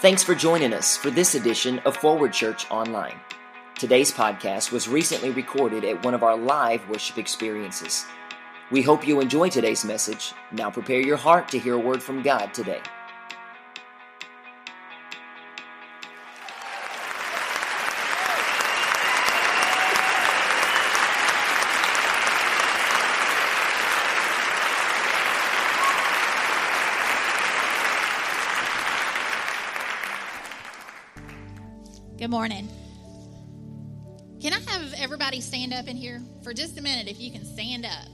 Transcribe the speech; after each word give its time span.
Thanks 0.00 0.22
for 0.22 0.34
joining 0.34 0.72
us 0.72 0.96
for 0.96 1.10
this 1.10 1.34
edition 1.34 1.78
of 1.80 1.94
Forward 1.94 2.32
Church 2.32 2.70
Online. 2.70 3.20
Today's 3.78 4.10
podcast 4.10 4.72
was 4.72 4.88
recently 4.88 5.28
recorded 5.28 5.84
at 5.84 6.02
one 6.06 6.14
of 6.14 6.22
our 6.22 6.38
live 6.38 6.88
worship 6.88 7.18
experiences. 7.18 8.06
We 8.70 8.80
hope 8.80 9.06
you 9.06 9.20
enjoy 9.20 9.50
today's 9.50 9.84
message. 9.84 10.32
Now 10.52 10.70
prepare 10.70 11.00
your 11.00 11.18
heart 11.18 11.48
to 11.48 11.58
hear 11.58 11.74
a 11.74 11.78
word 11.78 12.02
from 12.02 12.22
God 12.22 12.54
today. 12.54 12.80
Morning. 32.40 32.70
Can 34.40 34.54
I 34.54 34.60
have 34.60 34.94
everybody 34.96 35.42
stand 35.42 35.74
up 35.74 35.88
in 35.88 35.94
here 35.94 36.22
for 36.42 36.54
just 36.54 36.78
a 36.78 36.82
minute 36.82 37.06
if 37.06 37.20
you 37.20 37.30
can 37.30 37.44
stand 37.44 37.84
up? 37.84 38.08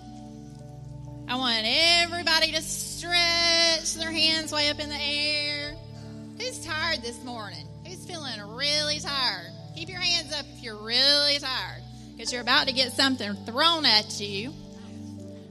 I 1.28 1.36
want 1.36 1.64
everybody 1.64 2.50
to 2.50 2.60
stretch 2.60 3.94
their 3.94 4.10
hands 4.10 4.50
way 4.50 4.68
up 4.68 4.80
in 4.80 4.88
the 4.88 5.00
air. 5.00 5.76
Who's 6.40 6.58
tired 6.66 7.02
this 7.02 7.22
morning? 7.22 7.68
Who's 7.86 8.04
feeling 8.04 8.40
really 8.56 8.98
tired? 8.98 9.52
Keep 9.76 9.90
your 9.90 10.00
hands 10.00 10.34
up 10.34 10.44
if 10.56 10.60
you're 10.60 10.84
really 10.84 11.38
tired 11.38 11.84
because 12.16 12.32
you're 12.32 12.42
about 12.42 12.66
to 12.66 12.72
get 12.72 12.90
something 12.94 13.32
thrown 13.46 13.86
at 13.86 14.18
you 14.18 14.52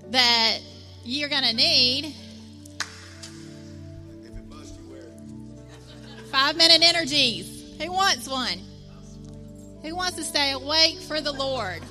that 0.09 0.59
you're 1.05 1.29
going 1.29 1.43
to 1.43 1.55
need. 1.55 2.13
Five 6.29 6.57
minute 6.57 6.83
energies. 6.83 7.54
Who 7.81 7.91
wants 7.91 8.27
one? 8.27 8.59
Who 9.81 9.95
wants 9.95 10.15
to 10.17 10.23
stay 10.23 10.51
awake 10.51 10.99
for 10.99 11.19
the 11.21 11.31
Lord? 11.31 11.81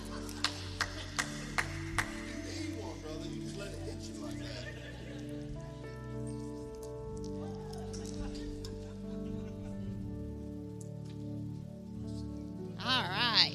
All 12.85 13.03
right. 13.03 13.55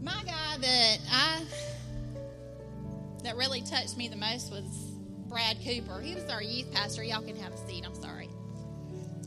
My 0.00 0.22
guy 0.24 0.56
that 0.60 0.98
I 1.10 1.42
that 3.24 3.36
really 3.36 3.62
touched 3.62 3.96
me 3.96 4.08
the 4.08 4.16
most 4.16 4.50
was 4.50 4.64
Brad 5.28 5.56
Cooper. 5.64 6.00
He 6.00 6.14
was 6.14 6.24
our 6.24 6.42
youth 6.42 6.72
pastor. 6.72 7.02
Y'all 7.02 7.22
can 7.22 7.36
have 7.36 7.52
a 7.52 7.68
seat. 7.68 7.84
I'm 7.86 7.94
sorry. 7.94 8.28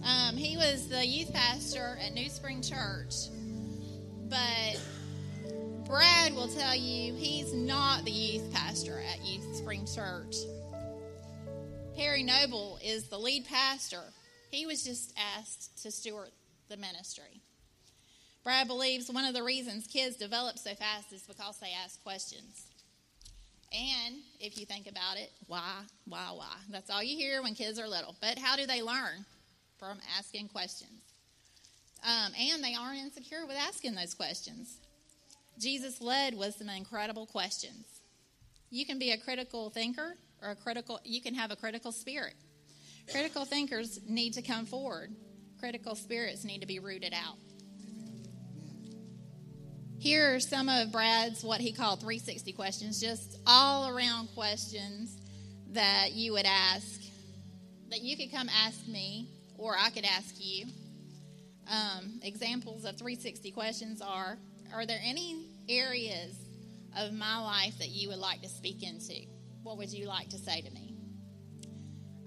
Um, 0.05 0.35
he 0.35 0.57
was 0.57 0.89
the 0.89 1.05
youth 1.05 1.33
pastor 1.33 1.97
at 2.05 2.13
New 2.13 2.29
Spring 2.29 2.61
Church, 2.61 3.13
but 4.29 4.81
Brad 5.85 6.33
will 6.35 6.49
tell 6.49 6.75
you 6.75 7.13
he's 7.13 7.53
not 7.53 8.03
the 8.03 8.11
youth 8.11 8.53
pastor 8.53 9.01
at 9.11 9.25
Youth 9.25 9.55
Spring 9.55 9.85
Church. 9.85 10.35
Perry 11.95 12.23
Noble 12.23 12.79
is 12.83 13.05
the 13.05 13.17
lead 13.17 13.45
pastor. 13.45 14.01
He 14.51 14.65
was 14.65 14.83
just 14.83 15.13
asked 15.37 15.81
to 15.83 15.91
steward 15.91 16.31
the 16.67 16.77
ministry. 16.77 17.41
Brad 18.43 18.67
believes 18.67 19.09
one 19.09 19.23
of 19.23 19.33
the 19.33 19.43
reasons 19.43 19.87
kids 19.87 20.17
develop 20.17 20.57
so 20.57 20.73
fast 20.73 21.13
is 21.13 21.23
because 21.23 21.59
they 21.59 21.71
ask 21.81 22.03
questions. 22.03 22.67
And 23.71 24.15
if 24.39 24.59
you 24.59 24.65
think 24.65 24.87
about 24.87 25.17
it, 25.17 25.31
why, 25.47 25.81
why, 26.05 26.27
why? 26.35 26.55
That's 26.69 26.89
all 26.89 27.01
you 27.01 27.15
hear 27.15 27.41
when 27.41 27.55
kids 27.55 27.79
are 27.79 27.87
little. 27.87 28.15
But 28.19 28.37
how 28.37 28.55
do 28.55 28.65
they 28.65 28.81
learn? 28.81 29.25
From 29.83 29.99
asking 30.17 30.47
questions. 30.47 31.01
Um, 32.05 32.31
and 32.39 32.63
they 32.63 32.73
aren't 32.73 32.99
insecure 32.99 33.45
with 33.45 33.57
asking 33.57 33.95
those 33.95 34.13
questions. 34.13 34.77
Jesus 35.59 35.99
led 35.99 36.37
with 36.37 36.55
some 36.55 36.69
incredible 36.69 37.25
questions. 37.25 37.83
You 38.69 38.85
can 38.85 38.97
be 38.97 39.11
a 39.11 39.17
critical 39.17 39.71
thinker 39.71 40.15
or 40.41 40.51
a 40.51 40.55
critical, 40.55 41.01
you 41.03 41.19
can 41.19 41.35
have 41.35 41.51
a 41.51 41.57
critical 41.57 41.91
spirit. 41.91 42.35
Critical 43.11 43.43
thinkers 43.43 43.99
need 44.07 44.35
to 44.35 44.41
come 44.41 44.65
forward, 44.65 45.11
critical 45.59 45.95
spirits 45.95 46.45
need 46.45 46.61
to 46.61 46.67
be 46.67 46.79
rooted 46.79 47.13
out. 47.13 47.35
Here 49.99 50.33
are 50.33 50.39
some 50.39 50.69
of 50.69 50.93
Brad's 50.93 51.43
what 51.43 51.59
he 51.59 51.73
called 51.73 51.99
360 51.99 52.53
questions, 52.53 53.01
just 53.01 53.37
all 53.45 53.89
around 53.89 54.29
questions 54.33 55.17
that 55.73 56.13
you 56.13 56.31
would 56.31 56.45
ask, 56.45 57.01
that 57.89 57.99
you 57.99 58.15
could 58.15 58.31
come 58.31 58.47
ask 58.47 58.87
me, 58.87 59.27
or 59.63 59.77
I 59.79 59.89
could 59.89 60.05
ask 60.05 60.35
you. 60.37 60.65
Um, 61.65 62.19
examples 62.21 62.83
of 62.83 62.97
360 62.97 63.51
questions 63.51 64.01
are 64.01 64.37
Are 64.73 64.85
there 64.85 64.99
any 65.01 65.47
areas 65.69 66.35
of 66.97 67.13
my 67.13 67.39
life 67.39 67.77
that 67.79 67.87
you 67.87 68.09
would 68.09 68.17
like 68.17 68.41
to 68.41 68.49
speak 68.49 68.83
into? 68.83 69.25
What 69.63 69.77
would 69.77 69.91
you 69.91 70.05
like 70.05 70.27
to 70.29 70.37
say 70.37 70.61
to 70.61 70.69
me? 70.71 70.97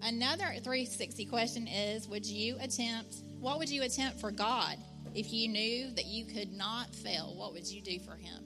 Another 0.02 0.46
360 0.64 1.26
question 1.26 1.68
is 1.68 2.08
Would 2.08 2.24
you 2.24 2.56
attempt, 2.58 3.16
what 3.38 3.58
would 3.58 3.68
you 3.68 3.82
attempt 3.82 4.18
for 4.18 4.30
God 4.30 4.78
if 5.14 5.30
you 5.30 5.48
knew 5.48 5.90
that 5.94 6.06
you 6.06 6.24
could 6.24 6.52
not 6.52 6.94
fail? 6.94 7.34
What 7.36 7.52
would 7.52 7.66
you 7.66 7.82
do 7.82 7.98
for 8.00 8.16
Him? 8.16 8.44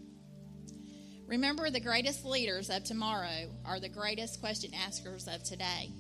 Remember, 1.28 1.70
the 1.70 1.78
greatest 1.78 2.24
leaders 2.24 2.70
of 2.70 2.82
tomorrow 2.82 3.52
are 3.64 3.78
the 3.78 3.88
greatest 3.88 4.40
question 4.40 4.72
askers 4.74 5.28
of 5.28 5.44
today. 5.44 5.92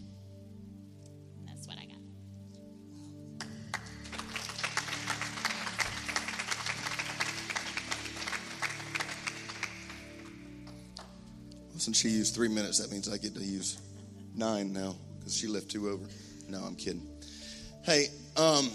Since 11.80 11.98
she 11.98 12.10
used 12.10 12.34
three 12.34 12.48
minutes, 12.48 12.78
that 12.78 12.92
means 12.92 13.08
I 13.08 13.16
get 13.16 13.34
to 13.34 13.42
use 13.42 13.78
nine 14.34 14.72
now 14.72 14.96
because 15.18 15.34
she 15.34 15.46
left 15.46 15.70
two 15.70 15.88
over. 15.88 16.04
No, 16.48 16.58
I'm 16.58 16.76
kidding. 16.76 17.06
Hey, 17.84 18.08
um, 18.36 18.70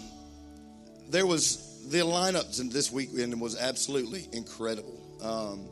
there 1.08 1.24
was 1.24 1.88
the 1.88 1.98
lineups 1.98 2.60
in 2.60 2.68
this 2.68 2.90
weekend 2.90 3.40
was 3.40 3.56
absolutely 3.56 4.26
incredible. 4.32 5.00
Um, 5.22 5.68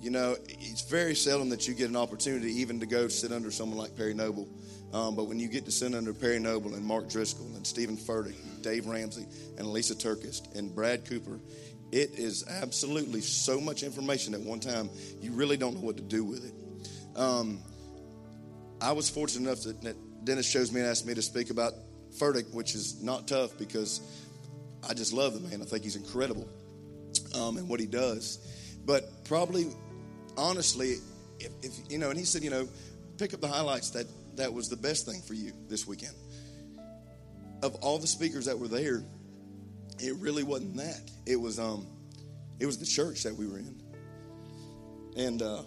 you 0.00 0.10
know, 0.10 0.34
it's 0.48 0.82
very 0.82 1.14
seldom 1.14 1.50
that 1.50 1.68
you 1.68 1.74
get 1.74 1.88
an 1.88 1.96
opportunity 1.96 2.50
even 2.60 2.80
to 2.80 2.86
go 2.86 3.06
sit 3.06 3.30
under 3.30 3.52
someone 3.52 3.78
like 3.78 3.96
Perry 3.96 4.14
Noble. 4.14 4.48
Um, 4.92 5.14
but 5.14 5.28
when 5.28 5.38
you 5.38 5.46
get 5.46 5.66
to 5.66 5.70
sit 5.70 5.94
under 5.94 6.12
Perry 6.12 6.40
Noble 6.40 6.74
and 6.74 6.84
Mark 6.84 7.08
Driscoll 7.08 7.46
and 7.54 7.64
Steven 7.64 7.96
Furtick, 7.96 8.34
Dave 8.62 8.86
Ramsey 8.86 9.26
and 9.56 9.68
Lisa 9.68 9.94
TerKeurst 9.94 10.56
and 10.56 10.74
Brad 10.74 11.04
Cooper, 11.04 11.38
it 11.92 12.18
is 12.18 12.44
absolutely 12.48 13.20
so 13.20 13.60
much 13.60 13.82
information 13.82 14.34
at 14.34 14.40
one 14.40 14.60
time 14.60 14.90
you 15.20 15.32
really 15.32 15.56
don't 15.56 15.74
know 15.74 15.80
what 15.80 15.96
to 15.96 16.02
do 16.02 16.24
with 16.24 16.44
it. 16.44 17.18
Um, 17.18 17.60
I 18.80 18.92
was 18.92 19.10
fortunate 19.10 19.46
enough 19.48 19.62
that, 19.64 19.82
that 19.82 20.24
Dennis 20.24 20.50
chose 20.50 20.72
me 20.72 20.80
and 20.80 20.88
asked 20.88 21.06
me 21.06 21.14
to 21.14 21.22
speak 21.22 21.50
about 21.50 21.74
Furtick, 22.18 22.52
which 22.52 22.74
is 22.74 23.02
not 23.02 23.28
tough 23.28 23.56
because 23.58 24.00
I 24.88 24.94
just 24.94 25.12
love 25.12 25.34
the 25.34 25.40
man. 25.40 25.62
I 25.62 25.64
think 25.64 25.84
he's 25.84 25.96
incredible 25.96 26.48
um, 27.34 27.56
and 27.56 27.68
what 27.68 27.80
he 27.80 27.86
does. 27.86 28.38
But 28.84 29.24
probably, 29.24 29.68
honestly, 30.36 30.96
if, 31.38 31.52
if 31.62 31.72
you 31.90 31.98
know, 31.98 32.10
and 32.10 32.18
he 32.18 32.24
said, 32.24 32.42
you 32.42 32.50
know, 32.50 32.68
pick 33.18 33.34
up 33.34 33.40
the 33.40 33.48
highlights 33.48 33.90
that 33.90 34.06
that 34.36 34.52
was 34.52 34.68
the 34.68 34.76
best 34.76 35.06
thing 35.06 35.20
for 35.20 35.34
you 35.34 35.52
this 35.68 35.86
weekend. 35.86 36.14
Of 37.62 37.74
all 37.76 37.98
the 37.98 38.06
speakers 38.06 38.46
that 38.46 38.58
were 38.58 38.68
there, 38.68 39.02
it 40.02 40.16
really 40.16 40.42
wasn't 40.42 40.76
that. 40.76 41.10
It 41.26 41.36
was 41.36 41.58
um, 41.58 41.86
it 42.58 42.66
was 42.66 42.78
the 42.78 42.86
church 42.86 43.22
that 43.24 43.34
we 43.34 43.46
were 43.46 43.58
in, 43.58 43.80
and 45.16 45.42
uh, 45.42 45.62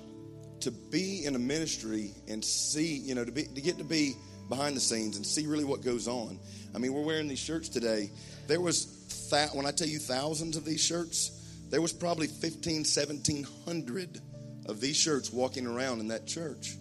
to 0.62 0.72
be 0.72 1.26
in 1.26 1.36
a 1.36 1.40
ministry 1.40 2.12
and 2.28 2.44
see, 2.44 2.96
you 2.96 3.16
know, 3.16 3.26
to 3.26 3.32
be 3.32 3.44
to 3.44 3.62
get 3.62 3.78
to 3.78 3.84
be 3.84 4.16
behind 4.50 4.76
the 4.76 4.82
scenes 4.82 5.18
and 5.18 5.26
see 5.26 5.48
really 5.48 5.64
what 5.64 5.82
goes 5.82 6.08
on. 6.08 6.40
I 6.76 6.78
mean, 6.78 6.94
we're 6.94 7.04
wearing 7.04 7.28
these 7.28 7.40
shirts 7.40 7.70
today. 7.70 8.12
There 8.48 8.62
was 8.62 8.86
th- 9.30 9.52
when 9.54 9.66
I 9.66 9.72
tell 9.72 9.88
you 9.88 10.00
thousands 10.00 10.58
of 10.58 10.66
these 10.66 10.84
shirts, 10.84 11.40
there 11.70 11.82
was 11.82 11.94
probably 11.94 12.28
15, 12.28 12.80
1700 12.80 14.22
of 14.68 14.80
these 14.80 14.96
shirts 14.96 15.32
walking 15.32 15.66
around 15.66 16.00
in 16.00 16.10
that 16.10 16.28
church. 16.28 16.76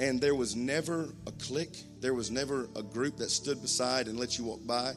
And 0.00 0.20
there 0.20 0.34
was 0.34 0.56
never 0.56 1.08
a 1.26 1.32
clique. 1.32 1.84
There 2.00 2.14
was 2.14 2.30
never 2.30 2.68
a 2.74 2.82
group 2.82 3.18
that 3.18 3.30
stood 3.30 3.62
beside 3.62 4.08
and 4.08 4.18
let 4.18 4.38
you 4.38 4.44
walk 4.44 4.66
by. 4.66 4.94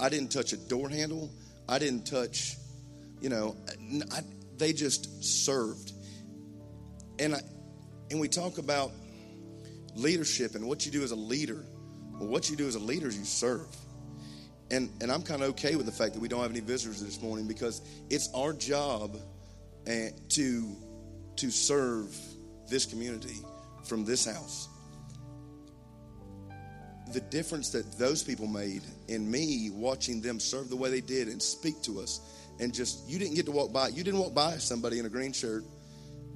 I 0.00 0.08
didn't 0.08 0.30
touch 0.30 0.52
a 0.52 0.56
door 0.56 0.88
handle. 0.88 1.30
I 1.68 1.78
didn't 1.78 2.06
touch, 2.06 2.56
you 3.20 3.28
know, 3.28 3.56
I, 4.12 4.20
they 4.56 4.72
just 4.72 5.22
served. 5.22 5.92
And 7.18 7.34
I, 7.34 7.40
and 8.10 8.20
we 8.20 8.28
talk 8.28 8.58
about 8.58 8.92
leadership 9.94 10.54
and 10.54 10.66
what 10.66 10.86
you 10.86 10.92
do 10.92 11.02
as 11.02 11.10
a 11.10 11.16
leader. 11.16 11.64
Well, 12.12 12.28
what 12.28 12.48
you 12.48 12.56
do 12.56 12.66
as 12.66 12.74
a 12.74 12.80
leader 12.80 13.08
is 13.08 13.18
you 13.18 13.24
serve. 13.24 13.66
And 14.70 14.90
and 15.00 15.10
I'm 15.10 15.22
kind 15.22 15.42
of 15.42 15.50
okay 15.50 15.76
with 15.76 15.86
the 15.86 15.92
fact 15.92 16.14
that 16.14 16.20
we 16.20 16.28
don't 16.28 16.42
have 16.42 16.50
any 16.50 16.60
visitors 16.60 17.02
this 17.02 17.22
morning 17.22 17.46
because 17.46 17.80
it's 18.10 18.28
our 18.34 18.52
job 18.52 19.18
uh, 19.86 19.92
to 20.30 20.76
to 21.36 21.50
serve 21.50 22.14
this 22.68 22.84
community 22.84 23.38
from 23.84 24.04
this 24.04 24.26
house. 24.26 24.68
The 27.12 27.20
difference 27.20 27.70
that 27.70 27.98
those 27.98 28.22
people 28.22 28.46
made 28.46 28.82
in 29.08 29.30
me 29.30 29.70
watching 29.72 30.20
them 30.20 30.38
serve 30.38 30.68
the 30.68 30.76
way 30.76 30.90
they 30.90 31.00
did 31.00 31.28
and 31.28 31.42
speak 31.42 31.80
to 31.82 32.00
us. 32.00 32.20
And 32.60 32.74
just 32.74 33.08
you 33.08 33.18
didn't 33.18 33.34
get 33.34 33.46
to 33.46 33.52
walk 33.52 33.72
by 33.72 33.88
you 33.88 34.02
didn't 34.02 34.20
walk 34.20 34.34
by 34.34 34.56
somebody 34.56 34.98
in 34.98 35.06
a 35.06 35.08
green 35.08 35.32
shirt 35.32 35.64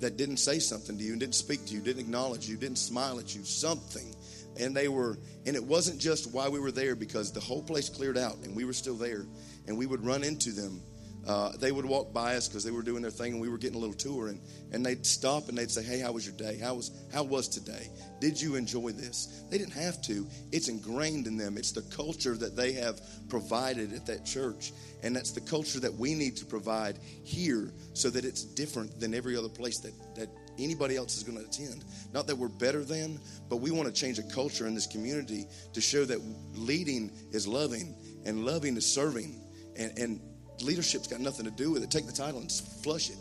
that 0.00 0.16
didn't 0.16 0.38
say 0.38 0.58
something 0.58 0.96
to 0.98 1.04
you 1.04 1.12
and 1.12 1.20
didn't 1.20 1.34
speak 1.34 1.64
to 1.66 1.74
you 1.74 1.80
didn't 1.80 2.00
acknowledge 2.00 2.48
you 2.48 2.56
didn't 2.56 2.78
smile 2.78 3.18
at 3.18 3.34
you 3.34 3.44
something. 3.44 4.14
And 4.58 4.76
they 4.76 4.88
were 4.88 5.18
and 5.46 5.56
it 5.56 5.64
wasn't 5.64 6.00
just 6.00 6.32
why 6.32 6.48
we 6.48 6.60
were 6.60 6.72
there 6.72 6.94
because 6.94 7.32
the 7.32 7.40
whole 7.40 7.62
place 7.62 7.88
cleared 7.88 8.18
out 8.18 8.36
and 8.44 8.54
we 8.54 8.64
were 8.64 8.72
still 8.72 8.96
there 8.96 9.26
and 9.66 9.76
we 9.76 9.86
would 9.86 10.04
run 10.04 10.22
into 10.22 10.52
them 10.52 10.80
uh, 11.26 11.52
they 11.58 11.70
would 11.70 11.84
walk 11.84 12.12
by 12.12 12.34
us 12.34 12.48
because 12.48 12.64
they 12.64 12.70
were 12.70 12.82
doing 12.82 13.02
their 13.02 13.10
thing 13.10 13.32
and 13.32 13.40
we 13.40 13.48
were 13.48 13.58
getting 13.58 13.76
a 13.76 13.78
little 13.78 13.94
tour 13.94 14.28
and, 14.28 14.40
and 14.72 14.84
they'd 14.84 15.06
stop 15.06 15.48
and 15.48 15.56
they'd 15.56 15.70
say 15.70 15.82
hey 15.82 16.00
how 16.00 16.12
was 16.12 16.26
your 16.26 16.34
day? 16.36 16.58
How 16.58 16.74
was 16.74 16.90
how 17.12 17.22
was 17.22 17.48
today? 17.48 17.88
Did 18.20 18.40
you 18.40 18.56
enjoy 18.56 18.90
this? 18.90 19.44
They 19.50 19.58
didn't 19.58 19.74
have 19.74 20.02
to. 20.02 20.26
It's 20.50 20.68
ingrained 20.68 21.26
in 21.26 21.36
them. 21.36 21.56
It's 21.56 21.72
the 21.72 21.82
culture 21.82 22.36
that 22.36 22.56
they 22.56 22.72
have 22.72 23.00
provided 23.28 23.92
at 23.92 24.06
that 24.06 24.24
church 24.24 24.72
and 25.02 25.14
that's 25.14 25.30
the 25.30 25.40
culture 25.40 25.80
that 25.80 25.94
we 25.94 26.14
need 26.14 26.36
to 26.36 26.44
provide 26.44 26.98
here 27.24 27.72
so 27.94 28.10
that 28.10 28.24
it's 28.24 28.42
different 28.44 28.98
than 28.98 29.14
every 29.14 29.36
other 29.36 29.48
place 29.48 29.78
that, 29.80 29.92
that 30.16 30.28
anybody 30.58 30.96
else 30.96 31.16
is 31.16 31.22
going 31.22 31.38
to 31.38 31.44
attend. 31.44 31.84
Not 32.12 32.26
that 32.26 32.36
we're 32.36 32.48
better 32.48 32.84
than 32.84 33.20
but 33.48 33.56
we 33.56 33.70
want 33.70 33.86
to 33.86 33.92
change 33.92 34.18
a 34.18 34.22
culture 34.22 34.66
in 34.66 34.74
this 34.74 34.86
community 34.86 35.46
to 35.72 35.80
show 35.80 36.04
that 36.04 36.18
leading 36.54 37.12
is 37.30 37.46
loving 37.46 37.94
and 38.24 38.44
loving 38.44 38.76
is 38.76 38.86
serving 38.86 39.40
and, 39.76 39.98
and 39.98 40.20
leadership's 40.62 41.06
got 41.06 41.20
nothing 41.20 41.44
to 41.44 41.50
do 41.50 41.70
with 41.70 41.82
it. 41.82 41.90
Take 41.90 42.06
the 42.06 42.12
title 42.12 42.40
and 42.40 42.50
flush 42.50 43.10
it. 43.10 43.16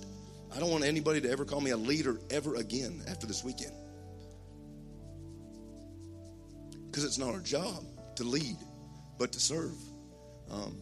I 0.55 0.59
don't 0.59 0.69
want 0.69 0.83
anybody 0.83 1.21
to 1.21 1.29
ever 1.29 1.45
call 1.45 1.61
me 1.61 1.71
a 1.71 1.77
leader 1.77 2.19
ever 2.29 2.55
again 2.55 3.01
after 3.07 3.25
this 3.25 3.43
weekend. 3.43 3.73
Because 6.87 7.05
it's 7.05 7.17
not 7.17 7.33
our 7.33 7.39
job 7.39 7.83
to 8.15 8.23
lead, 8.23 8.57
but 9.17 9.31
to 9.31 9.39
serve. 9.39 9.75
Um, 10.49 10.75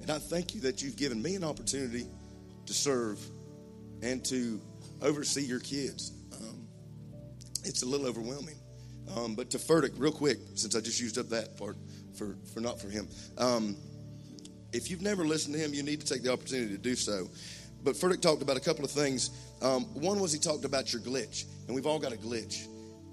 and 0.00 0.10
I 0.10 0.18
thank 0.18 0.54
you 0.54 0.60
that 0.62 0.82
you've 0.82 0.96
given 0.96 1.20
me 1.20 1.34
an 1.34 1.42
opportunity 1.42 2.06
to 2.66 2.72
serve 2.72 3.18
and 4.02 4.24
to 4.26 4.60
oversee 5.02 5.42
your 5.42 5.60
kids. 5.60 6.12
Um, 6.40 6.68
it's 7.64 7.82
a 7.82 7.86
little 7.86 8.06
overwhelming. 8.06 8.56
Um, 9.16 9.34
but 9.34 9.50
to 9.50 9.58
Furtick, 9.58 9.92
real 9.96 10.12
quick, 10.12 10.38
since 10.54 10.76
I 10.76 10.80
just 10.80 11.00
used 11.00 11.18
up 11.18 11.28
that 11.30 11.56
part 11.58 11.76
for, 12.16 12.36
for 12.52 12.60
not 12.60 12.80
for 12.80 12.88
him. 12.88 13.08
If 14.74 14.90
you've 14.90 15.02
never 15.02 15.24
listened 15.24 15.54
to 15.54 15.60
him, 15.60 15.72
you 15.72 15.84
need 15.84 16.00
to 16.00 16.06
take 16.06 16.24
the 16.24 16.32
opportunity 16.32 16.72
to 16.72 16.78
do 16.78 16.96
so. 16.96 17.28
But 17.84 17.94
Furtick 17.94 18.20
talked 18.20 18.42
about 18.42 18.56
a 18.56 18.60
couple 18.60 18.84
of 18.84 18.90
things. 18.90 19.30
Um, 19.62 19.84
one 19.94 20.18
was 20.18 20.32
he 20.32 20.40
talked 20.40 20.64
about 20.64 20.92
your 20.92 21.00
glitch, 21.00 21.44
and 21.66 21.74
we've 21.76 21.86
all 21.86 22.00
got 22.00 22.12
a 22.12 22.16
glitch. 22.16 22.66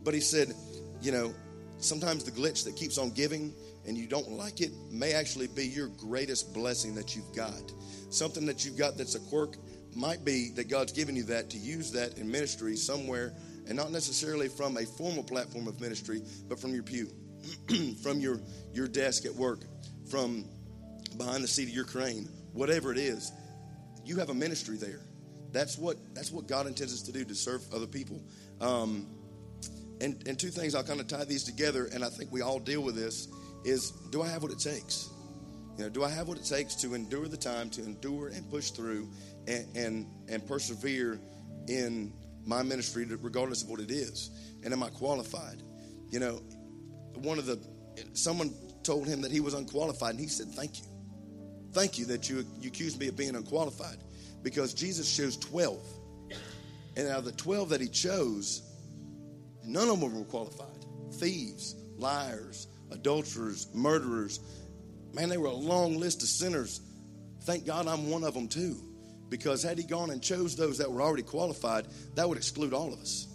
But 0.04 0.16
he 0.16 0.22
said, 0.22 0.54
you 1.02 1.12
know, 1.12 1.36
sometimes 1.78 2.24
the 2.24 2.32
glitch 2.32 2.64
that 2.66 2.76
keeps 2.76 2.98
on 2.98 3.12
giving 3.12 3.54
and 3.86 3.96
you 3.98 4.08
don't 4.08 4.32
like 4.32 4.62
it 4.62 4.72
may 4.92 5.14
actually 5.14 5.48
be 5.48 5.68
your 5.68 5.88
greatest 5.88 6.54
blessing 6.54 6.96
that 6.96 7.16
you've 7.16 7.34
got. 7.36 7.72
Something 8.10 8.46
that 8.48 8.66
you've 8.66 8.78
got 8.78 8.98
that's 8.98 9.16
a 9.16 9.20
quirk 9.20 9.56
might 9.96 10.26
be 10.26 10.50
that 10.56 10.68
God's 10.68 10.92
given 10.92 11.16
you 11.16 11.24
that 11.24 11.50
to 11.52 11.58
use 11.58 11.92
that 11.92 12.18
in 12.18 12.30
ministry 12.30 12.76
somewhere, 12.76 13.34
and 13.68 13.76
not 13.76 13.92
necessarily 13.92 14.48
from 14.48 14.78
a 14.78 14.86
formal 14.86 15.24
platform 15.24 15.68
of 15.68 15.80
ministry, 15.80 16.22
but 16.50 16.60
from 16.60 16.74
your 16.74 16.84
pew, 16.84 17.10
from 18.04 18.20
your, 18.20 18.40
your 18.74 18.88
desk 18.88 19.26
at 19.26 19.34
work, 19.34 19.60
from 20.10 20.46
behind 21.18 21.44
the 21.44 21.48
seat 21.48 21.64
of 21.64 21.76
your 21.76 21.86
crane, 21.86 22.28
whatever 22.54 22.92
it 22.92 22.98
is, 22.98 23.32
you 24.06 24.18
have 24.18 24.30
a 24.30 24.34
ministry 24.34 24.78
there. 24.78 25.02
That's 25.52 25.78
what 25.78 25.98
that's 26.14 26.32
what 26.32 26.48
God 26.48 26.68
intends 26.68 26.94
us 26.94 27.02
to 27.04 27.12
do 27.12 27.26
to 27.26 27.36
serve 27.36 27.62
other 27.74 27.88
people. 27.88 28.22
Um, 28.60 29.08
and 30.00 30.24
and 30.28 30.40
two 30.40 30.50
things 30.50 30.76
I'll 30.76 30.84
kind 30.84 31.00
of 31.00 31.08
tie 31.08 31.26
these 31.26 31.44
together, 31.44 31.90
and 31.94 32.04
I 32.04 32.10
think 32.10 32.32
we 32.32 32.42
all 32.42 32.60
deal 32.60 32.82
with 32.82 32.96
this: 32.96 33.28
is 33.64 33.92
do 34.12 34.22
I 34.22 34.28
have 34.28 34.44
what 34.44 34.52
it 34.52 34.60
takes? 34.60 35.10
You 35.78 35.86
know, 35.86 35.90
do 35.90 36.04
I 36.04 36.10
have 36.10 36.28
what 36.28 36.38
it 36.38 36.46
takes 36.46 36.76
to 36.76 36.94
endure 36.94 37.28
the 37.28 37.38
time, 37.38 37.70
to 37.72 37.84
endure 37.84 38.28
and 38.28 38.50
push 38.50 38.72
through, 38.72 39.10
and 39.48 39.66
and, 39.76 40.08
and 40.30 40.46
persevere 40.48 41.20
in 41.68 42.14
my 42.46 42.64
ministry, 42.64 43.06
regardless 43.06 43.64
of 43.64 43.70
what 43.70 43.80
it 43.80 43.92
is? 43.92 44.32
And 44.64 44.74
am 44.74 44.84
I 44.84 44.90
qualified? 44.90 45.62
You 46.10 46.20
know, 46.20 46.42
one 47.16 47.38
of 47.38 47.46
the 47.46 47.60
someone 48.14 48.54
told 48.84 49.08
him 49.08 49.22
that 49.22 49.32
he 49.32 49.40
was 49.40 49.54
unqualified, 49.54 50.12
and 50.12 50.20
he 50.20 50.28
said, 50.28 50.48
"Thank 50.50 50.80
you." 50.80 50.86
Thank 51.74 51.98
you 51.98 52.06
that 52.06 52.30
you, 52.30 52.46
you 52.60 52.68
accused 52.68 53.00
me 53.00 53.08
of 53.08 53.16
being 53.16 53.36
unqualified 53.36 53.98
because 54.44 54.74
Jesus 54.74 55.16
chose 55.16 55.38
12. 55.38 55.80
And 56.98 57.08
out 57.08 57.20
of 57.20 57.26
the 57.26 57.32
12 57.32 57.70
that 57.70 57.82
he 57.82 57.88
chose, 57.88 58.62
none 59.64 59.88
of 59.90 60.00
them 60.00 60.18
were 60.18 60.26
qualified 60.26 60.68
thieves, 61.14 61.76
liars, 61.98 62.68
adulterers, 62.92 63.68
murderers. 63.74 64.40
Man, 65.14 65.30
they 65.30 65.38
were 65.38 65.48
a 65.48 65.54
long 65.54 66.00
list 66.00 66.22
of 66.22 66.28
sinners. 66.28 66.82
Thank 67.44 67.66
God 67.66 67.88
I'm 67.88 68.10
one 68.10 68.24
of 68.24 68.34
them 68.34 68.48
too. 68.48 68.78
Because 69.30 69.64
had 69.64 69.78
he 69.78 69.84
gone 69.84 70.10
and 70.10 70.22
chose 70.22 70.56
those 70.56 70.78
that 70.80 70.92
were 70.92 71.02
already 71.02 71.24
qualified, 71.24 71.88
that 72.16 72.28
would 72.28 72.38
exclude 72.38 72.74
all 72.74 72.92
of 72.94 73.00
us. 73.00 73.28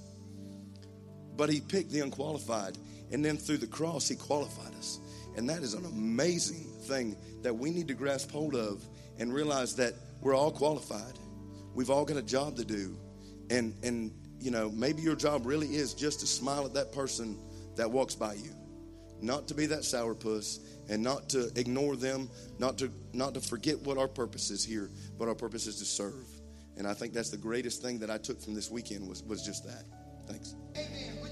But 1.36 1.48
he 1.48 1.60
picked 1.60 1.90
the 1.90 2.00
unqualified. 2.00 2.76
And 3.12 3.24
then 3.24 3.36
through 3.36 3.58
the 3.58 3.66
cross, 3.66 4.08
he 4.08 4.16
qualified 4.16 4.74
us. 4.74 4.98
And 5.36 5.48
that 5.48 5.62
is 5.62 5.74
an 5.74 5.84
amazing 5.84 6.66
thing 6.82 7.16
that 7.42 7.54
we 7.54 7.70
need 7.70 7.88
to 7.88 7.94
grasp 7.94 8.30
hold 8.30 8.54
of 8.54 8.84
and 9.18 9.32
realize 9.32 9.74
that 9.76 9.94
we're 10.20 10.34
all 10.34 10.50
qualified. 10.50 11.18
We've 11.74 11.90
all 11.90 12.04
got 12.04 12.16
a 12.16 12.22
job 12.22 12.56
to 12.56 12.64
do. 12.64 12.96
And 13.50 13.74
and 13.82 14.12
you 14.38 14.50
know, 14.50 14.70
maybe 14.70 15.02
your 15.02 15.16
job 15.16 15.46
really 15.46 15.68
is 15.68 15.94
just 15.94 16.20
to 16.20 16.26
smile 16.26 16.66
at 16.66 16.74
that 16.74 16.92
person 16.92 17.38
that 17.76 17.90
walks 17.90 18.14
by 18.14 18.34
you. 18.34 18.52
Not 19.22 19.48
to 19.48 19.54
be 19.54 19.66
that 19.66 19.80
sourpuss 19.80 20.60
and 20.88 21.02
not 21.02 21.30
to 21.30 21.50
ignore 21.56 21.96
them, 21.96 22.28
not 22.58 22.78
to 22.78 22.90
not 23.12 23.34
to 23.34 23.40
forget 23.40 23.80
what 23.80 23.98
our 23.98 24.08
purpose 24.08 24.50
is 24.50 24.64
here, 24.64 24.90
but 25.18 25.28
our 25.28 25.34
purpose 25.34 25.66
is 25.66 25.76
to 25.76 25.84
serve. 25.84 26.26
And 26.76 26.86
I 26.86 26.92
think 26.92 27.14
that's 27.14 27.30
the 27.30 27.38
greatest 27.38 27.80
thing 27.80 27.98
that 28.00 28.10
I 28.10 28.18
took 28.18 28.40
from 28.40 28.54
this 28.54 28.70
weekend 28.70 29.08
was 29.08 29.22
was 29.22 29.44
just 29.44 29.64
that. 29.64 29.84
Thanks. 30.26 30.54
Amen. 30.76 31.25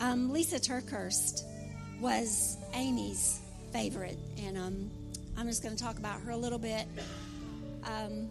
Um, 0.00 0.32
Lisa 0.32 0.56
TerKeurst 0.56 1.44
was 2.00 2.56
Amy's 2.74 3.40
favorite, 3.72 4.18
and 4.38 4.56
um, 4.56 4.90
I'm 5.36 5.46
just 5.46 5.62
going 5.62 5.76
to 5.76 5.82
talk 5.82 5.98
about 5.98 6.20
her 6.22 6.30
a 6.30 6.36
little 6.36 6.58
bit. 6.58 6.86
Um, 7.84 8.28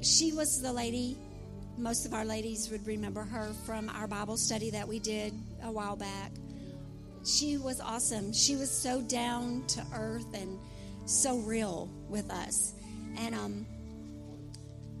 she 0.00 0.32
was 0.32 0.62
the 0.62 0.72
lady 0.72 1.16
most 1.76 2.06
of 2.06 2.14
our 2.14 2.24
ladies 2.24 2.70
would 2.70 2.86
remember 2.86 3.22
her 3.22 3.52
from 3.66 3.88
our 3.90 4.06
Bible 4.06 4.36
study 4.36 4.70
that 4.70 4.86
we 4.86 4.98
did 4.98 5.34
a 5.64 5.70
while 5.70 5.96
back. 5.96 6.30
She 7.24 7.56
was 7.56 7.80
awesome. 7.80 8.32
She 8.32 8.54
was 8.54 8.70
so 8.70 9.00
down 9.02 9.66
to 9.68 9.84
earth 9.94 10.26
and 10.34 10.58
so 11.06 11.38
real 11.38 11.90
with 12.08 12.30
us. 12.30 12.74
And 13.18 13.34
um, 13.34 13.66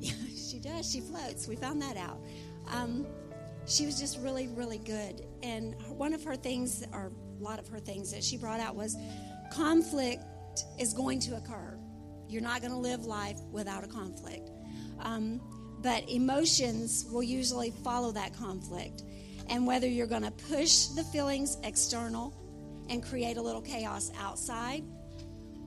she 0.00 0.58
does. 0.58 0.90
She 0.90 1.00
floats. 1.00 1.46
We 1.46 1.56
found 1.56 1.80
that 1.82 1.96
out. 1.96 2.18
Um, 2.72 3.06
she 3.66 3.86
was 3.86 3.98
just 3.98 4.18
really, 4.18 4.48
really 4.48 4.78
good. 4.78 5.26
And 5.42 5.74
one 5.88 6.12
of 6.12 6.22
her 6.24 6.36
things, 6.36 6.84
or 6.92 7.12
a 7.40 7.42
lot 7.42 7.58
of 7.58 7.68
her 7.68 7.78
things 7.78 8.12
that 8.12 8.22
she 8.22 8.36
brought 8.36 8.60
out 8.60 8.74
was 8.74 8.96
conflict 9.52 10.24
is 10.78 10.92
going 10.92 11.20
to 11.20 11.36
occur. 11.36 11.78
You're 12.28 12.42
not 12.42 12.60
going 12.60 12.72
to 12.72 12.78
live 12.78 13.04
life 13.04 13.38
without 13.50 13.84
a 13.84 13.86
conflict. 13.86 14.50
Um, 15.00 15.40
but 15.82 16.08
emotions 16.08 17.06
will 17.10 17.22
usually 17.22 17.70
follow 17.70 18.12
that 18.12 18.34
conflict. 18.34 19.02
And 19.48 19.66
whether 19.66 19.86
you're 19.86 20.06
going 20.06 20.22
to 20.22 20.30
push 20.30 20.86
the 20.86 21.04
feelings 21.04 21.58
external 21.62 22.34
and 22.88 23.02
create 23.02 23.36
a 23.36 23.42
little 23.42 23.60
chaos 23.60 24.10
outside, 24.18 24.84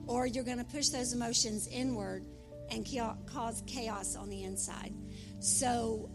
or 0.06 0.26
you're 0.26 0.44
going 0.44 0.58
to 0.58 0.64
push 0.64 0.88
those 0.88 1.12
emotions 1.12 1.68
inward 1.68 2.24
and 2.70 2.86
cause 3.26 3.62
chaos 3.66 4.16
on 4.16 4.28
the 4.28 4.42
inside. 4.42 4.94
So, 5.40 6.10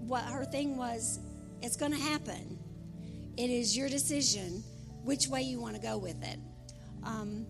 what 0.00 0.24
her 0.24 0.44
thing 0.44 0.76
was, 0.76 1.20
it's 1.62 1.76
going 1.76 1.92
to 1.92 1.98
happen. 1.98 2.58
It 3.36 3.50
is 3.50 3.76
your 3.76 3.88
decision 3.88 4.62
which 5.02 5.28
way 5.28 5.42
you 5.42 5.60
want 5.60 5.74
to 5.76 5.80
go 5.80 5.98
with 5.98 6.22
it. 6.22 6.38
Um, 7.04 7.46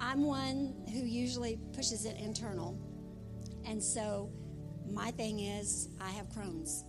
I'm 0.00 0.24
one 0.24 0.74
who 0.92 1.00
usually 1.00 1.58
pushes 1.72 2.04
it 2.04 2.16
internal. 2.18 2.78
And 3.66 3.82
so, 3.82 4.30
my 4.90 5.10
thing 5.12 5.40
is, 5.40 5.88
I 6.00 6.10
have 6.10 6.28
Crohn's. 6.28 6.84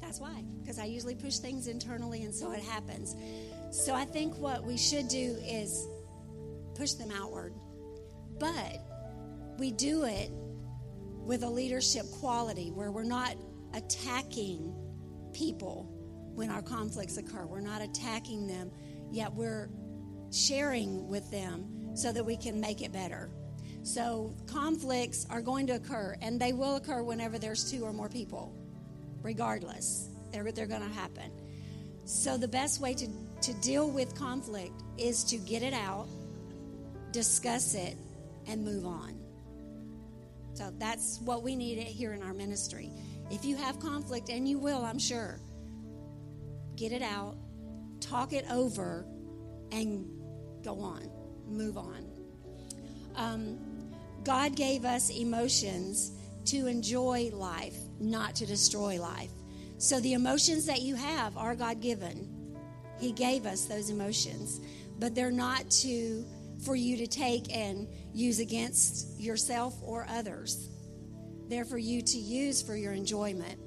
That's 0.00 0.20
why, 0.20 0.44
because 0.60 0.78
I 0.78 0.84
usually 0.84 1.14
push 1.14 1.38
things 1.38 1.66
internally, 1.66 2.22
and 2.22 2.34
so 2.34 2.52
it 2.52 2.62
happens. 2.62 3.16
So 3.70 3.94
I 3.94 4.04
think 4.04 4.36
what 4.38 4.64
we 4.64 4.76
should 4.76 5.08
do 5.08 5.36
is 5.44 5.86
push 6.74 6.92
them 6.92 7.10
outward. 7.10 7.52
But 8.38 8.80
we 9.58 9.72
do 9.72 10.04
it 10.04 10.30
with 11.28 11.42
a 11.42 11.48
leadership 11.48 12.06
quality 12.20 12.70
where 12.70 12.90
we're 12.90 13.04
not 13.04 13.36
attacking 13.74 14.74
people 15.34 15.86
when 16.34 16.48
our 16.48 16.62
conflicts 16.62 17.18
occur. 17.18 17.44
We're 17.44 17.60
not 17.60 17.82
attacking 17.82 18.46
them, 18.46 18.70
yet 19.12 19.34
we're 19.34 19.68
sharing 20.32 21.06
with 21.06 21.30
them 21.30 21.94
so 21.94 22.12
that 22.12 22.24
we 22.24 22.34
can 22.34 22.58
make 22.58 22.80
it 22.80 22.92
better. 22.92 23.28
So, 23.82 24.34
conflicts 24.46 25.26
are 25.28 25.42
going 25.42 25.66
to 25.66 25.74
occur, 25.74 26.16
and 26.22 26.40
they 26.40 26.54
will 26.54 26.76
occur 26.76 27.02
whenever 27.02 27.38
there's 27.38 27.70
two 27.70 27.84
or 27.84 27.92
more 27.92 28.08
people, 28.08 28.54
regardless. 29.22 30.08
They're, 30.32 30.50
they're 30.50 30.66
going 30.66 30.82
to 30.82 30.94
happen. 30.94 31.30
So, 32.06 32.38
the 32.38 32.48
best 32.48 32.80
way 32.80 32.94
to, 32.94 33.08
to 33.42 33.52
deal 33.60 33.90
with 33.90 34.14
conflict 34.14 34.82
is 34.96 35.24
to 35.24 35.36
get 35.36 35.62
it 35.62 35.74
out, 35.74 36.08
discuss 37.12 37.74
it, 37.74 37.98
and 38.46 38.64
move 38.64 38.86
on. 38.86 39.17
So, 40.58 40.72
that's 40.76 41.20
what 41.20 41.44
we 41.44 41.54
need 41.54 41.78
here 41.78 42.14
in 42.14 42.22
our 42.24 42.34
ministry. 42.34 42.90
If 43.30 43.44
you 43.44 43.54
have 43.54 43.78
conflict, 43.78 44.28
and 44.28 44.48
you 44.48 44.58
will, 44.58 44.84
I'm 44.84 44.98
sure, 44.98 45.38
get 46.74 46.90
it 46.90 47.00
out, 47.00 47.36
talk 48.00 48.32
it 48.32 48.44
over, 48.50 49.06
and 49.70 50.04
go 50.64 50.80
on, 50.80 51.08
move 51.46 51.78
on. 51.78 52.04
Um, 53.14 53.60
God 54.24 54.56
gave 54.56 54.84
us 54.84 55.10
emotions 55.10 56.10
to 56.46 56.66
enjoy 56.66 57.30
life, 57.32 57.76
not 58.00 58.34
to 58.34 58.44
destroy 58.44 59.00
life. 59.00 59.30
So 59.76 60.00
the 60.00 60.14
emotions 60.14 60.66
that 60.66 60.82
you 60.82 60.96
have 60.96 61.36
are 61.36 61.54
God 61.54 61.80
given. 61.80 62.28
He 62.98 63.12
gave 63.12 63.46
us 63.46 63.66
those 63.66 63.90
emotions, 63.90 64.60
but 64.98 65.14
they're 65.14 65.30
not 65.30 65.70
to 65.70 66.24
for 66.64 66.74
you 66.74 66.96
to 66.98 67.06
take 67.06 67.54
and 67.54 67.88
use 68.12 68.40
against 68.40 69.20
yourself 69.20 69.74
or 69.82 70.06
others. 70.08 70.68
They're 71.48 71.64
for 71.64 71.78
you 71.78 72.02
to 72.02 72.18
use 72.18 72.62
for 72.62 72.76
your 72.76 72.92
enjoyment. 72.92 73.58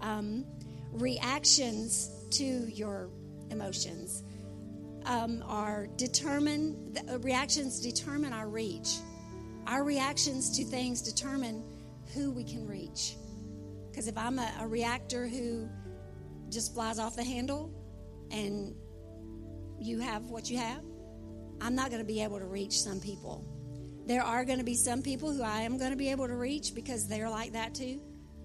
Um, 0.00 0.44
reactions 0.92 2.10
to 2.30 2.44
your 2.44 3.10
emotions 3.50 4.22
um, 5.04 5.42
are 5.46 5.86
determine 5.96 6.92
the 6.92 7.18
reactions 7.18 7.80
determine 7.80 8.32
our 8.32 8.48
reach. 8.48 8.96
Our 9.66 9.84
reactions 9.84 10.56
to 10.56 10.64
things 10.64 11.02
determine 11.02 11.62
who 12.14 12.30
we 12.30 12.44
can 12.44 12.66
reach. 12.66 13.16
Because 13.90 14.08
if 14.08 14.16
I'm 14.16 14.38
a, 14.38 14.50
a 14.60 14.66
reactor 14.66 15.26
who 15.26 15.68
just 16.48 16.74
flies 16.74 16.98
off 16.98 17.16
the 17.16 17.24
handle 17.24 17.70
and 18.30 18.74
you 19.78 20.00
have 20.00 20.26
what 20.26 20.48
you 20.48 20.58
have, 20.58 20.82
I'm 21.60 21.74
not 21.74 21.90
going 21.90 22.00
to 22.00 22.06
be 22.06 22.22
able 22.22 22.38
to 22.38 22.46
reach 22.46 22.80
some 22.80 23.00
people. 23.00 23.44
There 24.06 24.22
are 24.22 24.44
going 24.44 24.58
to 24.58 24.64
be 24.64 24.74
some 24.74 25.02
people 25.02 25.32
who 25.32 25.42
I 25.42 25.62
am 25.62 25.76
going 25.76 25.90
to 25.90 25.96
be 25.96 26.10
able 26.10 26.26
to 26.26 26.36
reach 26.36 26.74
because 26.74 27.06
they're 27.06 27.28
like 27.28 27.52
that 27.52 27.74
too. 27.74 28.00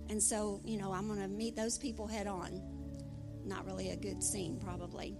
And 0.09 0.21
so, 0.21 0.59
you 0.65 0.77
know, 0.77 0.91
I'm 0.91 1.07
going 1.07 1.21
to 1.21 1.27
meet 1.27 1.55
those 1.55 1.77
people 1.77 2.07
head 2.07 2.27
on. 2.27 2.61
Not 3.45 3.65
really 3.65 3.91
a 3.91 3.95
good 3.95 4.21
scene, 4.21 4.59
probably. 4.59 5.15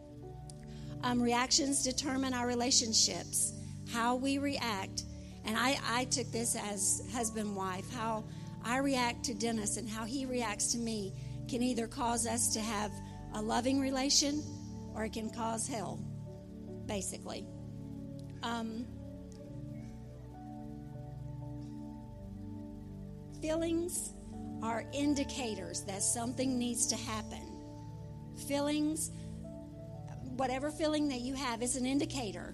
Um, 1.04 1.22
reactions 1.22 1.84
determine 1.84 2.34
our 2.34 2.48
relationships, 2.48 3.54
how 3.92 4.16
we 4.16 4.38
react. 4.38 5.04
And 5.46 5.58
I, 5.58 5.78
I 5.88 6.06
took 6.06 6.32
this 6.32 6.56
as 6.56 7.04
husband 7.14 7.56
wife, 7.56 7.90
how 7.94 8.24
I 8.64 8.78
react 8.78 9.26
to 9.26 9.34
Dennis 9.34 9.78
and 9.78 9.90
how 9.90 10.06
he 10.06 10.26
reacts 10.26 10.72
to 10.74 10.78
me 10.78 11.14
can 11.50 11.62
either 11.62 11.88
cause 11.88 12.26
us 12.26 12.54
to 12.54 12.62
have 12.62 12.92
a 13.34 13.42
loving 13.42 13.80
relation 13.80 14.42
or 14.96 15.06
it 15.06 15.14
can 15.14 15.30
cause 15.30 15.68
hell, 15.68 16.00
basically. 16.86 17.46
Um, 18.44 18.86
feelings 23.42 24.14
are 24.62 24.86
indicators 24.94 25.82
that 25.84 26.04
something 26.04 26.60
needs 26.60 26.86
to 26.88 26.96
happen. 26.96 27.42
Feelings, 28.48 29.12
whatever 30.36 30.72
feeling 30.72 31.08
that 31.08 31.22
you 31.22 31.34
have, 31.36 31.62
is 31.62 31.78
an 31.78 31.86
indicator. 31.86 32.54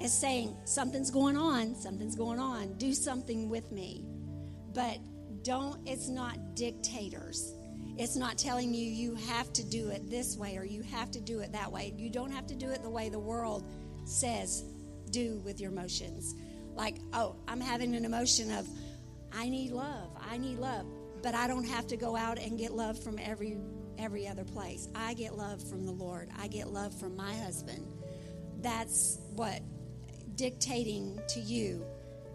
It's 0.00 0.12
saying 0.12 0.54
something's 0.64 1.10
going 1.10 1.38
on, 1.38 1.74
something's 1.74 2.14
going 2.14 2.38
on, 2.38 2.74
do 2.74 2.92
something 2.92 3.48
with 3.48 3.72
me. 3.72 4.04
But 4.74 4.98
don't, 5.42 5.80
it's 5.86 6.08
not 6.08 6.54
dictators. 6.54 7.54
It's 7.96 8.14
not 8.14 8.36
telling 8.36 8.74
you 8.74 8.84
you 8.84 9.14
have 9.14 9.52
to 9.54 9.64
do 9.64 9.88
it 9.88 10.08
this 10.10 10.36
way 10.36 10.56
or 10.56 10.64
you 10.64 10.82
have 10.82 11.10
to 11.12 11.20
do 11.20 11.40
it 11.40 11.50
that 11.52 11.72
way. 11.72 11.94
You 11.96 12.10
don't 12.10 12.30
have 12.30 12.46
to 12.48 12.54
do 12.54 12.68
it 12.68 12.82
the 12.82 12.90
way 12.90 13.08
the 13.08 13.18
world 13.18 13.64
says 14.04 14.64
do 15.08 15.40
with 15.44 15.60
your 15.60 15.70
emotions. 15.70 16.34
Like, 16.74 16.98
oh, 17.12 17.36
I'm 17.46 17.60
having 17.60 17.94
an 17.94 18.04
emotion 18.04 18.52
of, 18.52 18.68
I 19.32 19.48
need 19.48 19.72
love, 19.72 20.10
I 20.20 20.38
need 20.38 20.58
love. 20.58 20.86
But 21.22 21.34
I 21.34 21.48
don't 21.48 21.64
have 21.64 21.86
to 21.88 21.96
go 21.96 22.16
out 22.16 22.38
and 22.38 22.56
get 22.56 22.72
love 22.72 23.02
from 23.02 23.18
every 23.18 23.58
every 23.98 24.28
other 24.28 24.44
place. 24.44 24.88
I 24.94 25.14
get 25.14 25.36
love 25.36 25.60
from 25.68 25.84
the 25.84 25.92
Lord. 25.92 26.30
I 26.38 26.46
get 26.46 26.68
love 26.68 26.94
from 26.94 27.16
my 27.16 27.34
husband. 27.34 27.84
That's 28.60 29.18
what 29.34 29.60
dictating 30.36 31.20
to 31.28 31.40
you. 31.40 31.84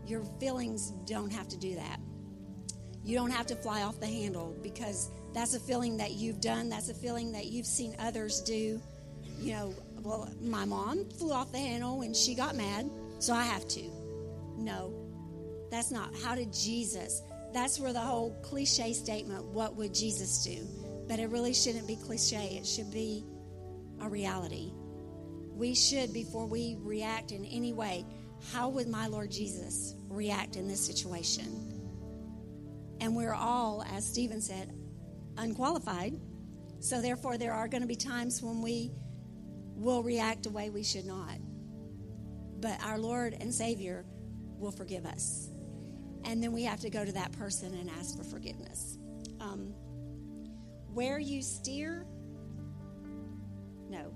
Your 0.05 0.23
feelings 0.39 0.91
don't 1.05 1.31
have 1.31 1.47
to 1.47 1.57
do 1.57 1.75
that. 1.75 1.99
You 3.03 3.17
don't 3.17 3.31
have 3.31 3.47
to 3.47 3.55
fly 3.55 3.83
off 3.83 3.99
the 3.99 4.07
handle 4.07 4.55
because 4.61 5.09
that's 5.33 5.53
a 5.55 5.59
feeling 5.59 5.97
that 5.97 6.11
you've 6.11 6.41
done. 6.41 6.69
That's 6.69 6.89
a 6.89 6.93
feeling 6.93 7.31
that 7.33 7.45
you've 7.45 7.65
seen 7.65 7.95
others 7.99 8.41
do. 8.41 8.81
You 9.39 9.53
know, 9.53 9.73
well, 10.03 10.29
my 10.41 10.65
mom 10.65 11.09
flew 11.09 11.31
off 11.31 11.51
the 11.51 11.57
handle 11.57 11.99
when 11.99 12.13
she 12.13 12.35
got 12.35 12.55
mad, 12.55 12.89
so 13.19 13.33
I 13.33 13.43
have 13.43 13.67
to. 13.69 13.83
No, 14.57 14.93
that's 15.71 15.91
not. 15.91 16.13
How 16.23 16.35
did 16.35 16.51
Jesus? 16.53 17.21
That's 17.53 17.79
where 17.79 17.93
the 17.93 17.99
whole 17.99 18.31
cliche 18.41 18.93
statement, 18.93 19.45
what 19.45 19.75
would 19.75 19.93
Jesus 19.93 20.43
do? 20.43 20.67
But 21.07 21.19
it 21.19 21.29
really 21.29 21.53
shouldn't 21.53 21.87
be 21.87 21.95
cliche, 21.95 22.57
it 22.59 22.67
should 22.67 22.91
be 22.91 23.23
a 24.01 24.09
reality. 24.09 24.73
We 25.55 25.73
should, 25.75 26.11
before 26.13 26.47
we 26.47 26.77
react 26.79 27.31
in 27.31 27.45
any 27.45 27.73
way, 27.73 28.05
how 28.51 28.69
would 28.69 28.87
my 28.87 29.07
Lord 29.07 29.31
Jesus 29.31 29.95
react 30.09 30.55
in 30.55 30.67
this 30.67 30.83
situation? 30.83 31.73
And 32.99 33.15
we're 33.15 33.33
all, 33.33 33.83
as 33.93 34.05
Stephen 34.05 34.41
said, 34.41 34.73
unqualified. 35.37 36.19
So, 36.79 37.01
therefore, 37.01 37.37
there 37.37 37.53
are 37.53 37.67
going 37.67 37.81
to 37.81 37.87
be 37.87 37.95
times 37.95 38.41
when 38.41 38.61
we 38.61 38.91
will 39.75 40.03
react 40.03 40.45
a 40.45 40.49
way 40.49 40.69
we 40.69 40.83
should 40.83 41.05
not. 41.05 41.37
But 42.59 42.81
our 42.83 42.97
Lord 42.97 43.35
and 43.39 43.53
Savior 43.53 44.05
will 44.57 44.71
forgive 44.71 45.05
us 45.05 45.49
and 46.25 46.41
then 46.41 46.51
we 46.51 46.63
have 46.63 46.79
to 46.81 46.89
go 46.89 47.03
to 47.03 47.11
that 47.13 47.31
person 47.33 47.73
and 47.73 47.89
ask 47.89 48.17
for 48.17 48.23
forgiveness. 48.23 48.97
Um, 49.39 49.73
where 50.93 51.19
you 51.19 51.41
steer, 51.41 52.05
no, 53.89 54.13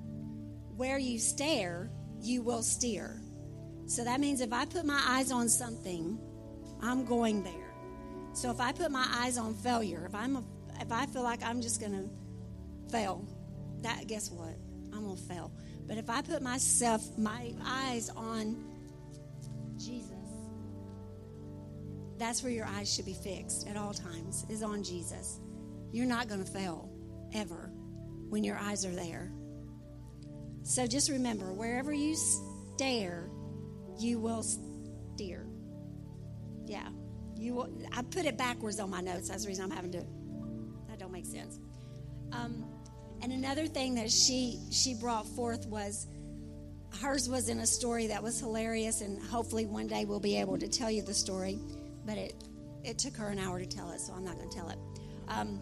where 0.75 0.97
you 0.97 1.19
stare, 1.19 1.91
you 2.21 2.41
will 2.41 2.61
steer. 2.61 3.21
So 3.87 4.03
that 4.03 4.19
means 4.19 4.41
if 4.41 4.53
I 4.53 4.65
put 4.65 4.85
my 4.85 5.01
eyes 5.05 5.31
on 5.31 5.49
something, 5.49 6.19
I'm 6.81 7.05
going 7.05 7.43
there. 7.43 7.73
So 8.33 8.51
if 8.51 8.61
I 8.61 8.71
put 8.71 8.91
my 8.91 9.07
eyes 9.09 9.37
on 9.37 9.53
failure, 9.55 10.05
if 10.05 10.13
I'm 10.13 10.35
a, 10.35 10.43
if 10.79 10.91
I 10.91 11.07
feel 11.07 11.23
like 11.23 11.43
I'm 11.43 11.61
just 11.61 11.79
going 11.79 11.93
to 11.93 12.91
fail, 12.91 13.27
that 13.81 14.07
guess 14.07 14.29
what? 14.29 14.55
I'm 14.97 15.05
going 15.05 15.17
to 15.17 15.23
fail. 15.23 15.51
But 15.87 15.97
if 15.97 16.09
I 16.09 16.21
put 16.21 16.41
myself 16.41 17.17
my 17.17 17.53
eyes 17.63 18.09
on 18.09 18.63
Jesus 19.77 20.17
that's 22.17 22.41
where 22.41 22.51
your 22.51 22.65
eyes 22.65 22.93
should 22.93 23.05
be 23.05 23.13
fixed 23.13 23.67
at 23.67 23.77
all 23.77 23.93
times, 23.93 24.45
is 24.49 24.63
on 24.63 24.83
Jesus. 24.83 25.39
You're 25.91 26.07
not 26.07 26.27
going 26.27 26.43
to 26.43 26.51
fail 26.51 26.89
ever 27.33 27.71
when 28.29 28.43
your 28.43 28.57
eyes 28.57 28.85
are 28.85 28.95
there. 28.95 29.31
So 30.63 30.87
just 30.87 31.09
remember 31.09 31.53
wherever 31.53 31.93
you 31.93 32.15
stare, 32.15 33.29
you 33.99 34.19
will 34.19 34.43
steer. 34.43 35.45
Yeah. 36.65 36.89
You 37.35 37.53
will, 37.53 37.69
I 37.95 38.01
put 38.01 38.25
it 38.25 38.37
backwards 38.37 38.79
on 38.79 38.89
my 38.89 39.01
notes. 39.01 39.29
That's 39.29 39.43
the 39.43 39.49
reason 39.49 39.65
I'm 39.65 39.71
having 39.71 39.91
to. 39.91 40.03
That 40.89 40.99
don't 40.99 41.11
make 41.11 41.25
sense. 41.25 41.59
Um, 42.33 42.65
and 43.21 43.31
another 43.31 43.67
thing 43.67 43.95
that 43.95 44.11
she 44.11 44.59
she 44.71 44.93
brought 44.93 45.27
forth 45.27 45.65
was 45.67 46.07
hers 47.01 47.29
was 47.29 47.49
in 47.49 47.59
a 47.59 47.67
story 47.67 48.07
that 48.07 48.21
was 48.23 48.39
hilarious, 48.39 49.01
and 49.01 49.21
hopefully 49.21 49.65
one 49.65 49.87
day 49.87 50.05
we'll 50.05 50.19
be 50.19 50.37
able 50.37 50.57
to 50.57 50.67
tell 50.67 50.89
you 50.89 51.01
the 51.01 51.13
story 51.13 51.59
but 52.07 52.17
it 52.17 52.33
it 52.83 52.97
took 52.97 53.17
her 53.17 53.27
an 53.27 53.37
hour 53.37 53.59
to 53.59 53.65
tell 53.65 53.91
it, 53.91 53.99
so 53.99 54.13
I'm 54.13 54.23
not 54.23 54.37
going 54.37 54.49
to 54.49 54.55
tell 54.55 54.69
it. 54.69 54.79
Um, 55.27 55.59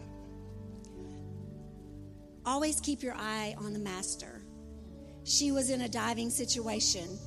always 2.44 2.78
keep 2.78 3.02
your 3.02 3.16
eye 3.16 3.56
on 3.58 3.72
the 3.72 3.80
master. 3.80 4.42
She 5.24 5.50
was 5.50 5.70
in 5.70 5.80
a 5.80 5.88
diving 5.88 6.30
situation, 6.30 7.18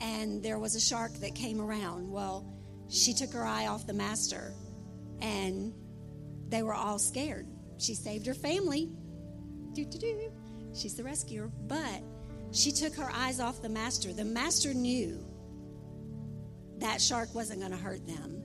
and 0.00 0.40
there 0.44 0.60
was 0.60 0.76
a 0.76 0.80
shark 0.80 1.12
that 1.14 1.34
came 1.34 1.60
around. 1.60 2.08
Well, 2.08 2.46
she 2.88 3.12
took 3.12 3.32
her 3.32 3.44
eye 3.44 3.66
off 3.66 3.84
the 3.84 3.94
master, 3.94 4.54
and 5.20 5.72
they 6.48 6.62
were 6.62 6.74
all 6.74 7.00
scared. 7.00 7.48
She 7.78 7.94
saved 7.94 8.26
her 8.26 8.34
family. 8.34 8.90
She's 10.74 10.94
the 10.94 11.04
rescuer, 11.04 11.50
but 11.66 12.02
she 12.52 12.72
took 12.72 12.94
her 12.94 13.10
eyes 13.12 13.40
off 13.40 13.62
the 13.62 13.68
master. 13.68 14.12
The 14.12 14.24
master 14.24 14.74
knew 14.74 15.24
that 16.78 17.00
shark 17.00 17.34
wasn't 17.34 17.60
going 17.60 17.72
to 17.72 17.78
hurt 17.78 18.06
them. 18.06 18.42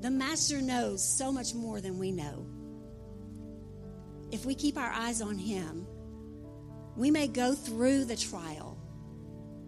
The 0.00 0.10
Master 0.10 0.62
knows 0.62 1.06
so 1.06 1.30
much 1.30 1.54
more 1.54 1.80
than 1.80 1.98
we 1.98 2.10
know. 2.10 2.46
if 4.32 4.46
we 4.46 4.54
keep 4.54 4.78
our 4.78 4.90
eyes 4.90 5.20
on 5.20 5.36
Him, 5.36 5.86
we 6.96 7.10
may 7.10 7.26
go 7.28 7.54
through 7.54 8.04
the 8.06 8.16
trial, 8.16 8.78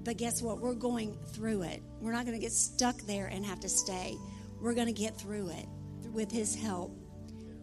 but 0.05 0.17
guess 0.17 0.41
what? 0.41 0.61
We're 0.61 0.75
going 0.75 1.17
through 1.33 1.63
it. 1.63 1.83
We're 2.01 2.13
not 2.13 2.25
going 2.25 2.37
to 2.37 2.43
get 2.43 2.53
stuck 2.53 2.97
there 3.03 3.27
and 3.27 3.45
have 3.45 3.61
to 3.61 3.69
stay. 3.69 4.17
We're 4.61 4.75
going 4.75 4.87
to 4.87 4.93
get 4.93 5.19
through 5.19 5.51
it 5.51 5.67
with 6.13 6.31
His 6.31 6.55
help. 6.55 6.97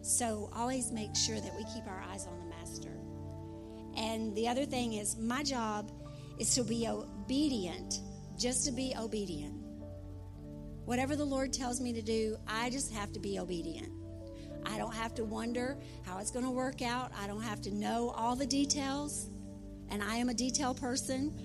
So 0.02 0.50
always 0.54 0.92
make 0.92 1.16
sure 1.16 1.40
that 1.40 1.56
we 1.56 1.64
keep 1.74 1.86
our 1.86 2.02
eyes 2.12 2.26
on. 2.26 2.39
And 4.00 4.34
the 4.34 4.48
other 4.48 4.64
thing 4.64 4.94
is, 4.94 5.18
my 5.18 5.42
job 5.42 5.92
is 6.38 6.54
to 6.54 6.64
be 6.64 6.88
obedient, 6.88 8.00
just 8.38 8.64
to 8.64 8.72
be 8.72 8.94
obedient. 8.98 9.54
Whatever 10.86 11.14
the 11.14 11.24
Lord 11.24 11.52
tells 11.52 11.82
me 11.82 11.92
to 11.92 12.00
do, 12.02 12.36
I 12.48 12.70
just 12.70 12.92
have 12.94 13.12
to 13.12 13.20
be 13.20 13.38
obedient. 13.38 13.92
I 14.64 14.78
don't 14.78 14.94
have 14.94 15.14
to 15.16 15.24
wonder 15.24 15.78
how 16.06 16.18
it's 16.18 16.30
going 16.30 16.46
to 16.46 16.50
work 16.50 16.80
out. 16.80 17.12
I 17.20 17.26
don't 17.26 17.42
have 17.42 17.60
to 17.62 17.70
know 17.74 18.08
all 18.16 18.34
the 18.34 18.46
details. 18.46 19.28
And 19.90 20.02
I 20.02 20.16
am 20.16 20.30
a 20.30 20.34
detail 20.34 20.74
person. 20.74 21.38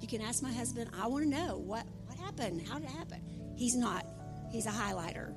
You 0.00 0.08
can 0.08 0.20
ask 0.20 0.42
my 0.42 0.52
husband, 0.52 0.90
I 1.00 1.06
want 1.06 1.24
to 1.24 1.30
know 1.30 1.58
what, 1.58 1.86
what 2.06 2.18
happened? 2.18 2.66
How 2.66 2.78
did 2.78 2.88
it 2.88 2.90
happen? 2.90 3.20
He's 3.56 3.76
not. 3.76 4.04
He's 4.50 4.66
a 4.66 4.70
highlighter. 4.70 5.32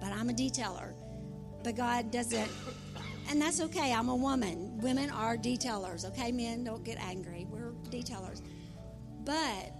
But 0.00 0.12
I'm 0.12 0.30
a 0.30 0.32
detailer. 0.32 0.94
But 1.64 1.76
God 1.76 2.12
doesn't, 2.12 2.50
and 3.28 3.40
that's 3.40 3.60
okay. 3.60 3.92
I'm 3.92 4.08
a 4.08 4.16
woman. 4.16 4.78
Women 4.78 5.10
are 5.10 5.36
detailers, 5.36 6.04
okay? 6.06 6.32
Men, 6.32 6.64
don't 6.64 6.84
get 6.84 6.98
angry. 6.98 7.46
We're 7.50 7.72
detailers. 7.90 8.42
But 9.24 9.72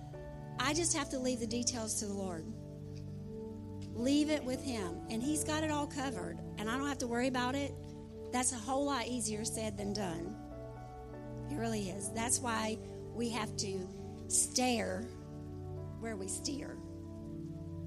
I 0.61 0.75
just 0.75 0.96
have 0.96 1.08
to 1.11 1.18
leave 1.18 1.40
the 1.40 1.46
details 1.46 1.94
to 2.00 2.06
the 2.06 2.12
Lord. 2.12 2.44
Leave 3.94 4.30
it 4.30 4.42
with 4.44 4.62
Him, 4.64 4.96
and 5.11 5.22
He's 5.22 5.44
got 5.44 5.64
it 5.64 5.70
all 5.70 5.87
covered, 5.87 6.38
and 6.58 6.70
I 6.70 6.76
don't 6.76 6.88
have 6.88 6.99
to 6.99 7.06
worry 7.06 7.28
about 7.28 7.54
it. 7.54 7.75
That's 8.32 8.52
a 8.52 8.56
whole 8.56 8.87
lot 8.87 9.06
easier 9.06 9.44
said 9.44 9.76
than 9.76 9.92
done. 9.92 10.34
It 11.50 11.56
really 11.56 11.90
is. 11.90 12.11
That's 12.12 12.40
why 12.40 12.78
we 13.14 13.28
have 13.30 13.54
to 13.58 13.88
stare 14.28 15.04
where 16.00 16.16
we 16.16 16.28
steer. 16.28 16.78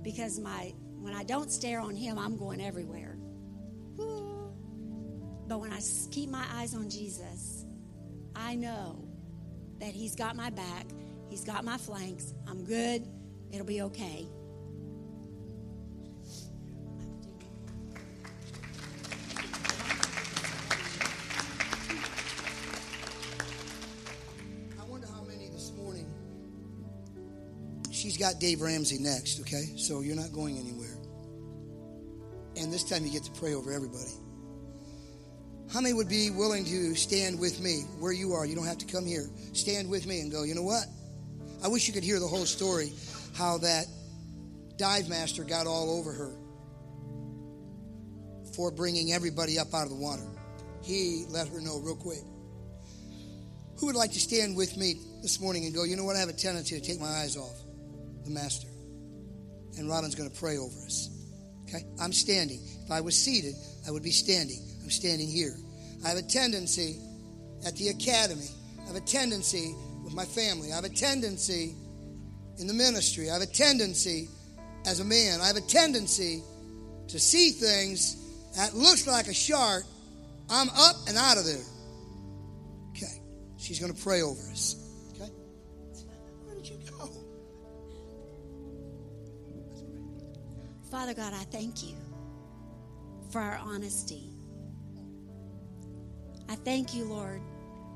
Because 0.04 0.40
my 0.40 0.74
when 1.02 1.14
I 1.14 1.24
don't 1.24 1.52
stare 1.52 1.80
on 1.80 1.96
Him, 1.96 2.18
I'm 2.20 2.38
going 2.38 2.62
everywhere. 2.62 3.15
But 5.48 5.60
when 5.60 5.72
I 5.72 5.80
keep 6.12 6.30
my 6.30 6.44
eyes 6.54 6.74
on 6.74 6.90
Jesus, 6.90 7.66
I 8.36 8.56
know 8.56 9.08
that 9.80 9.94
He's 9.94 10.16
got 10.16 10.36
my 10.36 10.50
back, 10.50 10.88
He's 11.30 11.44
got 11.44 11.64
my 11.64 11.78
flanks. 11.78 12.34
I'm 12.48 12.64
good. 12.66 13.08
It'll 13.52 13.66
be 13.66 13.82
okay. 13.84 14.28
I 24.80 24.84
wonder 24.88 25.08
how 25.08 25.22
many 25.24 25.50
this 25.50 25.72
morning. 25.78 26.12
She's 27.92 28.18
got 28.18 28.40
Dave 28.40 28.62
Ramsey 28.62 28.98
next, 29.00 29.40
okay? 29.42 29.74
So 29.78 30.02
you're 30.02 30.16
not 30.16 30.32
going 30.32 30.58
anywhere. 30.58 30.98
And 32.58 32.74
this 32.74 32.84
time 32.84 33.06
you 33.06 33.12
get 33.12 33.24
to 33.24 33.32
pray 33.32 33.54
over 33.54 33.72
everybody. 33.72 34.14
How 35.76 35.82
many 35.82 35.94
would 35.94 36.08
be 36.08 36.30
willing 36.30 36.64
to 36.64 36.96
stand 36.96 37.38
with 37.38 37.60
me 37.60 37.82
where 38.00 38.14
you 38.14 38.32
are? 38.32 38.46
You 38.46 38.56
don't 38.56 38.66
have 38.66 38.78
to 38.78 38.86
come 38.86 39.06
here. 39.06 39.30
Stand 39.52 39.90
with 39.90 40.08
me 40.08 40.22
and 40.22 40.32
go, 40.32 40.44
you 40.44 40.56
know 40.56 40.64
what? 40.64 40.86
I 41.62 41.68
wish 41.68 41.86
you 41.86 41.94
could 41.94 42.02
hear 42.02 42.18
the 42.18 42.28
whole 42.28 42.46
story 42.46 42.94
how 43.36 43.58
that 43.58 43.86
dive 44.78 45.10
master 45.10 45.44
got 45.44 45.68
all 45.68 46.00
over 46.00 46.14
her 46.14 46.32
for 48.56 48.72
bringing 48.72 49.12
everybody 49.12 49.60
up 49.60 49.74
out 49.74 49.84
of 49.84 49.90
the 49.90 49.98
water. 49.98 50.26
He 50.82 51.26
let 51.28 51.50
her 51.50 51.60
know 51.60 51.82
real 51.82 51.98
quick. 51.98 52.24
Who 53.80 53.88
would 53.88 53.98
like 53.98 54.14
to 54.14 54.20
stand 54.22 54.56
with 54.56 54.78
me 54.78 54.96
this 55.24 55.42
morning 55.42 55.66
and 55.66 55.76
go, 55.76 55.84
you 55.84 55.98
know 55.98 56.06
what? 56.06 56.16
I 56.16 56.20
have 56.20 56.30
a 56.30 56.34
tendency 56.34 56.80
to 56.80 56.88
take 56.88 57.02
my 57.02 57.10
eyes 57.10 57.36
off 57.36 57.58
the 58.24 58.32
master. 58.32 58.70
And 59.78 59.90
Rodden's 59.90 60.16
going 60.16 60.30
to 60.30 60.40
pray 60.40 60.58
over 60.58 60.86
us. 60.86 61.10
Okay? 61.68 61.84
I'm 62.00 62.14
standing. 62.14 62.62
If 62.86 62.92
I 62.92 63.02
was 63.02 63.22
seated, 63.22 63.56
I 63.86 63.92
would 63.92 64.04
be 64.04 64.12
standing. 64.12 64.62
I'm 64.82 64.90
standing 64.90 65.28
here. 65.28 65.58
I 66.04 66.10
have 66.10 66.18
a 66.18 66.22
tendency 66.22 66.98
at 67.66 67.76
the 67.76 67.90
academy, 67.90 68.50
I 68.84 68.88
have 68.88 68.96
a 68.96 69.02
tendency 69.02 69.76
with 70.04 70.14
my 70.14 70.26
family, 70.26 70.72
I 70.72 70.76
have 70.76 70.86
a 70.86 70.90
tendency 70.90 71.76
in 72.58 72.68
the 72.68 72.74
ministry, 72.74 73.30
I 73.30 73.34
have 73.34 73.42
a 73.42 73.48
tendency 73.48 74.30
as 74.86 75.00
a 75.00 75.06
man, 75.06 75.42
I 75.42 75.48
have 75.48 75.58
a 75.58 75.62
tendency 75.62 76.44
to 77.08 77.20
see 77.20 77.52
things 77.52 78.18
that 78.56 78.74
looks 78.74 79.08
like 79.08 79.28
a 79.28 79.34
shark. 79.34 79.84
I'm 80.50 80.70
up 80.70 80.96
and 81.08 81.18
out 81.18 81.38
of 81.38 81.46
there. 81.46 81.64
Okay. 82.92 83.22
She's 83.58 83.80
going 83.80 83.94
to 83.94 84.02
pray 84.02 84.22
over 84.22 84.42
us. 84.52 84.76
Okay? 85.14 85.30
Where 86.44 86.56
did 86.56 86.68
you 86.68 86.78
go? 86.90 87.10
Father 90.92 91.14
God, 91.14 91.34
I 91.34 91.44
thank 91.46 91.84
you 91.84 91.96
for 93.32 93.42
our 93.42 93.58
honesty. 93.58 94.35
I 96.50 96.56
thank 96.56 96.94
you, 96.94 97.06
Lord, 97.06 97.42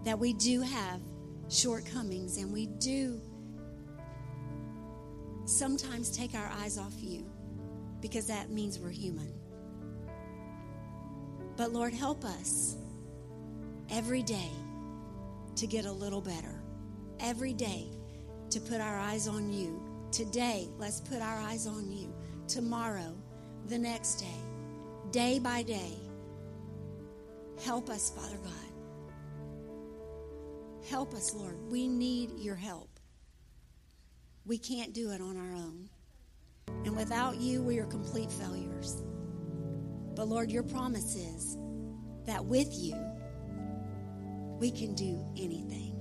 that 0.04 0.18
we 0.18 0.34
do 0.34 0.62
have 0.62 1.02
shortcomings 1.50 2.38
and 2.38 2.52
we 2.52 2.68
do 2.68 3.22
sometimes 5.46 6.16
take 6.16 6.36
our 6.36 6.50
eyes 6.60 6.78
off 6.78 6.94
you 7.00 7.26
because 8.02 8.28
that 8.28 8.50
means 8.50 8.80
we're 8.80 8.90
human. 8.90 9.34
But 11.58 11.74
Lord, 11.74 11.94
help 11.94 12.24
us 12.24 12.78
every 13.90 14.24
day 14.24 14.52
to 15.56 15.68
get 15.68 15.86
a 15.86 15.92
little 15.92 16.22
better. 16.22 16.62
Every 17.20 17.54
day 17.54 17.88
to 18.50 18.60
put 18.60 18.80
our 18.80 18.98
eyes 18.98 19.28
on 19.28 19.52
you. 19.52 19.82
Today, 20.12 20.70
let's 20.78 21.02
put 21.02 21.22
our 21.22 21.38
eyes 21.40 21.68
on 21.68 21.92
you. 21.92 22.14
Tomorrow, 22.48 23.14
the 23.68 23.78
next 23.78 24.16
day, 24.16 24.40
day 25.12 25.38
by 25.38 25.64
day. 25.64 26.09
Help 27.64 27.90
us, 27.90 28.10
Father 28.10 28.38
God. 28.38 28.54
Help 30.90 31.14
us, 31.14 31.34
Lord. 31.34 31.58
We 31.70 31.88
need 31.88 32.32
your 32.38 32.56
help. 32.56 32.90
We 34.46 34.58
can't 34.58 34.94
do 34.94 35.12
it 35.12 35.22
on 35.22 35.38
our 35.38 35.56
own. 35.56 35.90
And 36.86 36.96
without 36.96 37.38
you, 37.38 37.62
we 37.62 37.80
are 37.80 37.86
complete 37.86 38.32
failures. 38.32 39.04
But 40.16 40.28
Lord, 40.28 40.52
your 40.52 40.64
promise 40.64 41.16
is 41.16 41.58
that 42.26 42.44
with 42.44 42.70
you, 42.72 42.96
we 44.60 44.72
can 44.72 44.96
do 44.96 45.24
anything. 45.38 45.96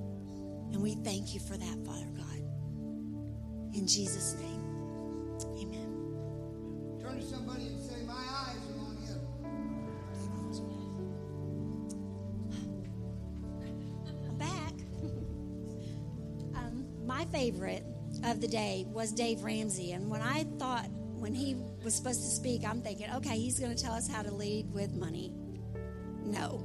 And 0.72 0.82
we 0.82 0.94
thank 0.96 1.34
you 1.34 1.40
for 1.40 1.56
that, 1.56 1.86
Father 1.86 2.10
God. 2.16 2.42
In 3.74 3.86
Jesus' 3.86 4.34
name, 4.34 4.62
amen. 5.56 7.00
Turn 7.00 7.20
to 7.20 7.26
somebody 7.26 7.68
favorite 17.50 17.84
of 18.24 18.40
the 18.40 18.48
day 18.48 18.84
was 18.88 19.12
Dave 19.12 19.42
Ramsey. 19.42 19.92
And 19.92 20.10
when 20.10 20.20
I 20.20 20.44
thought, 20.58 20.86
when 21.14 21.32
he 21.32 21.56
was 21.82 21.94
supposed 21.94 22.20
to 22.20 22.28
speak, 22.28 22.62
I'm 22.66 22.82
thinking, 22.82 23.08
okay, 23.16 23.38
he's 23.38 23.58
going 23.58 23.74
to 23.74 23.82
tell 23.82 23.94
us 23.94 24.08
how 24.08 24.22
to 24.22 24.32
lead 24.32 24.70
with 24.70 24.94
money. 24.94 25.32
No, 26.24 26.58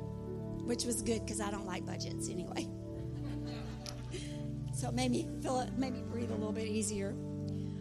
which 0.65 0.83
was 0.83 1.01
good 1.01 1.25
because 1.25 1.39
I 1.39 1.51
don't 1.51 1.65
like 1.65 1.85
budgets 1.85 2.29
anyway. 2.29 2.67
so 4.73 4.89
it 4.89 4.93
made 4.93 5.11
me 5.11 5.27
feel 5.41 5.61
it, 5.61 5.77
made 5.77 5.93
me 5.93 6.01
breathe 6.01 6.31
a 6.31 6.35
little 6.35 6.51
bit 6.51 6.67
easier. 6.67 7.15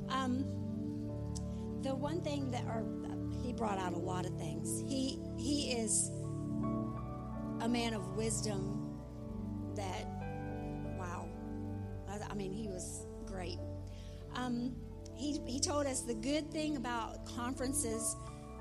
Um, 0.08 0.44
the 1.82 1.94
one 1.94 2.20
thing 2.20 2.52
that, 2.52 2.62
he 3.42 3.52
brought 3.52 3.78
out 3.78 3.94
a 3.94 3.98
lot 3.98 4.24
of 4.24 4.38
things. 4.38 4.84
He 4.88 5.18
he 5.36 5.72
is 5.72 6.10
a 7.60 7.68
man 7.68 7.94
of 7.94 8.16
wisdom 8.16 9.00
that, 9.74 10.06
I, 12.32 12.34
mean, 12.34 12.52
he 12.52 12.66
was 12.66 13.04
great. 13.26 13.58
Um, 14.34 14.74
he, 15.14 15.38
he 15.46 15.60
told 15.60 15.86
us 15.86 16.00
the 16.00 16.14
good 16.14 16.50
thing 16.50 16.76
about 16.76 17.26
conferences 17.26 18.16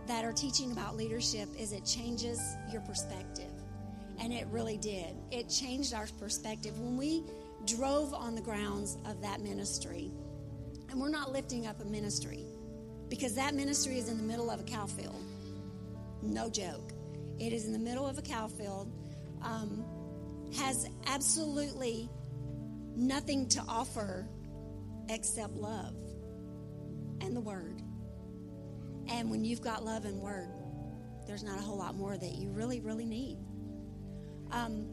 that 0.08 0.26
are 0.26 0.34
teaching 0.34 0.74
about 0.74 0.98
leadership 0.98 1.48
is 1.58 1.72
it 1.72 1.86
changes 1.86 2.40
your 2.70 2.82
perspective. 2.82 3.52
And 4.20 4.34
it 4.34 4.46
really 4.52 4.78
did. 4.78 5.16
It 5.32 5.48
changed 5.48 5.94
our 5.94 6.06
perspective. 6.20 6.78
When 6.80 6.98
we 6.98 7.24
drove 7.66 8.14
on 8.14 8.36
the 8.36 8.42
grounds 8.42 8.98
of 9.06 9.22
that 9.22 9.40
ministry, 9.40 10.12
and 10.90 11.00
we're 11.00 11.10
not 11.10 11.32
lifting 11.32 11.66
up 11.66 11.82
a 11.82 11.86
ministry 11.86 12.46
because 13.08 13.36
that 13.36 13.56
ministry 13.56 13.98
is 13.98 14.10
in 14.10 14.18
the 14.18 14.24
middle 14.24 14.52
of 14.52 14.60
a 14.60 14.64
cow 14.64 14.86
field. 14.86 15.24
No 16.22 16.50
joke. 16.50 16.92
It 17.40 17.54
is 17.54 17.66
in 17.66 17.72
the 17.72 17.80
middle 17.80 18.06
of 18.06 18.18
a 18.18 18.22
cow 18.22 18.48
field, 18.48 18.92
um, 19.42 19.86
has 20.58 20.88
absolutely 21.08 22.10
nothing 23.02 23.50
to 23.50 23.62
offer 23.68 24.28
except 25.10 25.54
love 25.54 25.96
and 27.20 27.36
the 27.36 27.42
word. 27.42 27.82
And 29.08 29.30
when 29.30 29.44
you've 29.44 29.62
got 29.62 29.84
love 29.84 30.06
and 30.06 30.22
word, 30.22 30.50
there's 31.28 31.44
not 31.44 31.58
a 31.58 31.62
whole 31.62 31.78
lot 31.78 31.96
more 31.96 32.16
that 32.16 32.32
you 32.34 32.50
really, 32.50 32.80
really 32.80 33.06
need. 33.06 33.38
Um, 34.52 34.86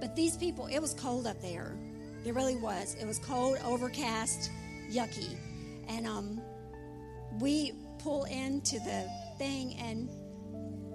but 0.00 0.16
these 0.16 0.36
people, 0.36 0.66
it 0.66 0.80
was 0.80 0.94
cold 0.94 1.26
up 1.26 1.40
there. 1.40 1.78
It 2.24 2.34
really 2.34 2.56
was. 2.56 2.96
It 3.00 3.06
was 3.06 3.18
cold, 3.18 3.58
overcast, 3.64 4.50
yucky. 4.90 5.36
And 5.88 6.06
um, 6.06 6.40
we 7.40 7.72
pull 7.98 8.24
into 8.24 8.78
the 8.80 9.08
thing, 9.38 9.74
and 9.74 10.08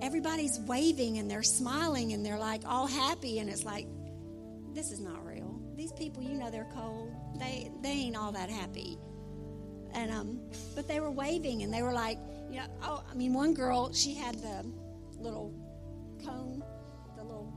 everybody's 0.01 0.59
waving 0.61 1.17
and 1.17 1.29
they're 1.29 1.43
smiling 1.43 2.13
and 2.13 2.25
they're 2.25 2.39
like 2.39 2.61
all 2.65 2.87
happy. 2.87 3.39
And 3.39 3.49
it's 3.49 3.65
like, 3.65 3.87
this 4.73 4.91
is 4.91 4.99
not. 4.99 5.19
These 5.79 5.93
people, 5.93 6.21
you 6.21 6.35
know, 6.35 6.51
they're 6.51 6.67
cold. 6.75 7.09
They 7.39 7.71
they 7.81 7.91
ain't 7.91 8.17
all 8.17 8.33
that 8.33 8.49
happy. 8.49 8.97
And 9.93 10.11
um, 10.11 10.41
but 10.75 10.89
they 10.89 10.99
were 10.99 11.09
waving 11.09 11.63
and 11.63 11.73
they 11.73 11.81
were 11.81 11.93
like, 11.93 12.17
you 12.51 12.57
know, 12.57 12.65
oh, 12.83 13.01
I 13.09 13.13
mean, 13.13 13.33
one 13.33 13.53
girl, 13.53 13.93
she 13.93 14.13
had 14.13 14.35
the 14.35 14.69
little 15.17 15.53
cone, 16.21 16.61
the 17.15 17.23
little 17.23 17.53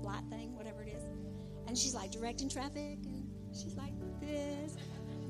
light 0.00 0.24
thing, 0.30 0.56
whatever 0.56 0.82
it 0.82 0.88
is, 0.88 1.02
and 1.66 1.76
she's 1.76 1.94
like 1.94 2.10
directing 2.10 2.48
traffic, 2.48 2.96
and 3.04 3.28
she's 3.52 3.76
like 3.76 3.92
this. 4.22 4.74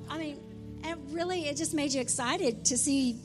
I 0.08 0.16
mean, 0.16 0.38
and 0.84 1.12
really, 1.12 1.46
it 1.48 1.56
just 1.56 1.74
made 1.74 1.92
you 1.92 2.00
excited 2.00 2.64
to 2.66 2.78
see 2.78 3.18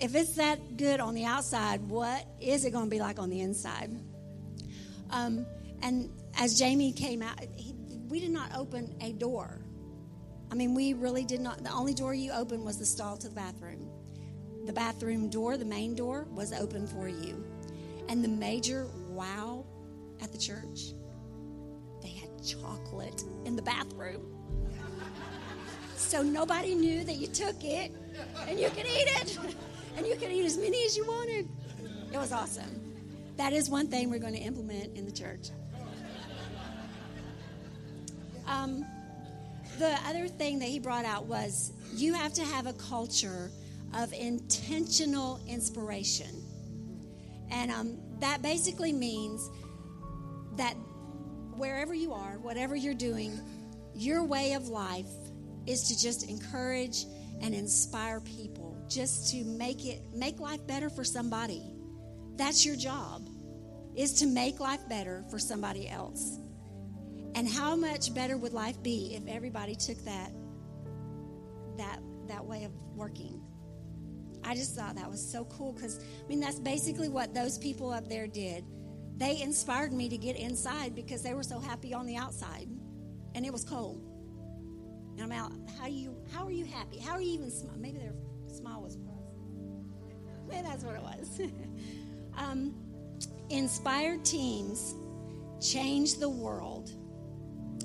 if 0.00 0.14
it's 0.14 0.36
that 0.36 0.76
good 0.76 1.00
on 1.00 1.14
the 1.16 1.24
outside, 1.24 1.80
what 1.80 2.24
is 2.40 2.64
it 2.64 2.70
going 2.70 2.84
to 2.84 2.90
be 2.90 3.00
like 3.00 3.18
on 3.18 3.28
the 3.28 3.40
inside? 3.40 3.90
Um, 5.10 5.46
and 5.82 6.10
as 6.38 6.56
Jamie 6.56 6.92
came 6.92 7.22
out, 7.22 7.40
he, 7.56 7.69
we 8.10 8.20
did 8.20 8.30
not 8.30 8.50
open 8.56 8.94
a 9.00 9.12
door. 9.12 9.60
I 10.50 10.56
mean, 10.56 10.74
we 10.74 10.94
really 10.94 11.24
did 11.24 11.40
not. 11.40 11.62
The 11.62 11.70
only 11.70 11.94
door 11.94 12.12
you 12.12 12.32
opened 12.32 12.64
was 12.64 12.76
the 12.76 12.84
stall 12.84 13.16
to 13.18 13.28
the 13.28 13.34
bathroom. 13.34 13.88
The 14.66 14.72
bathroom 14.72 15.30
door, 15.30 15.56
the 15.56 15.64
main 15.64 15.94
door, 15.94 16.26
was 16.30 16.52
open 16.52 16.86
for 16.86 17.08
you. 17.08 17.44
And 18.08 18.22
the 18.22 18.28
major 18.28 18.88
wow 19.08 19.64
at 20.20 20.32
the 20.32 20.38
church, 20.38 20.92
they 22.02 22.10
had 22.10 22.28
chocolate 22.44 23.22
in 23.44 23.54
the 23.54 23.62
bathroom. 23.62 24.26
So 25.96 26.22
nobody 26.22 26.74
knew 26.74 27.04
that 27.04 27.16
you 27.16 27.28
took 27.28 27.62
it 27.62 27.94
and 28.48 28.58
you 28.58 28.68
could 28.70 28.86
eat 28.86 29.08
it. 29.22 29.38
And 29.96 30.06
you 30.06 30.16
could 30.16 30.32
eat 30.32 30.44
as 30.44 30.56
many 30.56 30.84
as 30.84 30.96
you 30.96 31.06
wanted. 31.06 31.48
It 32.12 32.16
was 32.16 32.32
awesome. 32.32 32.80
That 33.36 33.52
is 33.52 33.70
one 33.70 33.86
thing 33.86 34.10
we're 34.10 34.18
going 34.18 34.34
to 34.34 34.40
implement 34.40 34.96
in 34.96 35.04
the 35.04 35.12
church. 35.12 35.50
Um, 38.50 38.84
the 39.78 39.96
other 40.06 40.26
thing 40.26 40.58
that 40.58 40.68
he 40.68 40.80
brought 40.80 41.04
out 41.04 41.26
was 41.26 41.72
you 41.94 42.12
have 42.14 42.34
to 42.34 42.42
have 42.42 42.66
a 42.66 42.72
culture 42.74 43.50
of 43.94 44.12
intentional 44.12 45.40
inspiration. 45.48 46.44
And 47.50 47.70
um, 47.70 47.98
that 48.18 48.42
basically 48.42 48.92
means 48.92 49.48
that 50.56 50.74
wherever 51.56 51.94
you 51.94 52.12
are, 52.12 52.38
whatever 52.38 52.74
you're 52.74 52.92
doing, 52.94 53.38
your 53.94 54.24
way 54.24 54.52
of 54.54 54.68
life 54.68 55.08
is 55.66 55.84
to 55.88 55.98
just 55.98 56.28
encourage 56.28 57.04
and 57.40 57.54
inspire 57.54 58.20
people, 58.20 58.76
just 58.88 59.30
to 59.32 59.44
make 59.44 59.86
it 59.86 60.02
make 60.12 60.40
life 60.40 60.66
better 60.66 60.90
for 60.90 61.04
somebody. 61.04 61.62
That's 62.36 62.66
your 62.66 62.76
job, 62.76 63.28
is 63.96 64.14
to 64.14 64.26
make 64.26 64.60
life 64.60 64.88
better 64.88 65.24
for 65.30 65.38
somebody 65.38 65.88
else. 65.88 66.38
And 67.34 67.48
how 67.48 67.76
much 67.76 68.14
better 68.14 68.36
would 68.36 68.52
life 68.52 68.82
be 68.82 69.14
if 69.14 69.26
everybody 69.28 69.74
took 69.74 69.98
that 70.04 70.32
that 71.76 72.00
that 72.28 72.44
way 72.44 72.64
of 72.64 72.72
working? 72.94 73.40
I 74.42 74.54
just 74.54 74.74
thought 74.74 74.96
that 74.96 75.10
was 75.10 75.24
so 75.24 75.44
cool 75.44 75.72
because 75.72 76.00
I 76.24 76.28
mean 76.28 76.40
that's 76.40 76.58
basically 76.58 77.08
what 77.08 77.34
those 77.34 77.58
people 77.58 77.92
up 77.92 78.08
there 78.08 78.26
did. 78.26 78.64
They 79.16 79.40
inspired 79.40 79.92
me 79.92 80.08
to 80.08 80.16
get 80.16 80.36
inside 80.36 80.94
because 80.94 81.22
they 81.22 81.34
were 81.34 81.42
so 81.42 81.58
happy 81.58 81.92
on 81.92 82.06
the 82.06 82.16
outside, 82.16 82.68
and 83.34 83.44
it 83.44 83.52
was 83.52 83.64
cold. 83.64 84.00
And 85.16 85.22
I'm 85.22 85.32
out. 85.32 85.52
How 85.78 85.86
you? 85.86 86.16
How 86.32 86.44
are 86.46 86.50
you 86.50 86.64
happy? 86.64 86.98
How 86.98 87.12
are 87.12 87.20
you 87.20 87.34
even? 87.34 87.50
Sm- 87.50 87.68
Maybe 87.78 87.98
their 87.98 88.14
smile 88.48 88.82
was. 88.82 88.96
Maybe 90.48 90.62
that's 90.66 90.82
what 90.84 90.96
it 90.96 91.02
was. 91.02 91.40
um, 92.36 92.74
inspired 93.50 94.24
teams 94.24 94.94
change 95.60 96.18
the 96.18 96.28
world 96.28 96.89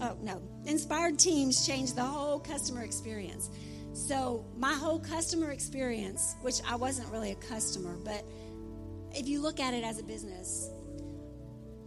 oh 0.01 0.17
no. 0.21 0.41
Inspired 0.65 1.17
teams 1.19 1.65
change 1.65 1.93
the 1.93 2.03
whole 2.03 2.39
customer 2.39 2.84
experience. 2.84 3.49
So 3.93 4.45
my 4.58 4.73
whole 4.73 4.99
customer 4.99 5.51
experience 5.51 6.36
which 6.41 6.55
i 6.67 6.75
wasn't 6.75 7.10
really 7.12 7.31
a 7.31 7.36
customer 7.36 7.95
but 8.03 8.25
if 9.13 9.25
you 9.25 9.41
look 9.41 9.62
at 9.62 9.73
it 9.73 9.86
as 9.86 9.99
a 9.99 10.03
business 10.03 10.69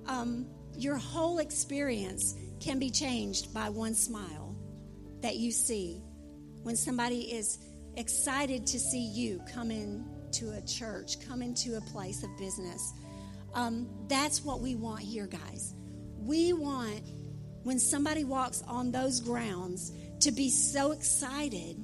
um, 0.06 0.46
your 0.74 0.96
whole 0.96 1.38
experience 1.38 2.34
can 2.60 2.78
be 2.78 2.90
changed 2.90 3.52
by 3.52 3.68
one 3.68 3.94
smile 3.94 4.56
that 5.20 5.36
you 5.36 5.52
see 5.52 6.02
when 6.62 6.76
somebody 6.76 7.32
is 7.32 7.58
excited 7.96 8.66
to 8.66 8.78
see 8.78 9.04
you 9.06 9.42
come 9.52 9.70
into 9.70 10.52
a 10.52 10.62
church 10.62 11.20
come 11.26 11.42
into 11.42 11.76
a 11.76 11.80
place 11.82 12.22
of 12.22 12.30
business. 12.38 12.92
Um, 13.54 13.88
that's 14.08 14.44
what 14.44 14.60
we 14.60 14.76
want 14.76 15.00
here 15.00 15.26
guys. 15.26 15.74
We 16.16 16.52
want 16.52 17.02
when 17.62 17.78
somebody 17.78 18.24
walks 18.24 18.62
on 18.66 18.90
those 18.90 19.20
grounds 19.20 19.92
to 20.20 20.32
be 20.32 20.50
so 20.50 20.92
excited 20.92 21.82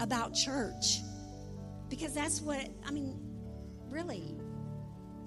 about 0.00 0.34
church. 0.34 1.00
Because 1.88 2.14
that's 2.14 2.40
what, 2.40 2.68
I 2.86 2.90
mean, 2.90 3.18
really, 3.88 4.34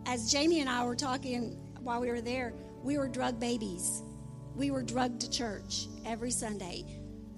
as 0.05 0.31
Jamie 0.31 0.61
and 0.61 0.69
I 0.69 0.83
were 0.83 0.95
talking 0.95 1.57
while 1.79 2.01
we 2.01 2.09
were 2.09 2.21
there, 2.21 2.53
we 2.83 2.97
were 2.97 3.07
drug 3.07 3.39
babies. 3.39 4.01
We 4.55 4.71
were 4.71 4.83
drugged 4.83 5.21
to 5.21 5.29
church 5.29 5.87
every 6.05 6.31
Sunday. 6.31 6.85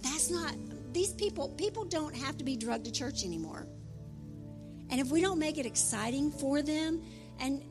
That's 0.01 0.29
not, 0.29 0.55
these 0.93 1.13
people, 1.13 1.49
people 1.49 1.85
don't 1.85 2.15
have 2.15 2.37
to 2.37 2.43
be 2.43 2.55
drugged 2.55 2.85
to 2.85 2.91
church 2.91 3.23
anymore. 3.23 3.67
And 4.89 5.01
if 5.01 5.09
we 5.09 5.21
don't 5.21 5.39
make 5.39 5.57
it 5.57 5.65
exciting 5.65 6.31
for 6.31 6.61
them 6.61 7.01
and 7.39 7.61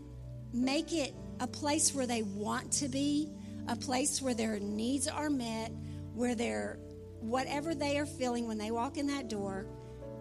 make 0.52 0.92
it 0.92 1.14
a 1.40 1.46
place 1.46 1.94
where 1.94 2.06
they 2.06 2.22
want 2.22 2.72
to 2.72 2.88
be, 2.88 3.30
a 3.68 3.76
place 3.76 4.22
where 4.22 4.34
their 4.34 4.58
needs 4.58 5.08
are 5.08 5.30
met, 5.30 5.72
where 6.14 6.34
their 6.34 6.78
whatever 7.20 7.74
they 7.74 7.98
are 7.98 8.06
feeling 8.06 8.46
when 8.46 8.58
they 8.58 8.70
walk 8.70 8.96
in 8.96 9.06
that 9.08 9.28
door 9.28 9.66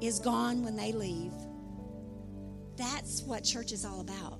is 0.01 0.19
gone 0.19 0.63
when 0.63 0.75
they 0.75 0.91
leave. 0.91 1.33
That's 2.77 3.21
what 3.23 3.43
church 3.43 3.71
is 3.71 3.85
all 3.85 4.01
about. 4.01 4.39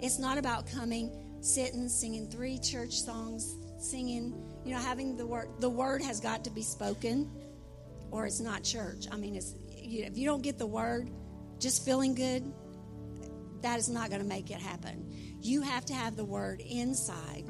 It's 0.00 0.18
not 0.18 0.38
about 0.38 0.66
coming, 0.66 1.16
sitting, 1.40 1.88
singing 1.88 2.28
three 2.28 2.58
church 2.58 2.92
songs, 2.92 3.56
singing, 3.78 4.34
you 4.64 4.72
know, 4.72 4.80
having 4.80 5.16
the 5.16 5.26
word. 5.26 5.48
The 5.60 5.70
word 5.70 6.02
has 6.02 6.20
got 6.20 6.44
to 6.44 6.50
be 6.50 6.62
spoken, 6.62 7.30
or 8.10 8.26
it's 8.26 8.40
not 8.40 8.62
church. 8.62 9.06
I 9.10 9.16
mean, 9.16 9.36
it's 9.36 9.54
if 9.70 10.18
you 10.18 10.26
don't 10.26 10.42
get 10.42 10.58
the 10.58 10.66
word, 10.66 11.10
just 11.58 11.84
feeling 11.84 12.14
good, 12.14 12.52
that 13.62 13.78
is 13.78 13.88
not 13.88 14.10
going 14.10 14.20
to 14.20 14.26
make 14.26 14.50
it 14.50 14.58
happen. 14.58 15.12
You 15.40 15.62
have 15.62 15.84
to 15.86 15.94
have 15.94 16.16
the 16.16 16.24
word 16.24 16.60
inside 16.60 17.45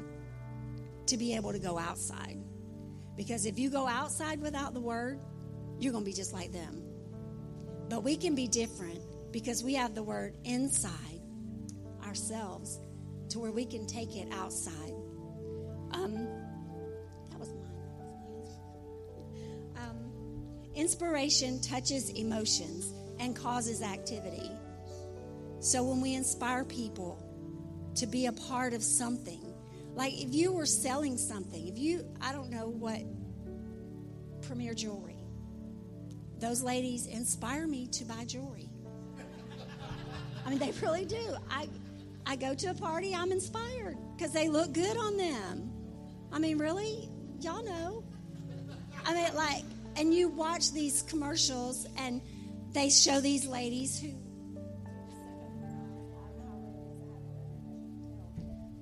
to 1.07 1.17
be 1.17 1.35
able 1.35 1.51
to 1.51 1.59
go 1.59 1.77
outside. 1.77 2.37
Because 3.15 3.45
if 3.45 3.57
you 3.57 3.69
go 3.69 3.87
outside 3.87 4.41
without 4.41 4.73
the 4.73 4.81
word, 4.81 5.19
you're 5.79 5.91
going 5.91 6.03
to 6.03 6.09
be 6.09 6.15
just 6.15 6.33
like 6.33 6.51
them. 6.51 6.83
But 7.89 8.03
we 8.03 8.15
can 8.17 8.35
be 8.35 8.47
different 8.47 9.01
because 9.31 9.63
we 9.63 9.73
have 9.75 9.95
the 9.95 10.03
word 10.03 10.35
inside 10.43 11.21
ourselves 12.05 12.79
to 13.29 13.39
where 13.39 13.51
we 13.51 13.65
can 13.65 13.85
take 13.85 14.15
it 14.15 14.27
outside. 14.31 14.93
Um, 15.91 16.27
that 17.29 17.39
was 17.39 17.49
mine. 17.49 17.67
Um, 19.77 20.11
inspiration 20.75 21.61
touches 21.61 22.09
emotions 22.11 22.93
and 23.19 23.35
causes 23.35 23.81
activity. 23.81 24.51
So 25.59 25.83
when 25.83 26.01
we 26.01 26.13
inspire 26.13 26.63
people 26.63 27.23
to 27.95 28.05
be 28.05 28.27
a 28.27 28.31
part 28.31 28.73
of 28.73 28.83
something, 28.83 29.46
like 29.97 30.13
if 30.13 30.31
you 30.31 30.53
were 30.53 30.67
selling 30.67 31.17
something, 31.17 31.67
if 31.67 31.79
you, 31.79 32.05
I 32.21 32.31
don't 32.31 32.51
know 32.51 32.67
what, 32.67 33.01
premier 34.43 34.75
jewelry, 34.75 35.17
those 36.39 36.61
ladies 36.61 37.07
inspire 37.07 37.65
me 37.65 37.87
to 37.87 38.05
buy 38.05 38.23
jewelry. 38.23 38.69
I 40.45 40.51
mean, 40.51 40.59
they 40.59 40.71
really 40.83 41.03
do. 41.03 41.35
I, 41.49 41.67
I 42.27 42.35
go 42.35 42.53
to 42.53 42.67
a 42.67 42.73
party, 42.75 43.15
I'm 43.15 43.31
inspired 43.31 43.97
because 44.15 44.31
they 44.31 44.49
look 44.49 44.71
good 44.71 44.97
on 44.97 45.17
them. 45.17 45.71
I 46.31 46.37
mean, 46.37 46.59
really? 46.59 47.09
Y'all 47.41 47.65
know. 47.65 48.03
I 49.03 49.15
mean, 49.15 49.33
like, 49.33 49.63
and 49.95 50.13
you 50.13 50.29
watch 50.29 50.73
these 50.73 51.01
commercials 51.01 51.87
and 51.97 52.21
they 52.71 52.91
show 52.91 53.19
these 53.19 53.47
ladies 53.47 53.99
who 53.99 54.13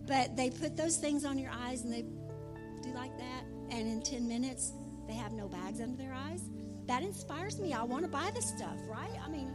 But 0.06 0.36
they 0.36 0.50
put 0.50 0.78
those 0.78 0.98
things 0.98 1.26
on 1.26 1.38
your 1.38 1.52
eyes 1.52 1.84
and 1.84 1.92
they 1.92 2.04
do 2.82 2.94
like 2.94 3.18
that. 3.18 3.44
And 3.72 3.88
in 3.88 4.02
10 4.02 4.28
minutes, 4.28 4.74
they 5.08 5.14
have 5.14 5.34
no 5.34 5.48
bags 5.48 5.82
under 5.82 5.98
their 5.98 6.14
eyes. 6.14 6.44
That 6.88 7.02
inspires 7.02 7.60
me. 7.60 7.74
I 7.74 7.84
want 7.84 8.04
to 8.04 8.10
buy 8.10 8.32
the 8.36 8.42
stuff, 8.42 8.78
right? 8.88 9.20
I 9.26 9.30
mean, 9.30 9.52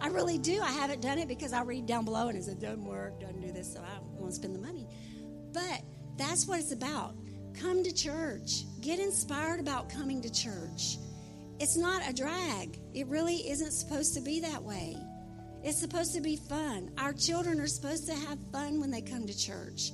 I 0.00 0.08
really 0.08 0.38
do. 0.38 0.60
I 0.60 0.70
haven't 0.72 1.00
done 1.00 1.18
it 1.18 1.28
because 1.28 1.52
I 1.52 1.62
read 1.62 1.86
down 1.86 2.04
below 2.04 2.28
and 2.28 2.36
it 2.36 2.44
says, 2.44 2.56
doesn't 2.56 2.84
work, 2.84 3.20
doesn't 3.20 3.40
do 3.40 3.52
this, 3.52 3.72
so 3.72 3.80
I 3.80 4.22
to 4.26 4.32
spend 4.32 4.54
the 4.54 4.60
money. 4.60 4.86
But 5.52 5.82
That's 6.16 6.46
what 6.46 6.60
it's 6.60 6.72
about. 6.72 7.14
Come 7.58 7.82
to 7.82 7.92
church. 7.92 8.64
Get 8.80 8.98
inspired 8.98 9.60
about 9.60 9.88
coming 9.88 10.20
to 10.22 10.30
church. 10.30 10.98
It's 11.60 11.76
not 11.76 12.02
a 12.08 12.12
drag. 12.12 12.78
It 12.94 13.06
really 13.06 13.48
isn't 13.48 13.72
supposed 13.72 14.14
to 14.14 14.20
be 14.20 14.40
that 14.40 14.62
way. 14.62 14.96
It's 15.64 15.78
supposed 15.78 16.14
to 16.14 16.20
be 16.20 16.36
fun. 16.36 16.90
Our 16.98 17.12
children 17.12 17.60
are 17.60 17.68
supposed 17.68 18.06
to 18.06 18.14
have 18.14 18.38
fun 18.50 18.80
when 18.80 18.90
they 18.90 19.00
come 19.00 19.26
to 19.26 19.36
church. 19.36 19.92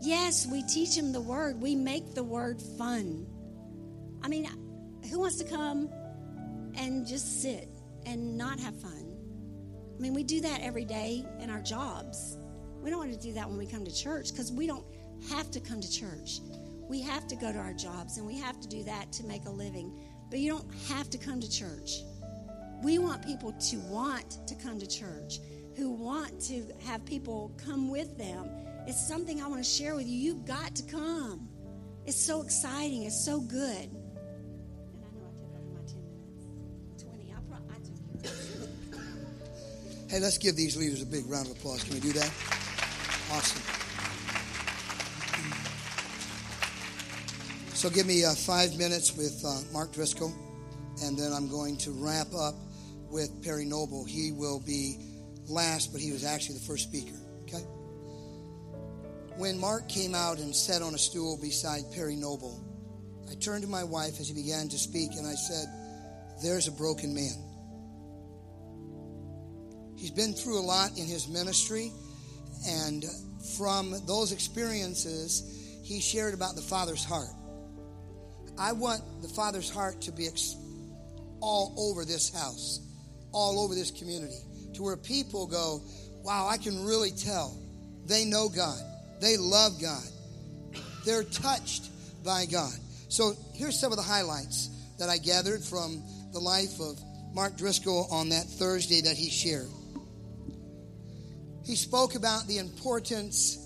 Yes, 0.00 0.46
we 0.46 0.62
teach 0.62 0.96
them 0.96 1.12
the 1.12 1.20
word, 1.20 1.60
we 1.60 1.74
make 1.74 2.14
the 2.14 2.22
word 2.24 2.60
fun. 2.78 3.26
I 4.22 4.28
mean, 4.28 4.48
who 5.10 5.20
wants 5.20 5.36
to 5.36 5.44
come 5.44 5.88
and 6.76 7.06
just 7.06 7.42
sit 7.42 7.68
and 8.06 8.36
not 8.36 8.60
have 8.60 8.80
fun? 8.80 9.16
I 9.96 10.00
mean, 10.00 10.14
we 10.14 10.22
do 10.22 10.40
that 10.40 10.60
every 10.60 10.84
day 10.84 11.24
in 11.40 11.50
our 11.50 11.60
jobs. 11.60 12.38
We 12.80 12.90
don't 12.90 12.98
want 12.98 13.12
to 13.12 13.18
do 13.18 13.32
that 13.34 13.48
when 13.48 13.58
we 13.58 13.66
come 13.66 13.84
to 13.84 13.94
church 13.94 14.30
because 14.32 14.50
we 14.52 14.66
don't 14.66 14.84
have 15.30 15.50
to 15.52 15.60
come 15.60 15.80
to 15.80 15.90
church. 15.90 16.40
We 16.88 17.00
have 17.02 17.26
to 17.28 17.36
go 17.36 17.52
to 17.52 17.58
our 17.58 17.72
jobs 17.72 18.18
and 18.18 18.26
we 18.26 18.38
have 18.38 18.60
to 18.60 18.68
do 18.68 18.82
that 18.84 19.12
to 19.12 19.24
make 19.24 19.46
a 19.46 19.50
living. 19.50 20.00
But 20.30 20.40
you 20.40 20.50
don't 20.50 20.74
have 20.88 21.10
to 21.10 21.18
come 21.18 21.40
to 21.40 21.50
church. 21.50 22.02
We 22.82 22.98
want 22.98 23.24
people 23.24 23.52
to 23.52 23.76
want 23.80 24.46
to 24.48 24.54
come 24.56 24.80
to 24.80 24.86
church, 24.86 25.38
who 25.76 25.92
want 25.92 26.40
to 26.42 26.66
have 26.84 27.04
people 27.04 27.52
come 27.64 27.90
with 27.90 28.18
them. 28.18 28.50
It's 28.86 29.06
something 29.06 29.40
I 29.40 29.46
want 29.46 29.62
to 29.62 29.68
share 29.68 29.94
with 29.94 30.08
you. 30.08 30.18
You've 30.18 30.44
got 30.44 30.74
to 30.74 30.82
come. 30.82 31.48
It's 32.04 32.20
so 32.20 32.42
exciting. 32.42 33.04
It's 33.04 33.24
so 33.24 33.40
good. 33.40 33.88
And 33.88 35.04
I 35.04 35.10
know 35.14 35.26
I 35.28 35.38
took 35.38 35.54
over 35.54 35.70
my 35.72 35.80
10 35.86 36.02
minutes. 36.02 37.02
20. 37.04 37.32
I, 37.32 37.36
pro- 37.48 37.58
I 37.70 37.78
took 37.78 37.96
care 38.22 38.32
of 38.32 38.62
it. 38.62 40.10
Hey, 40.10 40.18
let's 40.18 40.38
give 40.38 40.56
these 40.56 40.76
leaders 40.76 41.02
a 41.02 41.06
big 41.06 41.24
round 41.26 41.46
of 41.46 41.56
applause. 41.56 41.84
Can 41.84 41.94
we 41.94 42.00
do 42.00 42.12
that? 42.12 42.30
Awesome. 43.30 43.62
So 47.74 47.88
give 47.90 48.06
me 48.06 48.24
uh, 48.24 48.34
five 48.34 48.76
minutes 48.76 49.16
with 49.16 49.42
uh, 49.44 49.60
Mark 49.72 49.92
Driscoll, 49.92 50.32
and 51.02 51.16
then 51.16 51.32
I'm 51.32 51.48
going 51.48 51.76
to 51.78 51.92
wrap 51.92 52.32
up 52.34 52.54
with 53.12 53.44
Perry 53.44 53.64
Noble. 53.64 54.04
He 54.04 54.32
will 54.32 54.58
be 54.58 54.98
last, 55.46 55.92
but 55.92 56.00
he 56.00 56.10
was 56.10 56.24
actually 56.24 56.56
the 56.56 56.64
first 56.64 56.88
speaker. 56.88 57.16
Okay? 57.42 57.62
When 59.36 59.58
Mark 59.58 59.88
came 59.88 60.14
out 60.14 60.38
and 60.38 60.54
sat 60.54 60.82
on 60.82 60.94
a 60.94 60.98
stool 60.98 61.38
beside 61.40 61.82
Perry 61.94 62.16
Noble, 62.16 62.64
I 63.30 63.34
turned 63.34 63.62
to 63.62 63.68
my 63.68 63.84
wife 63.84 64.18
as 64.18 64.28
he 64.28 64.34
began 64.34 64.68
to 64.68 64.78
speak, 64.78 65.12
and 65.16 65.26
I 65.26 65.34
said, 65.34 65.66
There's 66.42 66.68
a 66.68 66.72
broken 66.72 67.14
man. 67.14 67.52
He's 69.96 70.10
been 70.10 70.34
through 70.34 70.58
a 70.58 70.66
lot 70.66 70.98
in 70.98 71.06
his 71.06 71.28
ministry, 71.28 71.92
and 72.66 73.04
from 73.56 73.94
those 74.06 74.32
experiences, 74.32 75.80
he 75.82 76.00
shared 76.00 76.34
about 76.34 76.56
the 76.56 76.62
Father's 76.62 77.04
heart. 77.04 77.30
I 78.58 78.72
want 78.72 79.02
the 79.22 79.28
Father's 79.28 79.70
heart 79.70 80.00
to 80.02 80.12
be 80.12 80.28
all 81.40 81.74
over 81.76 82.04
this 82.04 82.32
house, 82.32 82.80
all 83.32 83.60
over 83.60 83.74
this 83.74 83.90
community, 83.90 84.38
to 84.74 84.82
where 84.82 84.96
people 84.96 85.46
go, 85.46 85.82
wow, 86.22 86.46
I 86.48 86.56
can 86.56 86.84
really 86.84 87.10
tell 87.10 87.58
they 88.06 88.24
know 88.24 88.48
God, 88.48 88.80
they 89.20 89.36
love 89.36 89.80
God, 89.80 90.04
they're 91.04 91.24
touched 91.24 91.88
by 92.24 92.46
God. 92.46 92.72
So 93.08 93.34
here's 93.54 93.78
some 93.78 93.92
of 93.92 93.98
the 93.98 94.04
highlights 94.04 94.70
that 94.98 95.08
I 95.08 95.18
gathered 95.18 95.62
from 95.62 96.02
the 96.32 96.38
life 96.38 96.80
of 96.80 96.98
Mark 97.34 97.56
Driscoll 97.56 98.06
on 98.10 98.28
that 98.30 98.44
Thursday 98.44 99.00
that 99.02 99.16
he 99.16 99.30
shared. 99.30 99.68
He 101.64 101.76
spoke 101.76 102.14
about 102.14 102.46
the 102.46 102.58
importance 102.58 103.58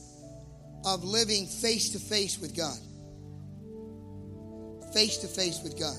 of 0.85 1.02
living 1.02 1.46
face 1.46 1.90
to 1.90 1.98
face 1.98 2.38
with 2.38 2.57
God. 2.57 2.79
Face 4.92 5.18
to 5.18 5.26
face 5.26 5.61
with 5.62 5.79
God. 5.79 5.96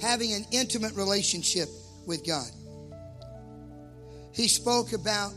Having 0.00 0.32
an 0.34 0.44
intimate 0.52 0.94
relationship 0.94 1.68
with 2.06 2.26
God. 2.26 2.48
He 4.32 4.48
spoke 4.48 4.92
about 4.92 5.32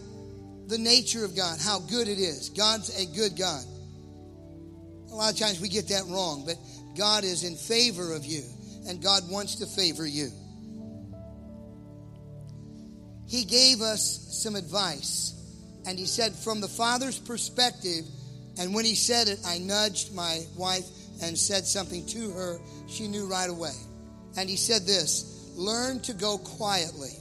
the 0.67 0.77
nature 0.77 1.25
of 1.25 1.35
God, 1.35 1.59
how 1.59 1.79
good 1.79 2.07
it 2.07 2.19
is. 2.19 2.49
God's 2.49 2.89
a 3.01 3.05
good 3.15 3.37
God. 3.37 3.63
A 5.11 5.15
lot 5.15 5.33
of 5.33 5.39
times 5.39 5.59
we 5.59 5.69
get 5.69 5.87
that 5.87 6.03
wrong, 6.07 6.43
but 6.45 6.55
God 6.95 7.23
is 7.23 7.43
in 7.43 7.55
favor 7.55 8.13
of 8.13 8.25
you, 8.25 8.43
and 8.87 9.01
God 9.01 9.23
wants 9.29 9.55
to 9.55 9.65
favor 9.65 10.05
you. 10.05 10.29
He 13.27 13.45
gave 13.45 13.81
us 13.81 14.41
some 14.43 14.55
advice, 14.55 15.33
and 15.85 15.97
he 15.97 16.05
said, 16.05 16.33
from 16.33 16.61
the 16.61 16.67
Father's 16.67 17.17
perspective, 17.17 18.05
and 18.59 18.73
when 18.73 18.85
he 18.85 18.95
said 18.95 19.27
it, 19.27 19.39
I 19.45 19.59
nudged 19.59 20.13
my 20.13 20.41
wife 20.57 20.85
and 21.23 21.37
said 21.37 21.65
something 21.65 22.05
to 22.07 22.31
her. 22.31 22.59
She 22.87 23.07
knew 23.07 23.25
right 23.25 23.49
away. 23.49 23.75
And 24.37 24.49
he 24.49 24.57
said 24.57 24.85
this 24.85 25.38
learn 25.59 25.99
to 25.99 26.13
go 26.13 26.37
quietly. 26.37 27.11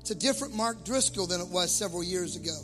It's 0.00 0.10
a 0.10 0.14
different 0.14 0.54
Mark 0.54 0.84
Driscoll 0.84 1.26
than 1.26 1.40
it 1.40 1.48
was 1.48 1.74
several 1.74 2.04
years 2.04 2.36
ago. 2.36 2.56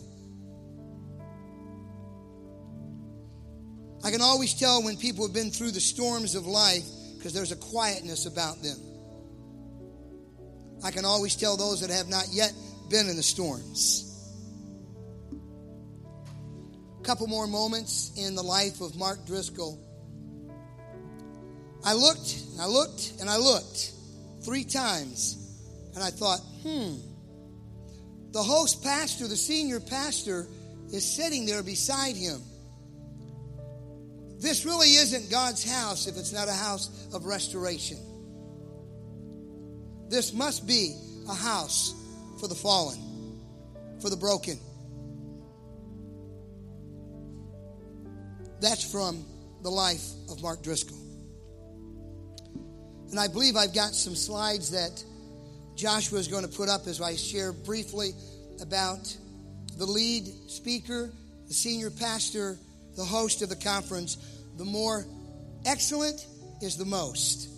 I 4.04 4.10
can 4.10 4.20
always 4.20 4.52
tell 4.54 4.82
when 4.82 4.98
people 4.98 5.26
have 5.26 5.34
been 5.34 5.50
through 5.50 5.70
the 5.70 5.80
storms 5.80 6.34
of 6.34 6.46
life 6.46 6.84
because 7.16 7.32
there's 7.32 7.52
a 7.52 7.56
quietness 7.56 8.26
about 8.26 8.62
them. 8.62 8.76
I 10.84 10.90
can 10.90 11.06
always 11.06 11.36
tell 11.36 11.56
those 11.56 11.80
that 11.80 11.90
have 11.90 12.08
not 12.08 12.26
yet 12.30 12.52
been 12.90 13.08
in 13.08 13.16
the 13.16 13.22
storms. 13.22 14.06
A 16.98 17.02
couple 17.02 17.26
more 17.26 17.46
moments 17.46 18.12
in 18.16 18.34
the 18.34 18.42
life 18.42 18.82
of 18.82 18.96
Mark 18.96 19.26
Driscoll. 19.26 19.78
I 21.82 21.94
looked, 21.94 22.36
and 22.52 22.60
I 22.60 22.66
looked, 22.66 23.14
and 23.20 23.30
I 23.30 23.38
looked 23.38 23.92
three 24.42 24.64
times, 24.64 25.36
and 25.94 26.02
I 26.02 26.10
thought, 26.10 26.40
hmm, 26.62 26.96
the 28.32 28.42
host 28.42 28.82
pastor, 28.82 29.26
the 29.26 29.36
senior 29.36 29.80
pastor, 29.80 30.46
is 30.92 31.04
sitting 31.04 31.46
there 31.46 31.62
beside 31.62 32.16
him. 32.16 32.40
This 34.38 34.64
really 34.64 34.88
isn't 34.88 35.30
God's 35.30 35.64
house 35.64 36.06
if 36.06 36.16
it's 36.16 36.32
not 36.32 36.48
a 36.48 36.52
house 36.52 37.08
of 37.12 37.26
restoration. 37.26 37.98
This 40.08 40.32
must 40.32 40.66
be 40.66 40.96
a 41.28 41.34
house 41.34 41.94
for 42.40 42.48
the 42.48 42.54
fallen, 42.54 42.98
for 44.00 44.08
the 44.08 44.16
broken. 44.16 44.58
That's 48.60 48.90
from 48.90 49.24
the 49.62 49.70
life 49.70 50.04
of 50.30 50.42
Mark 50.42 50.62
Driscoll. 50.62 51.09
And 53.10 53.18
I 53.18 53.28
believe 53.28 53.56
I've 53.56 53.74
got 53.74 53.94
some 53.94 54.14
slides 54.14 54.70
that 54.70 55.04
Joshua 55.74 56.18
is 56.18 56.28
going 56.28 56.46
to 56.46 56.56
put 56.56 56.68
up 56.68 56.86
as 56.86 57.00
I 57.00 57.16
share 57.16 57.52
briefly 57.52 58.12
about 58.60 59.16
the 59.76 59.86
lead 59.86 60.26
speaker, 60.48 61.10
the 61.48 61.54
senior 61.54 61.90
pastor, 61.90 62.58
the 62.96 63.04
host 63.04 63.42
of 63.42 63.48
the 63.48 63.56
conference. 63.56 64.16
The 64.58 64.64
more 64.64 65.06
excellent 65.64 66.26
is 66.60 66.76
the 66.76 66.84
most. 66.84 67.48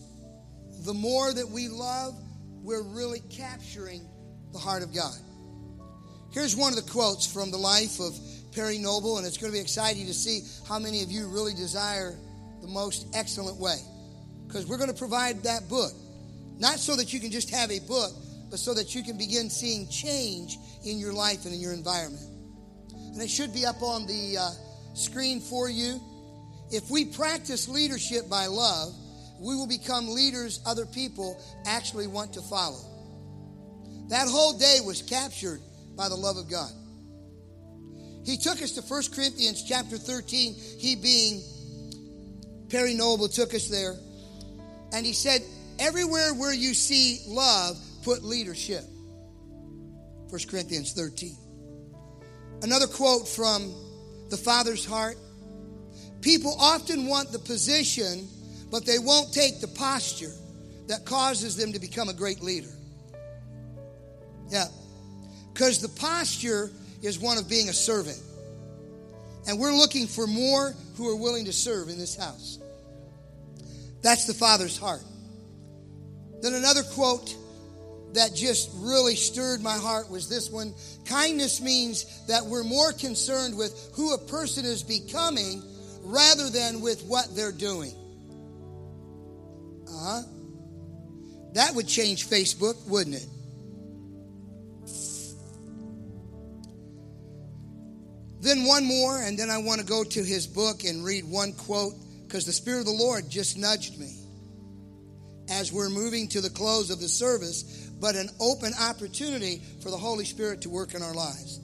The 0.84 0.94
more 0.94 1.32
that 1.32 1.48
we 1.48 1.68
love, 1.68 2.14
we're 2.62 2.82
really 2.82 3.20
capturing 3.30 4.06
the 4.52 4.58
heart 4.58 4.82
of 4.82 4.94
God. 4.94 5.14
Here's 6.32 6.56
one 6.56 6.72
of 6.72 6.82
the 6.82 6.90
quotes 6.90 7.30
from 7.30 7.50
the 7.50 7.58
life 7.58 8.00
of 8.00 8.18
Perry 8.54 8.78
Noble, 8.78 9.18
and 9.18 9.26
it's 9.26 9.36
going 9.36 9.52
to 9.52 9.56
be 9.56 9.60
exciting 9.60 10.06
to 10.06 10.14
see 10.14 10.42
how 10.66 10.78
many 10.78 11.02
of 11.02 11.10
you 11.10 11.28
really 11.28 11.54
desire 11.54 12.16
the 12.62 12.68
most 12.68 13.06
excellent 13.14 13.58
way. 13.58 13.76
Because 14.52 14.66
we're 14.66 14.76
going 14.76 14.90
to 14.90 14.98
provide 14.98 15.42
that 15.44 15.66
book. 15.70 15.92
Not 16.58 16.78
so 16.78 16.94
that 16.96 17.14
you 17.14 17.20
can 17.20 17.30
just 17.30 17.48
have 17.48 17.70
a 17.70 17.80
book, 17.80 18.12
but 18.50 18.58
so 18.58 18.74
that 18.74 18.94
you 18.94 19.02
can 19.02 19.16
begin 19.16 19.48
seeing 19.48 19.88
change 19.88 20.58
in 20.84 20.98
your 20.98 21.14
life 21.14 21.46
and 21.46 21.54
in 21.54 21.60
your 21.60 21.72
environment. 21.72 22.28
And 22.92 23.22
it 23.22 23.30
should 23.30 23.54
be 23.54 23.64
up 23.64 23.80
on 23.80 24.06
the 24.06 24.36
uh, 24.38 24.50
screen 24.94 25.40
for 25.40 25.70
you. 25.70 25.98
If 26.70 26.90
we 26.90 27.06
practice 27.06 27.66
leadership 27.66 28.28
by 28.28 28.46
love, 28.46 28.92
we 29.40 29.54
will 29.56 29.66
become 29.66 30.10
leaders 30.10 30.60
other 30.66 30.84
people 30.84 31.42
actually 31.64 32.06
want 32.06 32.34
to 32.34 32.42
follow. 32.42 32.80
That 34.08 34.28
whole 34.28 34.58
day 34.58 34.80
was 34.84 35.00
captured 35.00 35.60
by 35.96 36.10
the 36.10 36.14
love 36.14 36.36
of 36.36 36.50
God. 36.50 36.70
He 38.26 38.36
took 38.36 38.60
us 38.60 38.72
to 38.72 38.82
1 38.82 39.02
Corinthians 39.14 39.64
chapter 39.66 39.96
13, 39.96 40.54
he 40.78 40.94
being 40.94 41.42
Perry 42.68 42.92
Noble 42.94 43.28
took 43.28 43.54
us 43.54 43.68
there. 43.68 43.96
And 44.92 45.06
he 45.06 45.12
said, 45.12 45.42
Everywhere 45.78 46.34
where 46.34 46.52
you 46.52 46.74
see 46.74 47.20
love, 47.26 47.78
put 48.02 48.22
leadership. 48.22 48.84
1 50.28 50.40
Corinthians 50.48 50.92
13. 50.92 51.36
Another 52.62 52.86
quote 52.86 53.26
from 53.28 53.74
the 54.30 54.36
Father's 54.36 54.84
heart 54.84 55.16
People 56.20 56.54
often 56.60 57.06
want 57.06 57.32
the 57.32 57.38
position, 57.40 58.28
but 58.70 58.86
they 58.86 58.98
won't 58.98 59.34
take 59.34 59.60
the 59.60 59.66
posture 59.66 60.32
that 60.86 61.04
causes 61.04 61.56
them 61.56 61.72
to 61.72 61.80
become 61.80 62.08
a 62.08 62.14
great 62.14 62.40
leader. 62.40 62.70
Yeah. 64.48 64.66
Because 65.52 65.80
the 65.80 65.88
posture 65.88 66.70
is 67.02 67.18
one 67.18 67.38
of 67.38 67.48
being 67.48 67.68
a 67.68 67.72
servant. 67.72 68.20
And 69.48 69.58
we're 69.58 69.74
looking 69.74 70.06
for 70.06 70.28
more 70.28 70.74
who 70.96 71.08
are 71.08 71.16
willing 71.16 71.46
to 71.46 71.52
serve 71.52 71.88
in 71.88 71.98
this 71.98 72.16
house. 72.16 72.58
That's 74.02 74.26
the 74.26 74.34
Father's 74.34 74.76
heart. 74.76 75.02
Then 76.42 76.54
another 76.54 76.82
quote 76.82 77.36
that 78.14 78.34
just 78.34 78.70
really 78.74 79.14
stirred 79.16 79.62
my 79.62 79.76
heart 79.76 80.10
was 80.10 80.28
this 80.28 80.50
one 80.50 80.74
kindness 81.06 81.60
means 81.60 82.26
that 82.26 82.44
we're 82.44 82.64
more 82.64 82.92
concerned 82.92 83.56
with 83.56 83.90
who 83.94 84.12
a 84.12 84.18
person 84.18 84.64
is 84.64 84.82
becoming 84.82 85.62
rather 86.02 86.50
than 86.50 86.80
with 86.80 87.02
what 87.04 87.34
they're 87.34 87.52
doing. 87.52 87.94
Uh 89.88 90.04
huh. 90.04 90.22
That 91.54 91.74
would 91.74 91.86
change 91.86 92.28
Facebook, 92.28 92.86
wouldn't 92.86 93.16
it? 93.16 93.26
Then 98.40 98.64
one 98.64 98.84
more, 98.84 99.22
and 99.22 99.38
then 99.38 99.50
I 99.50 99.58
want 99.58 99.80
to 99.80 99.86
go 99.86 100.02
to 100.02 100.24
his 100.24 100.48
book 100.48 100.82
and 100.82 101.04
read 101.04 101.24
one 101.24 101.52
quote 101.52 101.94
because 102.32 102.46
the 102.46 102.52
Spirit 102.52 102.80
of 102.80 102.86
the 102.86 102.92
Lord 102.92 103.28
just 103.28 103.58
nudged 103.58 104.00
me 104.00 104.16
as 105.50 105.70
we're 105.70 105.90
moving 105.90 106.28
to 106.28 106.40
the 106.40 106.48
close 106.48 106.88
of 106.88 106.98
the 106.98 107.06
service, 107.06 107.90
but 108.00 108.16
an 108.16 108.30
open 108.40 108.72
opportunity 108.80 109.60
for 109.82 109.90
the 109.90 109.98
Holy 109.98 110.24
Spirit 110.24 110.62
to 110.62 110.70
work 110.70 110.94
in 110.94 111.02
our 111.02 111.12
lives. 111.12 111.60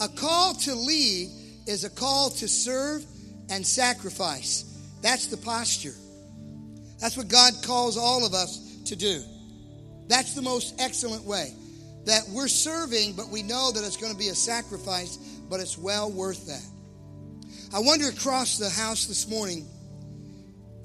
A 0.00 0.08
call 0.08 0.54
to 0.54 0.74
lead 0.74 1.28
is 1.68 1.84
a 1.84 1.90
call 1.90 2.30
to 2.30 2.48
serve 2.48 3.04
and 3.48 3.64
sacrifice. 3.64 4.64
That's 5.02 5.28
the 5.28 5.36
posture. 5.36 5.94
That's 6.98 7.16
what 7.16 7.28
God 7.28 7.52
calls 7.62 7.96
all 7.96 8.26
of 8.26 8.34
us 8.34 8.76
to 8.86 8.96
do. 8.96 9.22
That's 10.08 10.34
the 10.34 10.42
most 10.42 10.80
excellent 10.80 11.22
way. 11.22 11.54
That 12.06 12.24
we're 12.30 12.48
serving, 12.48 13.12
but 13.12 13.28
we 13.28 13.44
know 13.44 13.70
that 13.70 13.84
it's 13.84 13.96
going 13.96 14.12
to 14.12 14.18
be 14.18 14.30
a 14.30 14.34
sacrifice, 14.34 15.16
but 15.48 15.60
it's 15.60 15.78
well 15.78 16.10
worth 16.10 16.48
that. 16.48 16.66
I 17.72 17.78
wonder 17.78 18.08
across 18.08 18.58
the 18.58 18.68
house 18.68 19.06
this 19.06 19.28
morning 19.28 19.64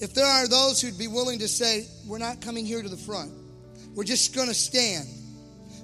if 0.04 0.14
there 0.14 0.26
are 0.26 0.50
those 0.50 0.82
who'd 0.82 0.98
be 0.98 1.08
willing 1.08 1.40
to 1.40 1.48
say, 1.48 1.88
We're 2.06 2.18
not 2.18 2.42
coming 2.42 2.66
here 2.66 2.84
to 2.84 2.90
the 2.90 2.98
front, 2.98 3.32
we're 3.96 4.04
just 4.04 4.36
going 4.36 4.50
to 4.50 4.54
stand. 4.54 5.08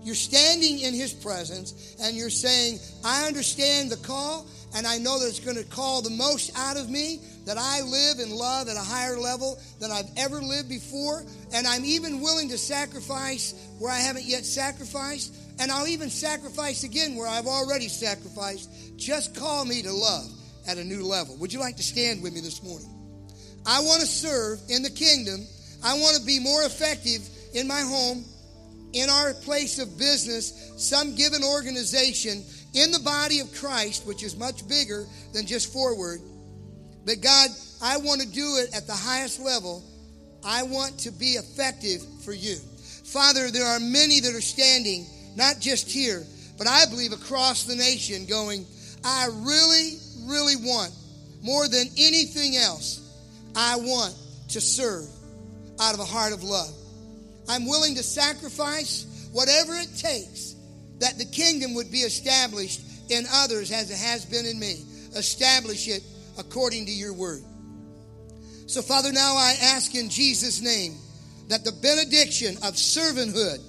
You're 0.03 0.15
standing 0.15 0.79
in 0.79 0.93
His 0.93 1.13
presence 1.13 1.95
and 2.01 2.17
you're 2.17 2.29
saying, 2.29 2.79
I 3.05 3.27
understand 3.27 3.89
the 3.89 3.97
call 3.97 4.45
and 4.75 4.85
I 4.85 4.97
know 4.97 5.19
that 5.19 5.27
it's 5.27 5.39
going 5.39 5.55
to 5.55 5.63
call 5.63 6.01
the 6.01 6.09
most 6.09 6.51
out 6.57 6.75
of 6.75 6.89
me, 6.89 7.21
that 7.45 7.57
I 7.57 7.81
live 7.81 8.19
and 8.19 8.31
love 8.33 8.67
at 8.67 8.75
a 8.75 8.81
higher 8.81 9.17
level 9.17 9.57
than 9.79 9.89
I've 9.89 10.09
ever 10.17 10.41
lived 10.41 10.69
before, 10.69 11.23
and 11.53 11.65
I'm 11.65 11.85
even 11.85 12.21
willing 12.21 12.49
to 12.49 12.57
sacrifice 12.57 13.53
where 13.79 13.91
I 13.91 13.99
haven't 13.99 14.25
yet 14.25 14.45
sacrificed, 14.45 15.33
and 15.59 15.71
I'll 15.71 15.87
even 15.87 16.09
sacrifice 16.09 16.83
again 16.83 17.15
where 17.15 17.27
I've 17.27 17.47
already 17.47 17.87
sacrificed. 17.87 18.97
Just 18.97 19.35
call 19.35 19.65
me 19.65 19.81
to 19.81 19.91
love 19.91 20.29
at 20.67 20.77
a 20.77 20.83
new 20.83 21.03
level. 21.03 21.35
Would 21.37 21.51
you 21.51 21.59
like 21.59 21.77
to 21.77 21.83
stand 21.83 22.21
with 22.21 22.33
me 22.33 22.41
this 22.41 22.61
morning? 22.61 22.98
I 23.65 23.81
want 23.81 24.01
to 24.01 24.07
serve 24.07 24.59
in 24.69 24.83
the 24.83 24.89
kingdom. 24.89 25.45
I 25.83 25.93
want 25.93 26.17
to 26.17 26.25
be 26.25 26.39
more 26.39 26.63
effective 26.63 27.27
in 27.53 27.67
my 27.67 27.81
home, 27.81 28.25
in 28.93 29.09
our 29.09 29.33
place 29.33 29.79
of 29.79 29.97
business, 29.97 30.73
some 30.77 31.15
given 31.15 31.43
organization, 31.43 32.43
in 32.73 32.91
the 32.91 32.99
body 32.99 33.39
of 33.39 33.53
Christ, 33.53 34.05
which 34.05 34.23
is 34.23 34.37
much 34.37 34.67
bigger 34.67 35.05
than 35.33 35.45
just 35.45 35.73
forward. 35.73 36.21
But 37.05 37.21
God, 37.21 37.49
I 37.81 37.97
want 37.97 38.21
to 38.21 38.27
do 38.27 38.57
it 38.57 38.75
at 38.75 38.85
the 38.87 38.93
highest 38.93 39.39
level. 39.39 39.83
I 40.43 40.63
want 40.63 40.99
to 40.99 41.11
be 41.11 41.31
effective 41.31 42.01
for 42.23 42.33
you. 42.33 42.55
Father, 43.05 43.49
there 43.49 43.65
are 43.65 43.79
many 43.79 44.19
that 44.19 44.35
are 44.35 44.41
standing, 44.41 45.05
not 45.35 45.59
just 45.59 45.89
here, 45.89 46.23
but 46.57 46.67
I 46.67 46.85
believe 46.85 47.11
across 47.11 47.63
the 47.63 47.75
nation, 47.75 48.25
going, 48.25 48.65
I 49.03 49.29
really, 49.31 49.97
really 50.25 50.55
want 50.57 50.91
more 51.41 51.67
than 51.67 51.87
anything 51.97 52.57
else, 52.57 53.08
I 53.61 53.75
want 53.75 54.15
to 54.51 54.61
serve 54.61 55.05
out 55.81 55.93
of 55.93 55.99
a 55.99 56.05
heart 56.05 56.31
of 56.31 56.43
love. 56.43 56.73
I'm 57.49 57.67
willing 57.67 57.95
to 57.95 58.03
sacrifice 58.03 59.27
whatever 59.33 59.73
it 59.75 59.97
takes 59.97 60.55
that 60.99 61.17
the 61.17 61.25
kingdom 61.25 61.75
would 61.75 61.91
be 61.91 61.99
established 61.99 62.79
in 63.09 63.25
others 63.29 63.73
as 63.73 63.91
it 63.91 63.97
has 63.97 64.23
been 64.23 64.45
in 64.45 64.57
me. 64.57 64.85
Establish 65.13 65.89
it 65.89 66.03
according 66.37 66.85
to 66.85 66.91
your 66.93 67.11
word. 67.11 67.43
So, 68.67 68.81
Father, 68.81 69.11
now 69.11 69.35
I 69.35 69.55
ask 69.61 69.93
in 69.93 70.09
Jesus' 70.09 70.61
name 70.61 70.95
that 71.49 71.65
the 71.65 71.73
benediction 71.73 72.55
of 72.63 72.75
servanthood 72.75 73.59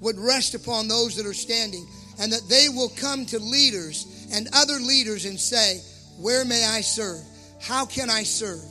would 0.00 0.16
rest 0.16 0.54
upon 0.54 0.86
those 0.86 1.16
that 1.16 1.26
are 1.26 1.34
standing 1.34 1.88
and 2.20 2.32
that 2.32 2.48
they 2.48 2.68
will 2.68 2.90
come 2.90 3.26
to 3.26 3.40
leaders 3.40 4.28
and 4.32 4.46
other 4.52 4.74
leaders 4.74 5.24
and 5.24 5.40
say, 5.40 5.80
Where 6.20 6.44
may 6.44 6.64
I 6.64 6.82
serve? 6.82 7.24
How 7.60 7.84
can 7.84 8.10
I 8.10 8.22
serve? 8.22 8.62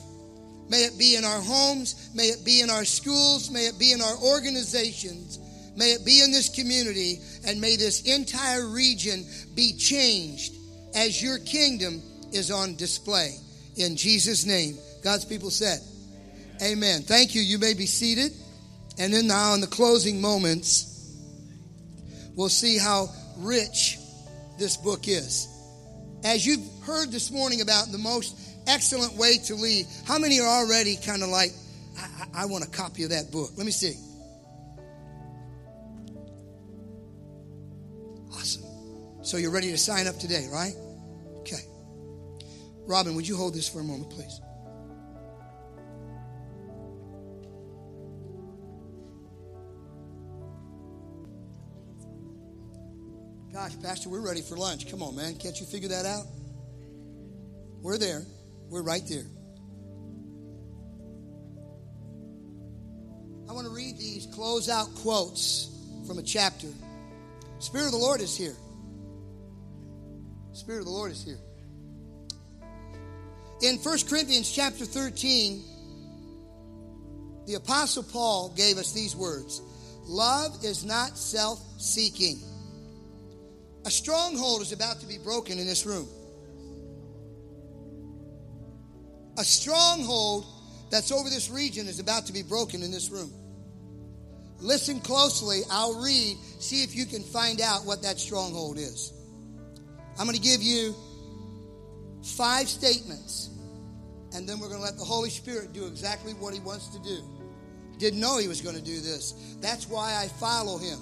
May 0.68 0.84
it 0.84 0.98
be 0.98 1.16
in 1.16 1.24
our 1.24 1.40
homes, 1.40 2.10
may 2.14 2.24
it 2.24 2.44
be 2.44 2.60
in 2.60 2.70
our 2.70 2.84
schools, 2.84 3.50
may 3.50 3.66
it 3.66 3.78
be 3.78 3.92
in 3.92 4.00
our 4.00 4.16
organizations, 4.16 5.38
may 5.76 5.92
it 5.92 6.04
be 6.04 6.22
in 6.22 6.32
this 6.32 6.48
community, 6.48 7.20
and 7.46 7.60
may 7.60 7.76
this 7.76 8.02
entire 8.02 8.66
region 8.66 9.24
be 9.54 9.72
changed 9.72 10.54
as 10.94 11.22
your 11.22 11.38
kingdom 11.38 12.02
is 12.32 12.50
on 12.50 12.76
display. 12.76 13.36
In 13.76 13.96
Jesus' 13.96 14.46
name, 14.46 14.78
God's 15.02 15.24
people 15.24 15.50
said, 15.50 15.80
Amen. 16.62 17.02
Thank 17.02 17.34
you. 17.34 17.42
You 17.42 17.58
may 17.58 17.74
be 17.74 17.86
seated. 17.86 18.32
And 18.98 19.12
then 19.12 19.26
now, 19.26 19.54
in 19.54 19.60
the 19.60 19.66
closing 19.66 20.20
moments, 20.20 21.16
we'll 22.36 22.48
see 22.48 22.78
how 22.78 23.08
rich 23.38 23.98
this 24.58 24.76
book 24.76 25.08
is. 25.08 25.48
As 26.22 26.46
you've 26.46 26.66
heard 26.84 27.10
this 27.10 27.30
morning 27.30 27.60
about 27.60 27.90
the 27.90 27.98
most 27.98 28.36
excellent 28.66 29.14
way 29.14 29.38
to 29.44 29.54
lead, 29.54 29.86
how 30.06 30.18
many 30.18 30.40
are 30.40 30.46
already 30.46 30.96
kind 30.96 31.22
of 31.22 31.28
like, 31.28 31.52
I, 31.98 32.42
I 32.42 32.46
want 32.46 32.64
a 32.64 32.70
copy 32.70 33.04
of 33.04 33.10
that 33.10 33.30
book? 33.30 33.50
Let 33.56 33.66
me 33.66 33.72
see. 33.72 33.94
Awesome. 38.32 38.64
So 39.22 39.36
you're 39.36 39.50
ready 39.50 39.70
to 39.70 39.78
sign 39.78 40.06
up 40.06 40.18
today, 40.18 40.48
right? 40.52 40.74
Okay. 41.40 41.62
Robin, 42.86 43.14
would 43.14 43.26
you 43.26 43.36
hold 43.36 43.54
this 43.54 43.68
for 43.68 43.80
a 43.80 43.84
moment, 43.84 44.10
please? 44.10 44.40
Gosh, 53.52 53.80
Pastor, 53.80 54.08
we're 54.08 54.20
ready 54.20 54.42
for 54.42 54.56
lunch. 54.56 54.90
Come 54.90 55.00
on, 55.00 55.14
man. 55.14 55.36
Can't 55.36 55.58
you 55.60 55.64
figure 55.64 55.88
that 55.90 56.04
out? 56.04 56.26
We're 57.80 57.98
there. 57.98 58.22
We're 58.68 58.82
right 58.82 59.02
there. 59.08 59.24
I 63.48 63.52
want 63.52 63.66
to 63.66 63.72
read 63.72 63.98
these 63.98 64.26
closeout 64.26 64.94
quotes 65.02 65.70
from 66.06 66.18
a 66.18 66.22
chapter. 66.22 66.68
Spirit 67.58 67.86
of 67.86 67.92
the 67.92 67.98
Lord 67.98 68.20
is 68.20 68.36
here. 68.36 68.56
Spirit 70.52 70.80
of 70.80 70.84
the 70.86 70.90
Lord 70.90 71.12
is 71.12 71.22
here. 71.22 71.38
In 73.62 73.76
1 73.76 73.98
Corinthians 74.08 74.50
chapter 74.50 74.84
13, 74.84 75.62
the 77.46 77.54
Apostle 77.54 78.02
Paul 78.02 78.52
gave 78.56 78.78
us 78.78 78.92
these 78.92 79.14
words 79.14 79.62
Love 80.06 80.64
is 80.64 80.84
not 80.84 81.16
self 81.16 81.62
seeking. 81.78 82.40
A 83.86 83.90
stronghold 83.90 84.62
is 84.62 84.72
about 84.72 85.00
to 85.00 85.06
be 85.06 85.18
broken 85.18 85.58
in 85.58 85.66
this 85.66 85.86
room. 85.86 86.08
A 89.36 89.44
stronghold 89.44 90.46
that's 90.90 91.10
over 91.10 91.28
this 91.28 91.50
region 91.50 91.88
is 91.88 91.98
about 91.98 92.26
to 92.26 92.32
be 92.32 92.42
broken 92.42 92.82
in 92.82 92.90
this 92.90 93.10
room. 93.10 93.32
Listen 94.60 95.00
closely. 95.00 95.62
I'll 95.70 96.00
read. 96.00 96.38
See 96.60 96.82
if 96.82 96.94
you 96.94 97.04
can 97.04 97.22
find 97.22 97.60
out 97.60 97.84
what 97.84 98.02
that 98.02 98.18
stronghold 98.18 98.78
is. 98.78 99.12
I'm 100.18 100.26
going 100.26 100.36
to 100.36 100.42
give 100.42 100.62
you 100.62 100.94
five 102.22 102.68
statements, 102.68 103.50
and 104.32 104.48
then 104.48 104.60
we're 104.60 104.68
going 104.68 104.78
to 104.78 104.84
let 104.84 104.96
the 104.96 105.04
Holy 105.04 105.30
Spirit 105.30 105.72
do 105.72 105.86
exactly 105.86 106.32
what 106.34 106.54
He 106.54 106.60
wants 106.60 106.88
to 106.88 107.02
do. 107.02 107.18
Didn't 107.98 108.20
know 108.20 108.38
He 108.38 108.46
was 108.46 108.60
going 108.60 108.76
to 108.76 108.82
do 108.82 109.00
this. 109.00 109.56
That's 109.60 109.88
why 109.88 110.14
I 110.14 110.28
follow 110.28 110.78
Him. 110.78 111.00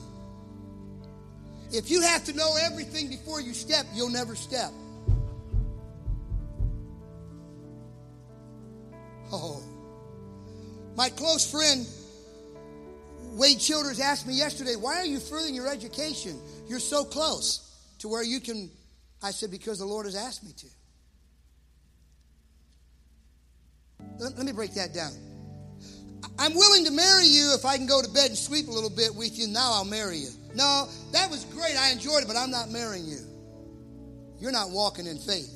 If 1.70 1.91
you 1.91 2.01
have 2.03 2.24
to 2.24 2.33
know 2.33 2.57
everything 2.62 3.09
before 3.09 3.41
you 3.41 3.53
step, 3.55 3.87
you'll 3.95 4.11
never 4.11 4.35
step. 4.35 4.72
My 10.97 11.09
close 11.09 11.51
friend, 11.51 11.86
Wade 13.38 13.59
Childers, 13.59 14.01
asked 14.01 14.26
me 14.26 14.34
yesterday, 14.34 14.76
Why 14.76 14.97
are 14.97 15.07
you 15.07 15.18
furthering 15.18 15.55
your 15.55 15.70
education? 15.70 16.38
You're 16.66 16.80
so 16.80 17.05
close 17.05 17.70
to 18.01 18.09
where 18.09 18.22
you 18.22 18.40
can. 18.40 18.70
I 19.22 19.30
said, 19.30 19.51
Because 19.51 19.78
the 19.78 19.86
Lord 19.86 20.07
has 20.07 20.14
asked 20.14 20.45
me 20.45 20.53
to. 20.59 20.66
Let, 24.18 24.36
let 24.36 24.47
me 24.47 24.53
break 24.53 24.74
that 24.74 24.93
down. 24.93 25.12
I'm 26.38 26.55
willing 26.55 26.84
to 26.84 26.90
marry 26.90 27.26
you 27.26 27.55
if 27.55 27.64
I 27.64 27.76
can 27.76 27.86
go 27.86 28.03
to 28.03 28.09
bed 28.11 28.28
and 28.28 28.38
sleep 28.38 28.68
a 28.68 28.70
little 28.70 28.90
bit 28.90 29.14
with 29.14 29.38
you. 29.38 29.49
Now 29.49 29.72
I'll 29.74 29.84
marry 29.84 30.16
you. 30.16 30.30
No, 30.55 30.88
that 31.12 31.30
was 31.30 31.45
great. 31.47 31.76
I 31.78 31.90
enjoyed 31.90 32.22
it, 32.22 32.26
but 32.26 32.36
I'm 32.36 32.51
not 32.51 32.70
marrying 32.70 33.07
you. 33.07 33.18
You're 34.38 34.53
not 34.53 34.70
walking 34.70 35.07
in 35.07 35.18
faith. 35.18 35.51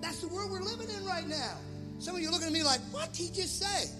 That's 0.00 0.20
the 0.20 0.28
world 0.28 0.50
we're 0.50 0.60
living 0.60 0.88
in 0.90 1.04
right 1.06 1.26
now. 1.26 1.56
Some 1.98 2.16
of 2.16 2.20
you 2.20 2.28
are 2.28 2.32
looking 2.32 2.48
at 2.48 2.52
me 2.52 2.62
like, 2.62 2.80
what 2.90 3.12
did 3.12 3.22
he 3.22 3.30
just 3.30 3.58
say? 3.58 3.90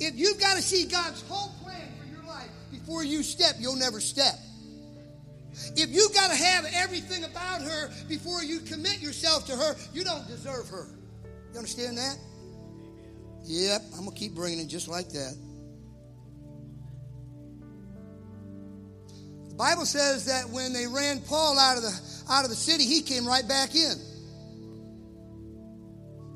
If 0.00 0.16
you've 0.16 0.40
got 0.40 0.56
to 0.56 0.62
see 0.62 0.86
God's 0.86 1.22
whole 1.28 1.52
plan 1.62 1.88
for 2.00 2.06
your 2.14 2.24
life 2.24 2.48
before 2.70 3.04
you 3.04 3.22
step, 3.22 3.56
you'll 3.58 3.76
never 3.76 4.00
step. 4.00 4.34
If 5.76 5.90
you've 5.90 6.14
got 6.14 6.30
to 6.30 6.36
have 6.36 6.66
everything 6.72 7.24
about 7.24 7.62
her 7.62 7.90
before 8.08 8.44
you 8.44 8.60
commit 8.60 9.00
yourself 9.00 9.46
to 9.46 9.56
her, 9.56 9.76
you 9.92 10.04
don't 10.04 10.26
deserve 10.28 10.68
her. 10.68 10.86
You 11.52 11.58
understand 11.58 11.98
that? 11.98 12.16
Yep, 13.44 13.82
I'm 13.94 14.04
going 14.04 14.10
to 14.10 14.16
keep 14.16 14.34
bringing 14.34 14.60
it 14.60 14.68
just 14.68 14.88
like 14.88 15.08
that. 15.10 15.36
The 19.48 19.54
Bible 19.54 19.86
says 19.86 20.26
that 20.26 20.48
when 20.50 20.72
they 20.72 20.86
ran 20.86 21.20
Paul 21.22 21.58
out 21.58 21.76
of 21.76 21.82
the 21.82 22.00
out 22.30 22.44
of 22.44 22.50
the 22.50 22.56
city, 22.56 22.84
he 22.84 23.00
came 23.00 23.26
right 23.26 23.46
back 23.48 23.74
in. 23.74 23.94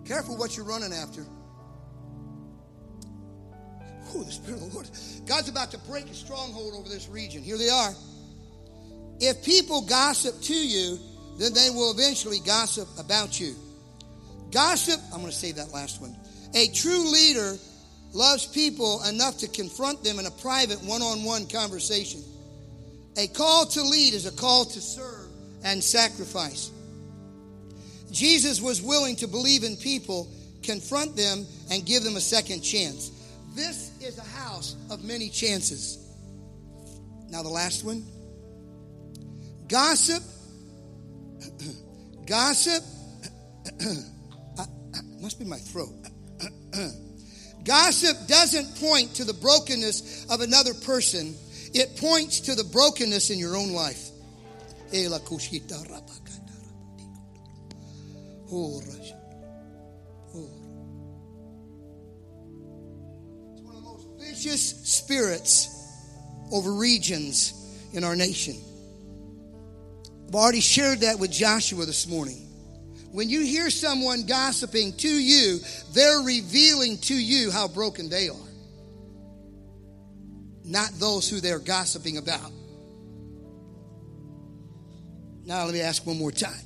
Careful 0.05 0.37
what 0.37 0.57
you're 0.57 0.67
running 0.67 0.93
after. 0.93 1.25
Oh, 4.15 4.23
the 4.23 4.33
Spirit 4.33 4.61
of 4.61 4.69
the 4.69 4.75
Lord. 4.75 4.89
God's 5.27 5.49
about 5.49 5.71
to 5.71 5.79
break 5.79 6.11
a 6.11 6.15
stronghold 6.15 6.75
over 6.75 6.89
this 6.89 7.09
region. 7.09 7.43
Here 7.43 7.59
they 7.59 7.71
are. 7.71 7.95
If 9.21 9.45
people 9.45 9.83
gossip 9.83 10.41
to 10.43 10.55
you, 10.55 10.99
then 11.39 11.55
they 11.55 11.71
will 11.71 11.93
eventually 11.93 12.41
gossip 12.45 12.89
about 12.99 13.39
you. 13.41 13.55
Gossip, 14.51 15.01
I'm 15.13 15.21
going 15.21 15.33
to 15.33 15.37
say 15.37 15.53
that 15.53 15.73
last 15.73 16.01
one. 16.01 16.15
A 16.55 16.69
true 16.69 17.11
leader 17.11 17.57
loves 18.13 18.47
people 18.47 19.03
enough 19.05 19.39
to 19.39 19.49
confront 19.49 20.05
them 20.05 20.19
in 20.19 20.27
a 20.27 20.31
private 20.31 20.83
one 20.83 21.03
on 21.03 21.25
one 21.25 21.47
conversation. 21.47 22.23
A 23.17 23.27
call 23.29 23.67
to 23.67 23.83
lead 23.83 24.15
is 24.15 24.27
a 24.27 24.33
call 24.33 24.65
to 24.65 24.81
serve 24.81 25.29
and 25.65 25.83
sacrifice. 25.83 26.71
Jesus 28.11 28.61
was 28.61 28.83
willing 28.83 29.17
to 29.17 29.27
believe 29.27 29.65
in 29.65 29.77
people, 29.77 30.31
confront 30.63 31.17
them, 31.17 31.47
and 31.71 31.87
give 31.87 32.03
them 32.03 32.17
a 32.17 32.21
second 32.21 32.61
chance. 32.61 33.12
This 33.55 33.93
is 34.01 34.19
a 34.19 34.23
house 34.23 34.77
of 34.91 35.05
many 35.05 35.29
chances. 35.29 35.99
Now, 37.29 37.43
the 37.43 37.49
last 37.49 37.85
one 37.85 38.05
gossip. 39.69 40.23
gossip. 42.27 42.83
must 45.23 45.39
be 45.39 45.45
my 45.45 45.57
throat. 45.57 45.95
gossip 47.65 48.27
doesn't 48.27 48.77
point 48.81 49.15
to 49.15 49.25
the 49.25 49.33
brokenness 49.33 50.27
of 50.29 50.41
another 50.41 50.75
person, 50.75 51.37
it 51.73 51.97
points 51.97 52.41
to 52.41 52.57
the 52.57 52.65
brokenness 52.65 53.31
in 53.31 53.39
your 53.39 53.57
own 53.57 53.73
life. 53.73 54.11
Eh, 54.93 55.07
oh, 60.35 60.51
spirits 64.37 65.69
over 66.51 66.73
regions 66.73 67.55
in 67.93 68.05
our 68.05 68.17
nation. 68.17 68.57
I've 70.29 70.35
already 70.35 70.61
shared 70.61 71.01
that 71.01 71.19
with 71.19 71.31
Joshua 71.31 71.85
this 71.85 72.07
morning. 72.07 72.49
When 73.11 73.29
you 73.29 73.43
hear 73.43 73.69
someone 73.69 74.25
gossiping 74.25 74.95
to 74.95 75.09
you, 75.09 75.59
they're 75.93 76.21
revealing 76.21 76.97
to 76.99 77.15
you 77.15 77.51
how 77.51 77.69
broken 77.69 78.09
they 78.09 78.31
are, 78.31 78.49
not 80.65 80.91
those 80.95 81.29
who 81.29 81.41
they're 81.41 81.59
gossiping 81.59 82.17
about. 82.17 82.51
Now, 85.45 85.65
let 85.65 85.75
me 85.75 85.83
ask 85.83 86.07
one 86.07 86.19
more 86.19 86.33
time. 86.33 86.65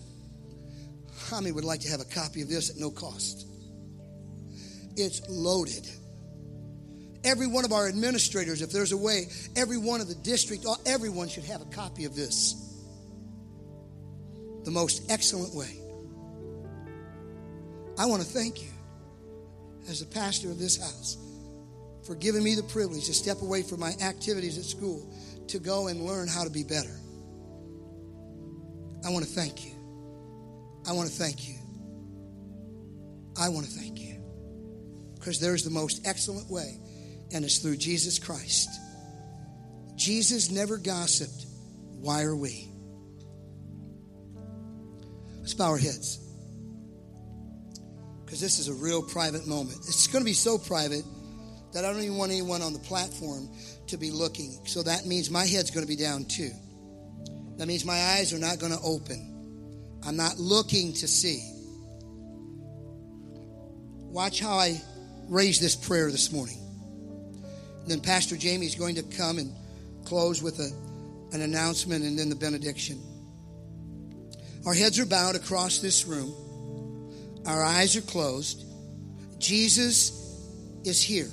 How 1.29 1.41
many 1.41 1.51
would 1.51 1.64
like 1.64 1.81
to 1.81 1.89
have 1.89 2.01
a 2.01 2.05
copy 2.05 2.43
of 2.43 2.49
this 2.49 2.71
at 2.71 2.77
no 2.77 2.91
cost? 2.91 3.49
It's 4.97 5.29
loaded. 5.29 5.89
Every 7.27 7.49
one 7.49 7.64
of 7.64 7.72
our 7.72 7.89
administrators, 7.89 8.62
if 8.62 8.70
there's 8.70 8.93
a 8.93 8.97
way, 8.97 9.27
every 9.57 9.79
one 9.79 10.01
of 10.01 10.07
the 10.07 10.14
district, 10.14 10.64
uh, 10.64 10.77
everyone 10.87 11.29
should 11.29 11.43
have 11.45 11.61
a 11.61 11.64
copy 11.66 12.05
of 12.05 12.14
this. 12.14 12.55
The 14.62 14.70
most 14.70 15.11
excellent 15.11 15.53
way. 15.53 15.77
I 17.99 18.07
want 18.07 18.22
to 18.22 18.29
thank 18.29 18.62
you 18.62 18.70
as 19.89 19.99
the 19.99 20.07
pastor 20.07 20.51
of 20.53 20.59
this 20.61 20.81
house 20.81 21.16
for 22.07 22.14
giving 22.14 22.45
me 22.45 22.55
the 22.55 22.62
privilege 22.62 23.07
to 23.07 23.14
step 23.14 23.43
away 23.43 23.64
from 23.64 23.81
my 23.81 23.93
activities 24.01 24.57
at 24.57 24.64
school 24.64 25.12
to 25.49 25.59
go 25.59 25.89
and 25.89 26.03
learn 26.03 26.29
how 26.29 26.45
to 26.45 26.51
be 26.51 26.62
better. 26.62 26.95
I 29.05 29.11
want 29.11 29.24
to 29.24 29.31
thank 29.31 29.64
you. 29.64 29.72
I 30.89 30.93
want 30.93 31.09
to 31.09 31.14
thank 31.14 31.49
you. 31.49 31.57
I 33.37 33.49
want 33.49 33.66
to 33.66 33.72
thank 33.72 33.99
you. 33.99 34.22
Because 35.14 35.41
there's 35.41 35.64
the 35.64 35.70
most 35.70 36.07
excellent 36.07 36.49
way, 36.49 36.79
and 37.33 37.45
it's 37.45 37.59
through 37.59 37.77
Jesus 37.77 38.18
Christ. 38.18 38.68
Jesus 39.97 40.51
never 40.51 40.77
gossiped. 40.77 41.47
Why 42.01 42.22
are 42.22 42.37
we? 42.37 42.68
Let's 45.41 45.55
bow 45.55 45.70
our 45.70 45.79
heads. 45.79 46.18
Because 48.24 48.41
this 48.41 48.59
is 48.59 48.68
a 48.68 48.74
real 48.74 49.03
private 49.03 49.47
moment. 49.47 49.79
It's 49.79 50.07
going 50.09 50.22
to 50.22 50.29
be 50.29 50.35
so 50.35 50.59
private 50.59 51.05
that 51.72 51.85
I 51.85 51.93
don't 51.93 52.03
even 52.03 52.16
want 52.16 52.33
anyone 52.33 52.62
on 52.62 52.72
the 52.72 52.79
platform 52.81 53.49
to 53.89 53.97
be 53.97 54.11
looking. 54.11 54.59
So 54.66 54.83
that 54.83 55.07
means 55.07 55.31
my 55.31 55.47
head's 55.47 55.70
going 55.70 55.87
to 55.87 55.89
be 55.89 55.97
down 55.97 56.24
too. 56.24 56.51
That 57.59 57.68
means 57.68 57.85
my 57.85 57.99
eyes 57.99 58.33
are 58.33 58.39
not 58.39 58.59
going 58.59 58.72
to 58.72 58.81
open. 58.83 60.01
I'm 60.05 60.16
not 60.16 60.39
looking 60.39 60.93
to 60.95 61.09
see. 61.09 61.53
Watch 64.11 64.41
how 64.41 64.59
I 64.59 64.81
raise 65.29 65.61
this 65.61 65.77
prayer 65.77 66.11
this 66.11 66.33
morning. 66.33 66.59
Then 67.87 68.01
Pastor 68.01 68.37
Jamie 68.37 68.66
is 68.66 68.74
going 68.74 68.97
to 68.97 69.03
come 69.03 69.39
and 69.39 69.55
close 70.05 70.43
with 70.43 70.59
a, 70.59 70.70
an 71.34 71.43
announcement 71.43 72.05
and 72.05 72.18
then 72.18 72.28
the 72.28 72.37
benediction. 72.37 73.01
Our 74.64 74.74
heads 74.74 74.99
are 74.99 75.07
bowed 75.07 75.37
across 75.37 75.78
this 75.78 76.07
room. 76.07 76.34
Our 77.47 77.62
eyes 77.62 77.97
are 77.97 78.01
closed. 78.03 78.64
Jesus 79.39 80.11
is 80.84 81.01
here 81.01 81.30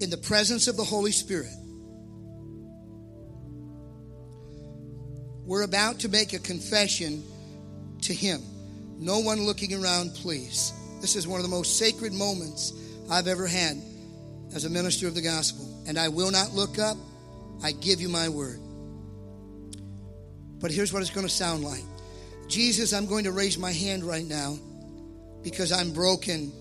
in 0.00 0.08
the 0.08 0.16
presence 0.16 0.68
of 0.68 0.76
the 0.76 0.84
Holy 0.84 1.12
Spirit. 1.12 1.52
We're 5.44 5.64
about 5.64 6.00
to 6.00 6.08
make 6.08 6.32
a 6.32 6.38
confession 6.38 7.22
to 8.02 8.14
Him. 8.14 8.40
No 8.98 9.18
one 9.18 9.44
looking 9.44 9.74
around, 9.74 10.14
please. 10.14 10.72
This 11.02 11.16
is 11.16 11.28
one 11.28 11.38
of 11.38 11.44
the 11.44 11.50
most 11.50 11.78
sacred 11.78 12.14
moments 12.14 12.72
I've 13.10 13.26
ever 13.26 13.46
had 13.46 13.76
as 14.54 14.64
a 14.64 14.70
minister 14.70 15.06
of 15.06 15.14
the 15.14 15.22
gospel. 15.22 15.68
And 15.86 15.98
I 15.98 16.08
will 16.08 16.30
not 16.30 16.52
look 16.52 16.78
up. 16.78 16.96
I 17.62 17.72
give 17.72 18.00
you 18.00 18.08
my 18.08 18.28
word. 18.28 18.60
But 20.60 20.70
here's 20.70 20.92
what 20.92 21.02
it's 21.02 21.10
going 21.10 21.26
to 21.26 21.32
sound 21.32 21.64
like 21.64 21.82
Jesus, 22.48 22.92
I'm 22.92 23.06
going 23.06 23.24
to 23.24 23.32
raise 23.32 23.58
my 23.58 23.72
hand 23.72 24.04
right 24.04 24.24
now 24.24 24.56
because 25.42 25.72
I'm 25.72 25.92
broken. 25.92 26.52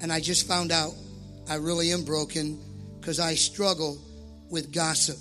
And 0.00 0.12
I 0.12 0.20
just 0.20 0.46
found 0.46 0.72
out 0.72 0.92
I 1.48 1.56
really 1.56 1.92
am 1.92 2.04
broken 2.04 2.60
because 3.00 3.18
I 3.18 3.34
struggle 3.34 3.98
with 4.50 4.72
gossip 4.72 5.18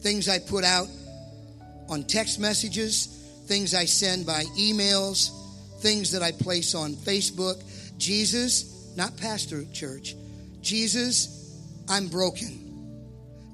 things 0.00 0.28
I 0.28 0.38
put 0.38 0.64
out 0.64 0.88
on 1.88 2.04
text 2.04 2.38
messages, 2.38 3.06
things 3.46 3.74
I 3.74 3.84
send 3.84 4.26
by 4.26 4.44
emails, 4.58 5.30
things 5.80 6.12
that 6.12 6.22
I 6.22 6.32
place 6.32 6.74
on 6.74 6.94
Facebook. 6.94 7.62
Jesus, 7.98 8.79
not 8.96 9.16
pastor 9.16 9.64
church, 9.72 10.14
Jesus, 10.60 11.58
I'm 11.88 12.08
broken. 12.08 12.58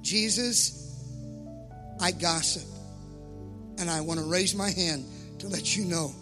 Jesus, 0.01 0.95
I 1.99 2.11
gossip. 2.11 2.63
And 3.79 3.89
I 3.89 4.01
want 4.01 4.19
to 4.19 4.25
raise 4.25 4.55
my 4.55 4.69
hand 4.69 5.05
to 5.39 5.47
let 5.47 5.75
you 5.75 5.85
know 5.85 6.13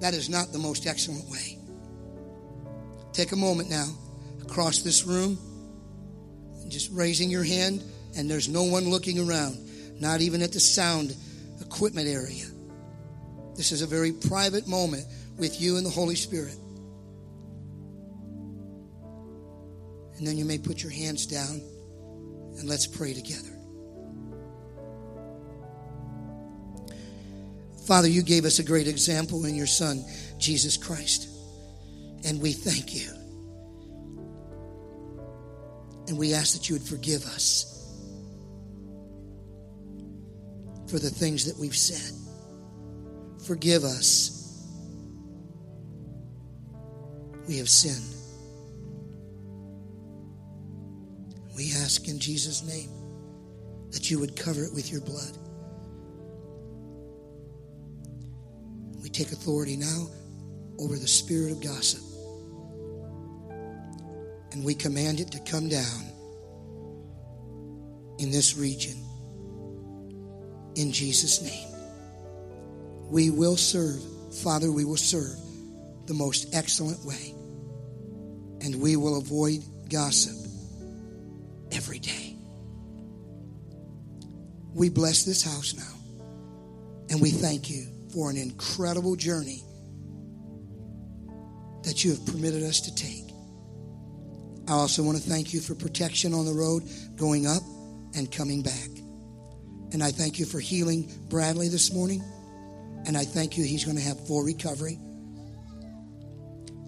that 0.00 0.14
is 0.14 0.28
not 0.28 0.52
the 0.52 0.58
most 0.58 0.86
excellent 0.86 1.28
way. 1.28 1.58
Take 3.12 3.32
a 3.32 3.36
moment 3.36 3.70
now 3.70 3.88
across 4.42 4.78
this 4.78 5.04
room, 5.04 5.38
just 6.68 6.90
raising 6.92 7.30
your 7.30 7.44
hand 7.44 7.82
and 8.16 8.30
there's 8.30 8.48
no 8.48 8.64
one 8.64 8.88
looking 8.90 9.18
around, 9.18 9.58
not 10.00 10.20
even 10.20 10.42
at 10.42 10.52
the 10.52 10.60
sound 10.60 11.14
equipment 11.60 12.08
area. 12.08 12.44
This 13.56 13.72
is 13.72 13.82
a 13.82 13.86
very 13.86 14.12
private 14.12 14.66
moment 14.66 15.06
with 15.38 15.60
you 15.60 15.76
and 15.76 15.86
the 15.86 15.90
Holy 15.90 16.14
Spirit. 16.14 16.56
And 20.16 20.26
then 20.26 20.36
you 20.36 20.44
may 20.44 20.58
put 20.58 20.82
your 20.82 20.92
hands 20.92 21.26
down 21.26 21.62
and 22.58 22.68
let's 22.68 22.86
pray 22.86 23.14
together. 23.14 23.48
Father, 27.86 28.08
you 28.08 28.22
gave 28.22 28.44
us 28.44 28.58
a 28.58 28.62
great 28.62 28.86
example 28.86 29.44
in 29.44 29.54
your 29.54 29.66
Son, 29.66 30.04
Jesus 30.38 30.76
Christ. 30.76 31.28
And 32.24 32.40
we 32.40 32.52
thank 32.52 32.94
you. 32.94 33.08
And 36.06 36.18
we 36.18 36.34
ask 36.34 36.54
that 36.54 36.68
you 36.68 36.76
would 36.76 36.86
forgive 36.86 37.24
us 37.24 37.68
for 40.88 40.98
the 40.98 41.10
things 41.10 41.46
that 41.46 41.58
we've 41.58 41.76
said. 41.76 42.14
Forgive 43.46 43.82
us. 43.82 44.38
We 47.48 47.58
have 47.58 47.68
sinned. 47.68 48.21
We 51.56 51.72
ask 51.82 52.08
in 52.08 52.18
Jesus' 52.18 52.62
name 52.62 52.90
that 53.90 54.10
you 54.10 54.18
would 54.18 54.36
cover 54.36 54.64
it 54.64 54.72
with 54.72 54.90
your 54.90 55.02
blood. 55.02 55.36
We 59.02 59.10
take 59.10 59.32
authority 59.32 59.76
now 59.76 60.08
over 60.78 60.96
the 60.96 61.08
spirit 61.08 61.52
of 61.52 61.62
gossip. 61.62 62.00
And 64.52 64.64
we 64.64 64.74
command 64.74 65.20
it 65.20 65.30
to 65.32 65.40
come 65.40 65.68
down 65.68 66.06
in 68.18 68.30
this 68.30 68.56
region. 68.56 68.96
In 70.76 70.92
Jesus' 70.92 71.42
name. 71.42 71.68
We 73.10 73.28
will 73.28 73.58
serve, 73.58 74.00
Father, 74.42 74.72
we 74.72 74.86
will 74.86 74.96
serve 74.96 75.36
the 76.06 76.14
most 76.14 76.54
excellent 76.54 77.04
way. 77.04 77.34
And 78.62 78.80
we 78.80 78.96
will 78.96 79.18
avoid 79.18 79.62
gossip 79.90 80.41
every 81.72 81.98
day. 81.98 82.36
We 84.74 84.88
bless 84.88 85.24
this 85.24 85.42
house 85.42 85.74
now. 85.74 85.82
And 87.10 87.20
we 87.20 87.30
thank 87.30 87.68
you 87.68 87.86
for 88.12 88.30
an 88.30 88.36
incredible 88.36 89.16
journey 89.16 89.62
that 91.82 92.04
you 92.04 92.10
have 92.12 92.24
permitted 92.26 92.62
us 92.62 92.80
to 92.82 92.94
take. 92.94 93.24
I 94.68 94.72
also 94.72 95.02
want 95.02 95.18
to 95.18 95.22
thank 95.22 95.52
you 95.52 95.60
for 95.60 95.74
protection 95.74 96.32
on 96.32 96.46
the 96.46 96.52
road 96.52 96.84
going 97.16 97.46
up 97.46 97.62
and 98.14 98.30
coming 98.30 98.62
back. 98.62 98.88
And 99.92 100.02
I 100.02 100.10
thank 100.10 100.38
you 100.38 100.46
for 100.46 100.60
healing 100.60 101.10
Bradley 101.28 101.68
this 101.68 101.92
morning. 101.92 102.22
And 103.06 103.16
I 103.16 103.24
thank 103.24 103.58
you 103.58 103.64
he's 103.64 103.84
going 103.84 103.96
to 103.96 104.02
have 104.02 104.26
full 104.26 104.42
recovery. 104.42 104.98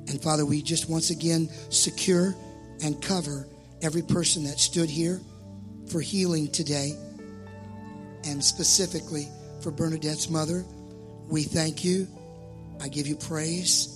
And 0.06 0.22
Father, 0.22 0.46
we 0.46 0.62
just 0.62 0.88
once 0.88 1.10
again 1.10 1.48
secure 1.70 2.34
and 2.82 3.02
cover 3.02 3.46
every 3.84 4.02
person 4.02 4.44
that 4.44 4.58
stood 4.58 4.88
here 4.88 5.20
for 5.90 6.00
healing 6.00 6.50
today 6.50 6.96
and 8.24 8.42
specifically 8.42 9.28
for 9.60 9.70
Bernadette's 9.70 10.30
mother. 10.30 10.64
We 11.28 11.42
thank 11.42 11.84
you. 11.84 12.08
I 12.80 12.88
give 12.88 13.06
you 13.06 13.16
praise. 13.16 13.90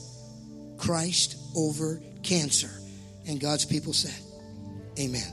Christ 0.76 1.36
over 1.56 2.02
cancer. 2.22 2.70
And 3.26 3.40
God's 3.40 3.64
people 3.64 3.92
said, 3.92 4.14
Amen. 4.98 5.32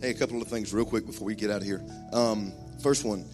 Hey, 0.00 0.10
a 0.10 0.14
couple 0.14 0.40
of 0.40 0.48
things 0.48 0.72
real 0.72 0.84
quick 0.84 1.06
before 1.06 1.26
we 1.26 1.34
get 1.34 1.50
out 1.50 1.62
of 1.62 1.66
here. 1.66 1.84
Um, 2.12 2.52
first 2.82 3.04
one, 3.04 3.24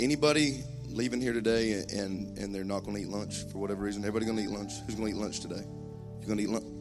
anybody 0.00 0.62
leaving 0.86 1.20
here 1.20 1.32
today 1.32 1.84
and, 1.92 2.36
and 2.38 2.54
they're 2.54 2.64
not 2.64 2.80
going 2.80 2.96
to 2.96 3.02
eat 3.02 3.08
lunch 3.08 3.44
for 3.52 3.58
whatever 3.58 3.82
reason? 3.82 4.02
Everybody 4.02 4.24
going 4.24 4.38
to 4.38 4.44
eat 4.44 4.50
lunch? 4.50 4.72
Who's 4.86 4.94
going 4.94 5.12
to 5.12 5.18
eat 5.18 5.20
lunch 5.20 5.40
today? 5.40 5.62
You're 6.20 6.26
going 6.26 6.38
to 6.38 6.44
eat 6.44 6.50
lunch? 6.50 6.77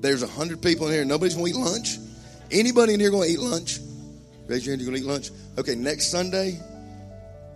There's 0.00 0.22
a 0.22 0.26
hundred 0.26 0.62
people 0.62 0.86
in 0.86 0.92
here. 0.92 1.04
Nobody's 1.04 1.34
going 1.34 1.52
to 1.52 1.58
eat 1.58 1.62
lunch. 1.62 1.98
Anybody 2.50 2.94
in 2.94 3.00
here 3.00 3.10
going 3.10 3.28
to 3.28 3.32
eat 3.34 3.40
lunch? 3.40 3.78
Raise 4.46 4.64
your 4.64 4.72
hand. 4.72 4.80
You're 4.80 4.90
going 4.90 5.02
to 5.02 5.06
eat 5.06 5.10
lunch. 5.10 5.30
Okay, 5.58 5.74
next 5.74 6.10
Sunday, 6.10 6.58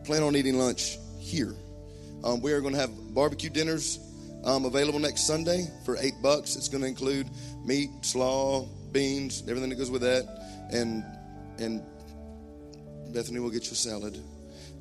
plan 0.05 0.22
on 0.22 0.36
eating 0.36 0.59
lunch 0.59 0.99
here. 1.18 1.55
Um, 2.24 2.40
we 2.43 2.53
are 2.53 2.61
going 2.61 2.74
to 2.74 2.80
have 2.80 2.90
barbecue 3.14 3.51
dinners 3.51 3.99
um, 4.45 4.64
available 4.64 4.99
next 4.99 5.26
Sunday 5.26 5.66
for 5.84 5.97
eight 5.99 6.14
bucks. 6.22 6.57
It's 6.57 6.68
going 6.68 6.82
to 6.82 6.88
include 6.88 7.28
meat, 7.64 7.90
slaw, 8.03 8.66
beans, 8.93 9.43
everything 9.49 9.70
that 9.70 9.76
goes 9.76 9.90
with 9.90 10.03
that, 10.03 10.24
and 10.72 11.05
and 11.59 11.82
Bethany 13.12 13.40
will 13.40 13.51
get 13.51 13.66
you 13.66 13.72
a 13.72 13.74
salad. 13.74 14.18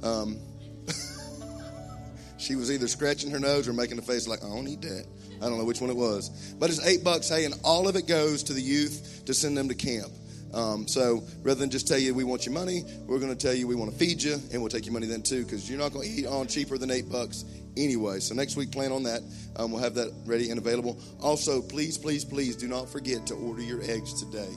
Um, 0.03 0.39
she 2.38 2.55
was 2.55 2.72
either 2.72 2.88
scratching 2.88 3.30
her 3.32 3.39
nose 3.39 3.68
or 3.68 3.74
making 3.74 3.99
a 3.99 4.01
face 4.01 4.28
like 4.28 4.43
I 4.43 4.47
don't 4.47 4.68
eat 4.68 4.82
that. 4.82 5.05
I 5.42 5.50
don't 5.50 5.58
know 5.58 5.66
which 5.66 5.82
one 5.82 5.89
it 5.89 5.96
was, 5.96 6.54
but 6.60 6.70
it's 6.70 6.86
eight 6.86 7.04
bucks. 7.04 7.30
Hey, 7.30 7.46
and 7.46 7.56
all 7.64 7.88
of 7.88 7.96
it 7.96 8.08
goes 8.08 8.44
to 8.44 8.54
the 8.54 8.62
youth 8.62 9.24
to 9.26 9.34
send 9.34 9.58
them 9.58 9.68
to 9.70 9.76
camp. 9.76 10.12
Um, 10.54 10.88
so 10.88 11.24
rather 11.44 11.60
than 11.60 11.70
just 11.70 11.88
tell 11.88 11.98
you 11.98 12.14
we 12.14 12.24
want 12.24 12.46
your 12.46 12.54
money, 12.54 12.84
we're 13.08 13.20
going 13.20 13.36
to 13.36 13.38
tell 13.38 13.54
you 13.54 13.68
we 13.68 13.76
want 13.76 13.92
to 13.92 13.98
feed 13.98 14.22
you, 14.22 14.34
and 14.52 14.62
we'll 14.62 14.70
take 14.70 14.86
your 14.86 14.94
money 14.94 15.08
then 15.08 15.22
too, 15.22 15.44
because 15.44 15.70
you're 15.70 15.80
not 15.80 15.94
going 15.94 16.08
to 16.08 16.14
eat 16.14 16.28
on 16.28 16.48
cheaper 16.48 16.78
than 16.78 16.92
eight 16.92 17.10
bucks 17.10 17.46
anyway. 17.78 18.20
So 18.20 18.36
next 18.36 18.58
week, 18.58 18.72
plan 18.72 18.92
on 18.92 19.04
that. 19.04 19.22
Um, 19.56 19.72
we'll 19.72 19.82
have 19.82 19.96
that 19.96 20.12
ready 20.26 20.50
and 20.50 20.60
available. 20.60 21.00
Also, 21.22 21.62
please, 21.62 21.98
please, 21.98 22.26
please 22.26 22.56
do 22.56 22.68
not 22.68 22.89
forget 22.89 23.26
to 23.28 23.36
order 23.36 23.62
your 23.62 23.82
eggs 23.84 24.22
today 24.22 24.54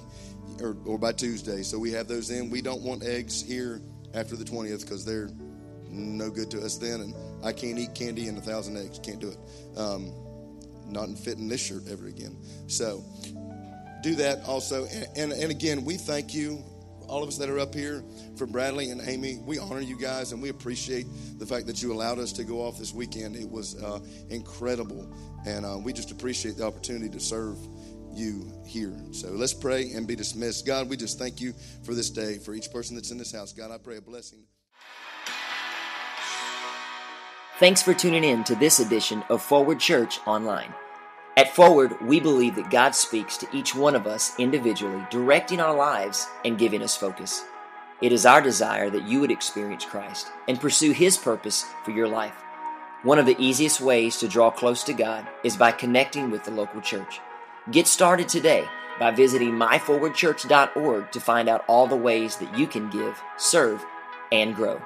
or, 0.61 0.76
or 0.85 0.99
by 0.99 1.12
Tuesday. 1.12 1.62
So 1.62 1.78
we 1.78 1.93
have 1.93 2.09
those 2.09 2.30
in. 2.30 2.51
We 2.51 2.61
don't 2.61 2.82
want 2.82 3.05
eggs 3.05 3.41
here 3.41 3.80
after 4.14 4.37
the 4.37 4.45
20th 4.45 4.82
because 4.82 5.05
they're 5.05 5.30
no 5.91 6.30
good 6.30 6.51
to 6.51 6.61
us 6.61 6.76
then, 6.76 7.01
and 7.01 7.14
I 7.45 7.53
can't 7.53 7.78
eat 7.78 7.95
candy 7.95 8.26
and 8.26 8.37
a 8.37 8.41
thousand 8.41 8.76
eggs. 8.76 8.99
Can't 8.99 9.20
do 9.20 9.28
it. 9.28 9.78
Um, 9.78 10.12
not 10.95 11.09
in 11.09 11.16
fitting 11.16 11.49
this 11.49 11.61
shirt 11.61 11.82
ever 11.90 12.07
again. 12.07 12.36
So 12.66 13.05
do 14.03 14.14
that 14.16 14.45
also. 14.47 14.86
And, 14.86 15.07
and, 15.16 15.32
and, 15.32 15.51
again, 15.51 15.84
we 15.84 15.97
thank 15.97 16.34
you, 16.34 16.62
all 17.09 17.22
of 17.22 17.28
us 17.28 17.38
that 17.38 17.51
are 17.51 17.59
up 17.59 17.74
here, 17.74 18.05
for 18.36 18.47
Bradley 18.47 18.90
and 18.90 19.01
Amy. 19.07 19.38
We 19.45 19.59
honor 19.59 19.80
you 19.80 19.99
guys 19.99 20.32
and 20.32 20.40
we 20.40 20.49
appreciate 20.49 21.07
the 21.38 21.47
fact 21.47 21.66
that 21.66 21.82
you 21.82 21.92
allowed 21.92 22.18
us 22.18 22.32
to 22.32 22.45
go 22.45 22.61
off 22.61 22.78
this 22.78 22.95
weekend. 22.95 23.36
It 23.36 23.51
was 23.51 23.82
uh, 23.82 24.01
incredible. 24.30 25.12
And 25.47 25.66
uh, 25.66 25.78
we 25.82 25.92
just 25.92 26.11
appreciate 26.11 26.57
the 26.57 26.66
opportunity 26.66 27.09
to 27.11 27.20
serve 27.20 27.59
you 28.12 28.53
here. 28.66 28.95
So 29.11 29.28
let's 29.30 29.55
pray 29.55 29.90
and 29.92 30.07
be 30.07 30.16
dismissed. 30.16 30.66
God, 30.66 30.88
we 30.88 30.97
just 30.97 31.18
thank 31.18 31.40
you 31.40 31.53
for 31.84 31.95
this 31.95 32.11
day, 32.11 32.38
for 32.38 32.55
each 32.55 32.70
person 32.70 32.95
that's 32.95 33.11
in 33.11 33.18
this 33.18 33.32
house. 33.32 33.53
God, 33.53 33.70
I 33.70 33.78
pray 33.78 33.97
a 33.97 34.01
blessing. 34.01 34.45
Thanks 37.59 37.82
for 37.82 37.95
tuning 37.95 38.24
in 38.24 38.42
to 38.45 38.55
this 38.57 38.80
edition 38.80 39.22
of 39.28 39.40
Forward 39.40 39.78
Church 39.78 40.18
Online. 40.26 40.74
At 41.37 41.53
Forward, 41.53 42.01
we 42.01 42.20
believe 42.20 42.55
that 42.55 42.70
God 42.70 42.95
speaks 42.95 43.37
to 43.39 43.49
each 43.53 43.74
one 43.74 43.97
of 43.97 44.07
us 44.07 44.39
individually, 44.39 45.05
directing 45.11 45.59
our 45.59 45.74
lives 45.74 46.28
and 46.45 46.57
giving 46.57 46.80
us 46.80 46.97
focus. 46.97 47.45
It 48.01 48.12
is 48.12 48.24
our 48.24 48.41
desire 48.41 48.89
that 48.91 49.09
you 49.09 49.20
would 49.20 49.32
experience 49.32 49.85
Christ 49.85 50.30
and 50.47 50.61
pursue 50.61 50.93
His 50.93 51.16
purpose 51.16 51.64
for 51.85 51.91
your 51.91 52.07
life. 52.07 52.37
One 53.03 53.18
of 53.18 53.26
the 53.26 53.37
easiest 53.39 53.80
ways 53.80 54.18
to 54.18 54.28
draw 54.28 54.53
close 54.53 54.85
to 54.85 54.93
God 54.93 55.26
is 55.43 55.57
by 55.57 55.72
connecting 55.72 56.30
with 56.30 56.45
the 56.45 56.53
local 56.53 56.80
church. 56.80 57.20
Get 57.68 57.89
started 57.89 58.28
today 58.28 58.68
by 59.01 59.11
visiting 59.11 59.51
myforwardchurch.org 59.51 61.11
to 61.11 61.20
find 61.20 61.49
out 61.49 61.64
all 61.66 61.89
the 61.89 61.97
ways 61.97 62.37
that 62.37 62.57
you 62.57 62.68
can 62.68 62.91
give, 62.91 63.20
serve, 63.39 63.85
and 64.30 64.55
grow. 64.55 64.80